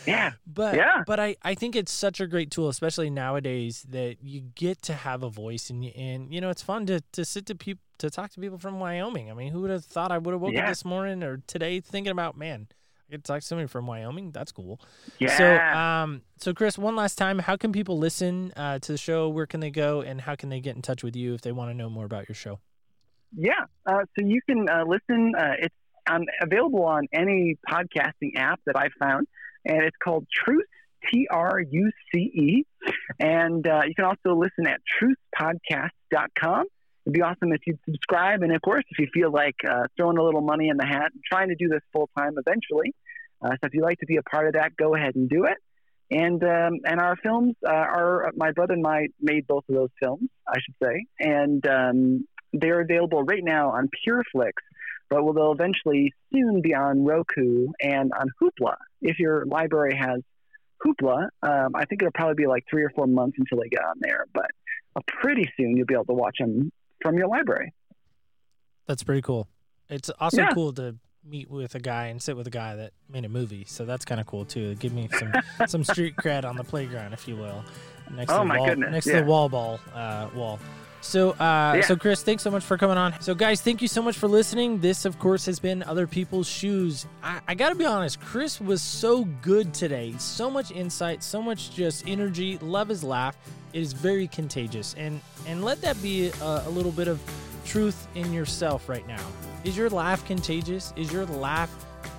Yeah. 0.07 0.32
But 0.47 0.74
Yeah. 0.76 1.05
but 1.07 1.18
I, 1.20 1.37
I 1.43 1.55
think 1.55 1.74
it's 1.76 1.93
such 1.93 2.20
a 2.20 2.26
great 2.26 2.51
tool, 2.51 2.68
especially 2.68 3.09
nowadays, 3.09 3.84
that 3.89 4.16
you 4.22 4.41
get 4.55 4.82
to 4.82 4.95
have 4.95 5.22
a 5.22 5.30
voice 5.30 5.70
and 5.70 5.84
you, 5.84 5.91
and 5.97 6.32
you 6.34 6.41
know 6.41 6.51
it's 6.51 6.62
fun 6.62 6.87
to 6.87 7.01
to 7.12 7.24
sit 7.24 7.47
to 7.47 7.55
people 7.55 7.82
to 7.99 8.11
talk 8.11 8.30
to 8.32 8.41
people 8.41 8.59
from 8.59 8.78
Wyoming. 8.78 9.30
I 9.30 9.34
mean, 9.34 9.53
who 9.53 9.61
would 9.62 9.70
have 9.70 9.84
thought 9.84 10.12
I 10.12 10.18
would 10.18 10.32
have 10.32 10.41
woken 10.41 10.57
Yeah. 10.59 10.68
this 10.68 10.84
morning 10.84 11.22
or 11.22 11.39
today 11.47 11.80
thinking 11.80 12.11
about 12.11 12.37
man, 12.37 12.66
I 13.09 13.13
get 13.13 13.25
to 13.25 13.33
talk 13.33 13.41
to 13.41 13.47
somebody 13.47 13.69
from 13.69 13.87
Wyoming. 13.87 14.33
That's 14.33 14.51
cool. 14.51 14.81
Yeah. 15.19 15.37
So 15.37 15.79
um 15.79 16.23
so 16.39 16.53
Chris, 16.53 16.77
one 16.77 16.97
last 16.97 17.17
time, 17.17 17.39
how 17.39 17.57
can 17.57 17.73
people 17.73 17.99
listen 17.99 18.53
uh, 18.57 18.79
to 18.81 18.93
the 18.93 18.99
show? 18.99 19.29
Where 19.29 19.47
can 19.47 19.61
they 19.61 19.71
go, 19.71 20.03
and 20.03 20.21
how 20.21 20.35
can 20.35 20.49
they 20.49 20.61
get 20.61 20.77
in 20.77 20.83
touch 20.83 21.03
with 21.03 21.17
you 21.17 21.35
if 21.35 21.41
they 21.41 21.53
want 21.53 21.71
to 21.71 21.75
know 21.75 21.89
more 21.89 22.05
about 22.05 22.29
your 22.29 22.35
show? 22.35 22.59
Yeah. 23.37 23.65
Uh, 23.87 24.05
so 24.19 24.27
you 24.27 24.41
can 24.49 24.69
uh, 24.69 24.85
listen. 24.87 25.35
Uh, 25.37 25.55
it's 25.61 25.75
um, 26.11 26.23
available 26.43 26.85
on 26.85 27.07
any 27.13 27.57
podcasting 27.69 28.37
app 28.37 28.61
that 28.67 28.77
I've 28.77 28.93
found, 28.99 29.29
and 29.65 29.83
it's 29.83 29.97
called 30.03 30.27
Truce. 30.33 30.67
T 31.13 31.29
R 31.31 31.61
U 31.61 31.91
C 32.13 32.19
E. 32.19 32.67
And 33.21 33.67
uh, 33.67 33.83
you 33.87 33.95
can 33.95 34.05
also 34.05 34.35
listen 34.35 34.67
at 34.67 34.81
trucepodcast.com. 35.01 36.65
It'd 37.07 37.15
be 37.15 37.23
awesome 37.23 37.53
if 37.53 37.61
you'd 37.67 37.79
subscribe. 37.85 38.43
And 38.43 38.53
of 38.53 38.61
course, 38.63 38.85
if 38.91 38.99
you 38.99 39.07
feel 39.15 39.31
like 39.31 39.55
uh, 39.69 39.85
throwing 39.97 40.19
a 40.19 40.25
little 40.25 40.41
money 40.41 40.69
in 40.69 40.77
the 40.77 40.85
hat, 40.85 41.13
and 41.15 41.23
trying 41.25 41.49
to 41.49 41.55
do 41.55 41.69
this 41.69 41.83
full 41.93 42.11
time 42.19 42.35
eventually. 42.37 42.95
Uh, 43.41 43.51
so 43.51 43.59
if 43.63 43.75
you'd 43.75 43.85
like 43.85 43.99
to 44.01 44.07
be 44.07 44.17
a 44.17 44.23
part 44.23 44.49
of 44.49 44.55
that, 44.55 44.77
go 44.77 44.97
ahead 44.97 45.15
and 45.15 45.29
do 45.29 45.45
it. 45.45 45.57
And 46.11 46.43
um, 46.43 46.81
and 46.85 47.01
our 47.01 47.17
films 47.17 47.55
uh, 47.65 47.73
are 47.73 48.33
my 48.37 48.51
brother 48.53 48.75
and 48.75 48.87
I 48.87 49.09
made 49.21 49.47
both 49.47 49.65
of 49.69 49.75
those 49.75 49.91
films, 50.03 50.29
I 50.49 50.57
should 50.65 50.75
say, 50.83 51.07
and 51.21 51.67
um, 51.67 52.27
they're 52.53 52.81
available 52.81 53.23
right 53.23 53.43
now 53.43 53.71
on 53.71 53.89
PureFlix, 54.07 54.53
but 55.11 55.25
will 55.25 55.33
they'll 55.33 55.53
eventually 55.53 56.13
soon 56.33 56.61
be 56.61 56.75
on 56.75 57.05
Roku 57.05 57.69
and 57.81 58.13
on 58.19 58.31
Hoopla. 58.41 58.75
If 59.03 59.19
your 59.19 59.47
library 59.47 59.97
has 59.97 60.21
Hoopla, 60.85 61.29
um, 61.43 61.73
I 61.75 61.85
think 61.87 62.03
it'll 62.03 62.13
probably 62.13 62.35
be 62.35 62.47
like 62.47 62.65
three 62.71 62.85
or 62.85 62.91
four 62.91 63.07
months 63.07 63.37
until 63.39 63.59
they 63.63 63.69
get 63.69 63.83
on 63.85 63.97
there, 64.01 64.27
but 64.33 64.51
uh, 64.95 65.01
pretty 65.21 65.51
soon 65.57 65.77
you'll 65.77 65.87
be 65.87 65.95
able 65.95 66.05
to 66.05 66.15
watch 66.15 66.37
them 66.39 66.71
from 67.03 67.16
your 67.18 67.28
library. 67.28 67.72
That's 68.86 69.03
pretty 69.03 69.22
cool. 69.22 69.49
It's 69.88 70.11
also 70.20 70.42
Yeah. 70.42 70.55
cool 70.55 70.72
to 70.74 70.97
meet 71.24 71.51
with 71.51 71.74
a 71.74 71.80
guy 71.80 72.07
and 72.07 72.22
sit 72.22 72.36
with 72.36 72.47
a 72.47 72.51
guy 72.51 72.76
that 72.76 72.92
made 73.09 73.24
a 73.24 73.28
movie. 73.28 73.64
So 73.66 73.84
that's 73.84 74.05
kind 74.05 74.20
of 74.20 74.26
cool 74.26 74.44
too. 74.44 74.74
Give 74.76 74.92
me 74.92 75.09
some 75.18 75.32
some 75.66 75.84
street 75.84 76.14
cred 76.16 76.44
on 76.44 76.57
the 76.57 76.64
playground, 76.64 77.12
if 77.12 77.26
you 77.26 77.36
will. 77.36 77.64
Next 78.12 78.30
Oh, 78.32 78.36
to 78.36 78.38
the 78.40 78.44
my 78.44 78.59
wall, 78.59 78.66
goodness, 78.68 78.92
next 78.92 79.07
to 79.07 79.12
the 79.14 79.24
wall 79.24 79.49
ball 79.49 79.80
uh, 79.92 80.28
wall. 80.34 80.61
So, 81.07 81.31
uh, 81.33 81.75
Yeah. 81.77 81.81
so 81.83 81.97
Chris, 81.97 82.23
thanks 82.23 82.43
so 82.43 82.51
much 82.51 82.65
for 82.65 82.77
coming 82.77 82.97
on. 82.99 83.15
So, 83.21 83.35
guys, 83.35 83.61
thank 83.61 83.81
you 83.81 83.89
so 83.89 84.03
much 84.03 84.17
for 84.19 84.27
listening. 84.29 84.81
This, 84.81 85.05
of 85.05 85.19
course, 85.19 85.47
has 85.47 85.59
been 85.61 85.83
Other 85.85 86.07
People's 86.07 86.49
Shoes. 86.49 87.07
I, 87.23 87.41
I 87.49 87.55
got 87.55 87.69
to 87.71 87.75
be 87.75 87.85
honest, 87.87 88.21
Chris 88.21 88.61
was 88.61 88.83
so 88.83 89.25
good 89.43 89.73
today. 89.73 90.15
So 90.19 90.51
much 90.51 90.71
insight, 90.73 91.23
so 91.23 91.41
much 91.41 91.75
just 91.75 92.07
energy. 92.09 92.59
Love 92.59 92.89
his 92.89 93.05
laugh. 93.05 93.37
It 93.73 93.81
is 93.83 93.93
very 93.93 94.27
contagious, 94.29 94.95
and 94.99 95.21
and 95.47 95.65
let 95.65 95.81
that 95.83 96.01
be 96.03 96.29
a, 96.29 96.63
a 96.67 96.71
little 96.71 96.93
bit 96.93 97.09
of 97.09 97.21
truth 97.65 98.07
in 98.15 98.33
yourself 98.33 98.89
right 98.89 99.07
now. 99.07 99.25
Is 99.65 99.77
your 99.77 99.91
laugh 99.91 100.25
contagious? 100.27 100.93
Is 100.97 101.13
your 101.13 101.27
laugh 101.27 101.71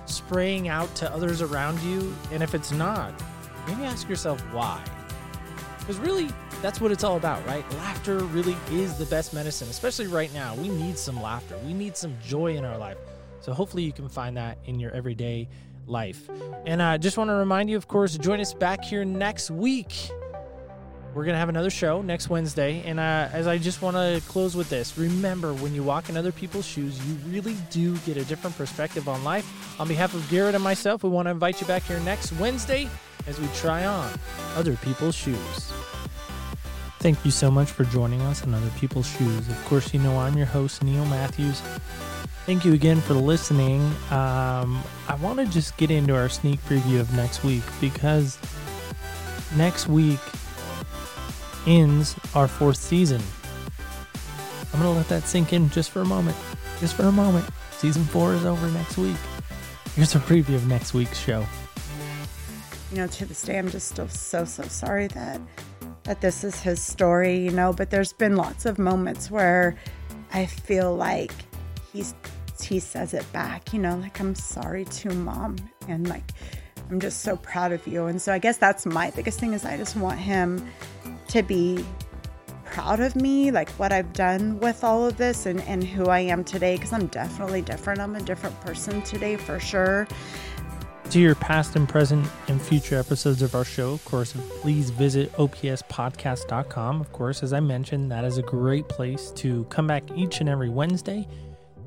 spraying 0.06 0.68
out 0.68 0.94
to 0.96 1.12
others 1.12 1.42
around 1.42 1.80
you? 1.80 2.14
And 2.32 2.42
if 2.42 2.54
it's 2.54 2.70
not, 2.72 3.12
maybe 3.66 3.82
ask 3.84 4.08
yourself 4.08 4.40
why. 4.52 4.82
Because 5.88 6.02
really, 6.02 6.28
that's 6.60 6.82
what 6.82 6.92
it's 6.92 7.02
all 7.02 7.16
about, 7.16 7.46
right? 7.46 7.64
Laughter 7.76 8.18
really 8.18 8.54
is 8.70 8.98
the 8.98 9.06
best 9.06 9.32
medicine, 9.32 9.68
especially 9.70 10.06
right 10.06 10.30
now. 10.34 10.54
We 10.56 10.68
need 10.68 10.98
some 10.98 11.18
laughter, 11.22 11.56
we 11.64 11.72
need 11.72 11.96
some 11.96 12.14
joy 12.22 12.56
in 12.56 12.64
our 12.66 12.76
life. 12.76 12.98
So 13.40 13.54
hopefully, 13.54 13.84
you 13.84 13.92
can 13.92 14.06
find 14.06 14.36
that 14.36 14.58
in 14.66 14.78
your 14.78 14.90
everyday 14.92 15.48
life. 15.86 16.28
And 16.66 16.82
I 16.82 16.96
uh, 16.96 16.98
just 16.98 17.16
want 17.16 17.30
to 17.30 17.34
remind 17.36 17.70
you, 17.70 17.78
of 17.78 17.88
course, 17.88 18.18
join 18.18 18.38
us 18.38 18.52
back 18.52 18.84
here 18.84 19.02
next 19.06 19.50
week. 19.50 20.10
We're 21.14 21.24
going 21.24 21.32
to 21.32 21.38
have 21.38 21.48
another 21.48 21.70
show 21.70 22.02
next 22.02 22.28
Wednesday. 22.28 22.82
And 22.84 23.00
uh, 23.00 23.30
as 23.32 23.46
I 23.46 23.56
just 23.56 23.80
want 23.80 23.96
to 23.96 24.20
close 24.28 24.54
with 24.54 24.68
this, 24.68 24.98
remember 24.98 25.54
when 25.54 25.74
you 25.74 25.82
walk 25.82 26.10
in 26.10 26.18
other 26.18 26.32
people's 26.32 26.66
shoes, 26.66 27.00
you 27.08 27.14
really 27.32 27.56
do 27.70 27.96
get 28.00 28.18
a 28.18 28.24
different 28.26 28.58
perspective 28.58 29.08
on 29.08 29.24
life. 29.24 29.80
On 29.80 29.88
behalf 29.88 30.12
of 30.12 30.28
Garrett 30.28 30.54
and 30.54 30.62
myself, 30.62 31.02
we 31.02 31.08
want 31.08 31.28
to 31.28 31.30
invite 31.30 31.62
you 31.62 31.66
back 31.66 31.84
here 31.84 31.98
next 32.00 32.32
Wednesday 32.32 32.90
as 33.28 33.38
we 33.38 33.46
try 33.48 33.84
on 33.84 34.10
other 34.56 34.74
people's 34.76 35.14
shoes. 35.14 35.72
Thank 36.98 37.24
you 37.24 37.30
so 37.30 37.50
much 37.50 37.70
for 37.70 37.84
joining 37.84 38.20
us 38.22 38.42
on 38.42 38.54
Other 38.54 38.70
People's 38.70 39.06
Shoes. 39.06 39.48
Of 39.48 39.64
course, 39.66 39.94
you 39.94 40.00
know 40.00 40.18
I'm 40.18 40.36
your 40.36 40.46
host, 40.46 40.82
Neil 40.82 41.04
Matthews. 41.04 41.60
Thank 42.44 42.64
you 42.64 42.72
again 42.72 43.00
for 43.00 43.14
listening. 43.14 43.82
Um, 44.10 44.82
I 45.06 45.16
want 45.20 45.38
to 45.38 45.46
just 45.46 45.76
get 45.76 45.90
into 45.90 46.16
our 46.16 46.28
sneak 46.28 46.58
preview 46.64 46.98
of 46.98 47.14
next 47.14 47.44
week 47.44 47.62
because 47.80 48.38
next 49.56 49.86
week 49.86 50.18
ends 51.66 52.16
our 52.34 52.48
fourth 52.48 52.78
season. 52.78 53.22
I'm 54.72 54.80
going 54.80 54.92
to 54.92 54.98
let 54.98 55.08
that 55.08 55.24
sink 55.24 55.52
in 55.52 55.70
just 55.70 55.90
for 55.90 56.00
a 56.00 56.06
moment. 56.06 56.36
Just 56.80 56.94
for 56.94 57.04
a 57.04 57.12
moment. 57.12 57.46
Season 57.72 58.02
four 58.04 58.34
is 58.34 58.44
over 58.44 58.66
next 58.70 58.96
week. 58.96 59.16
Here's 59.94 60.14
a 60.14 60.18
preview 60.18 60.54
of 60.54 60.66
next 60.66 60.94
week's 60.94 61.18
show. 61.18 61.46
You 62.90 62.98
know, 62.98 63.06
to 63.06 63.26
this 63.26 63.42
day, 63.42 63.58
I'm 63.58 63.70
just 63.70 63.88
still 63.88 64.08
so, 64.08 64.44
so 64.44 64.62
sorry 64.64 65.08
that 65.08 65.40
that 66.04 66.22
this 66.22 66.42
is 66.42 66.58
his 66.58 66.80
story, 66.80 67.38
you 67.38 67.50
know, 67.50 67.70
but 67.70 67.90
there's 67.90 68.14
been 68.14 68.34
lots 68.34 68.64
of 68.64 68.78
moments 68.78 69.30
where 69.30 69.76
I 70.32 70.46
feel 70.46 70.96
like 70.96 71.32
he's 71.92 72.14
he 72.62 72.80
says 72.80 73.14
it 73.14 73.30
back, 73.32 73.72
you 73.72 73.78
know, 73.78 73.96
like 73.96 74.18
I'm 74.20 74.34
sorry 74.34 74.84
to 74.86 75.10
mom 75.10 75.56
and 75.86 76.08
like 76.08 76.32
I'm 76.90 76.98
just 76.98 77.20
so 77.20 77.36
proud 77.36 77.72
of 77.72 77.86
you. 77.86 78.06
And 78.06 78.20
so 78.20 78.32
I 78.32 78.38
guess 78.38 78.56
that's 78.56 78.86
my 78.86 79.10
biggest 79.10 79.38
thing 79.38 79.52
is 79.52 79.64
I 79.66 79.76
just 79.76 79.96
want 79.96 80.18
him 80.18 80.66
to 81.28 81.42
be 81.42 81.84
proud 82.64 83.00
of 83.00 83.14
me, 83.14 83.50
like 83.50 83.68
what 83.72 83.92
I've 83.92 84.12
done 84.12 84.58
with 84.60 84.84
all 84.84 85.06
of 85.06 85.18
this 85.18 85.46
and, 85.46 85.60
and 85.62 85.84
who 85.84 86.06
I 86.06 86.20
am 86.20 86.42
today, 86.42 86.76
because 86.76 86.92
I'm 86.92 87.06
definitely 87.08 87.62
different. 87.62 88.00
I'm 88.00 88.16
a 88.16 88.20
different 88.20 88.58
person 88.62 89.02
today 89.02 89.36
for 89.36 89.60
sure 89.60 90.08
to 91.10 91.18
your 91.18 91.34
past 91.34 91.74
and 91.76 91.88
present 91.88 92.26
and 92.48 92.60
future 92.60 92.96
episodes 92.96 93.40
of 93.40 93.54
our 93.54 93.64
show, 93.64 93.92
of 93.92 94.04
course, 94.04 94.34
please 94.60 94.90
visit 94.90 95.32
opspodcast.com. 95.34 97.00
Of 97.00 97.12
course, 97.12 97.42
as 97.42 97.52
I 97.52 97.60
mentioned, 97.60 98.10
that 98.12 98.24
is 98.24 98.36
a 98.36 98.42
great 98.42 98.88
place 98.88 99.30
to 99.36 99.64
come 99.64 99.86
back 99.86 100.04
each 100.14 100.40
and 100.40 100.48
every 100.48 100.68
Wednesday. 100.68 101.26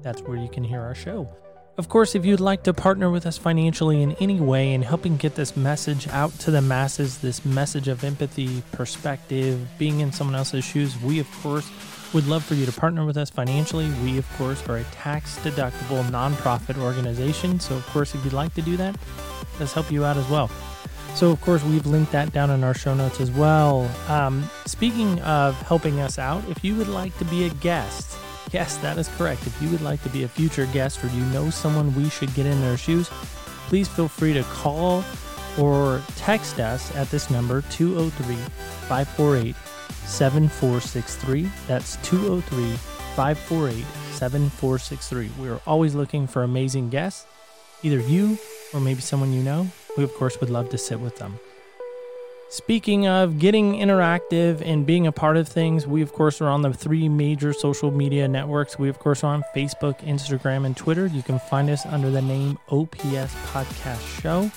That's 0.02 0.22
where 0.24 0.38
you 0.38 0.50
can 0.50 0.64
hear 0.64 0.82
our 0.82 0.96
show. 0.96 1.30
Of 1.78 1.88
course, 1.88 2.16
if 2.16 2.26
you'd 2.26 2.40
like 2.40 2.64
to 2.64 2.74
partner 2.74 3.10
with 3.10 3.26
us 3.26 3.38
financially 3.38 4.02
in 4.02 4.14
any 4.14 4.40
way 4.40 4.74
in 4.74 4.82
helping 4.82 5.18
get 5.18 5.36
this 5.36 5.56
message 5.56 6.08
out 6.10 6.32
to 6.40 6.52
the 6.52 6.62
masses, 6.62 7.20
this 7.20 7.46
message 7.46 7.88
of 7.88 8.04
empathy, 8.04 8.62
perspective, 8.72 9.60
being 9.78 10.00
in 10.00 10.12
someone 10.12 10.36
else's 10.36 10.66
shoes, 10.66 11.00
we, 11.02 11.20
of 11.20 11.32
course, 11.42 11.70
would 12.14 12.28
love 12.28 12.44
for 12.44 12.56
you 12.56 12.66
to 12.66 12.72
partner 12.72 13.06
with 13.06 13.18
us 13.18 13.30
financially. 13.30 13.90
We, 14.04 14.18
of 14.18 14.30
course, 14.38 14.68
are 14.68 14.78
a 14.78 14.84
tax 14.86 15.38
deductible 15.40 16.04
nonprofit 16.10 16.78
organization. 16.78 17.60
So, 17.60 17.76
of 17.76 17.86
course, 17.88 18.14
if 18.14 18.24
you'd 18.24 18.34
like 18.34 18.54
to 18.56 18.62
do 18.62 18.76
that, 18.78 18.96
let's 19.60 19.74
help 19.74 19.92
you 19.92 20.04
out 20.04 20.18
as 20.18 20.28
well. 20.30 20.50
So, 21.16 21.32
of 21.32 21.42
course, 21.42 21.64
we've 21.64 21.86
linked 21.86 22.12
that 22.12 22.32
down 22.34 22.50
in 22.50 22.64
our 22.64 22.74
show 22.74 22.94
notes 22.94 23.20
as 23.20 23.32
well. 23.32 23.90
Um, 24.08 24.50
speaking 24.66 25.20
of 25.22 25.60
helping 25.62 26.00
us 26.00 26.20
out, 26.20 26.44
if 26.50 26.64
you 26.64 26.76
would 26.76 26.88
like 26.88 27.18
to 27.18 27.26
be 27.26 27.46
a 27.46 27.50
guest, 27.50 28.18
yes, 28.52 28.78
that 28.78 28.98
is 28.98 29.08
correct. 29.18 29.46
If 29.48 29.62
you 29.62 29.70
would 29.70 29.82
like 29.82 30.02
to 30.04 30.10
be 30.10 30.24
a 30.24 30.28
future 30.28 30.66
guest 30.68 31.04
or 31.04 31.08
you 31.08 31.24
know 31.26 31.50
someone 31.50 31.94
we 31.96 32.10
should 32.10 32.34
get 32.34 32.46
in 32.46 32.60
their 32.62 32.78
shoes, 32.78 33.10
please 33.68 33.88
feel 33.88 34.08
free 34.08 34.34
to 34.34 34.44
call 34.44 35.04
or 35.60 36.02
text 36.16 36.60
us 36.60 36.96
at 36.96 37.10
this 37.10 37.30
number 37.30 37.62
203 37.64 38.36
548 38.36 39.56
7463. 40.12 41.50
That's 41.68 41.96
203 42.04 42.74
548 43.16 43.86
7463. 44.14 45.32
We 45.40 45.50
are 45.50 45.62
always 45.66 45.96
looking 45.96 46.28
for 46.28 46.44
amazing 46.44 46.90
guests, 46.90 47.26
either 47.82 48.00
you 48.00 48.38
or 48.74 48.80
maybe 48.80 49.02
someone 49.02 49.34
you 49.34 49.42
know. 49.42 49.68
We, 49.98 50.04
of 50.04 50.14
course, 50.14 50.40
would 50.40 50.50
love 50.50 50.70
to 50.70 50.78
sit 50.78 51.00
with 51.00 51.18
them. 51.18 51.40
Speaking 52.50 53.08
of 53.08 53.40
getting 53.40 53.76
interactive 53.76 54.62
and 54.62 54.86
being 54.86 55.08
a 55.08 55.12
part 55.14 55.38
of 55.38 55.48
things, 55.48 55.88
we, 55.88 56.02
of 56.02 56.12
course, 56.12 56.42
are 56.42 56.50
on 56.50 56.62
the 56.62 56.74
three 56.74 57.08
major 57.08 57.54
social 57.54 57.92
media 57.92 58.28
networks. 58.28 58.78
We, 58.78 58.90
of 58.90 59.00
course, 59.00 59.24
are 59.24 59.34
on 59.34 59.44
Facebook, 59.56 60.00
Instagram, 60.02 60.66
and 60.66 60.76
Twitter. 60.76 61.08
You 61.08 61.24
can 61.24 61.40
find 61.40 61.70
us 61.70 61.86
under 61.86 62.12
the 62.12 62.22
name 62.22 62.60
OPS 62.70 63.34
Podcast 63.54 64.22
Show. 64.22 64.52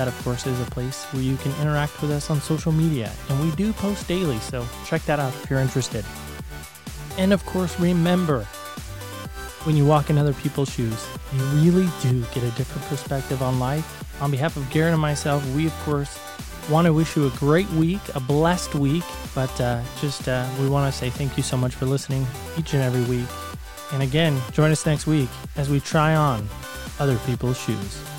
That, 0.00 0.08
of 0.08 0.18
course, 0.24 0.46
is 0.46 0.58
a 0.58 0.70
place 0.70 1.04
where 1.12 1.22
you 1.22 1.36
can 1.36 1.52
interact 1.60 2.00
with 2.00 2.10
us 2.10 2.30
on 2.30 2.40
social 2.40 2.72
media. 2.72 3.12
And 3.28 3.38
we 3.38 3.54
do 3.54 3.70
post 3.74 4.08
daily, 4.08 4.38
so 4.38 4.66
check 4.86 5.02
that 5.02 5.20
out 5.20 5.34
if 5.34 5.50
you're 5.50 5.60
interested. 5.60 6.06
And, 7.18 7.34
of 7.34 7.44
course, 7.44 7.78
remember 7.78 8.44
when 9.64 9.76
you 9.76 9.84
walk 9.84 10.08
in 10.08 10.16
other 10.16 10.32
people's 10.32 10.70
shoes, 10.70 11.06
you 11.34 11.44
really 11.60 11.86
do 12.00 12.22
get 12.32 12.38
a 12.44 12.50
different 12.52 12.88
perspective 12.88 13.42
on 13.42 13.58
life. 13.60 14.22
On 14.22 14.30
behalf 14.30 14.56
of 14.56 14.70
Garrett 14.70 14.94
and 14.94 15.02
myself, 15.02 15.46
we, 15.54 15.66
of 15.66 15.74
course, 15.80 16.18
want 16.70 16.86
to 16.86 16.94
wish 16.94 17.14
you 17.14 17.26
a 17.26 17.30
great 17.32 17.68
week, 17.72 18.00
a 18.14 18.20
blessed 18.20 18.74
week. 18.74 19.04
But 19.34 19.60
uh, 19.60 19.82
just 20.00 20.28
uh, 20.28 20.48
we 20.58 20.66
want 20.70 20.90
to 20.90 20.98
say 20.98 21.10
thank 21.10 21.36
you 21.36 21.42
so 21.42 21.58
much 21.58 21.74
for 21.74 21.84
listening 21.84 22.26
each 22.56 22.72
and 22.72 22.82
every 22.82 23.02
week. 23.14 23.28
And 23.92 24.02
again, 24.02 24.40
join 24.52 24.70
us 24.70 24.86
next 24.86 25.06
week 25.06 25.28
as 25.58 25.68
we 25.68 25.78
try 25.78 26.14
on 26.14 26.48
other 26.98 27.18
people's 27.26 27.60
shoes. 27.60 28.09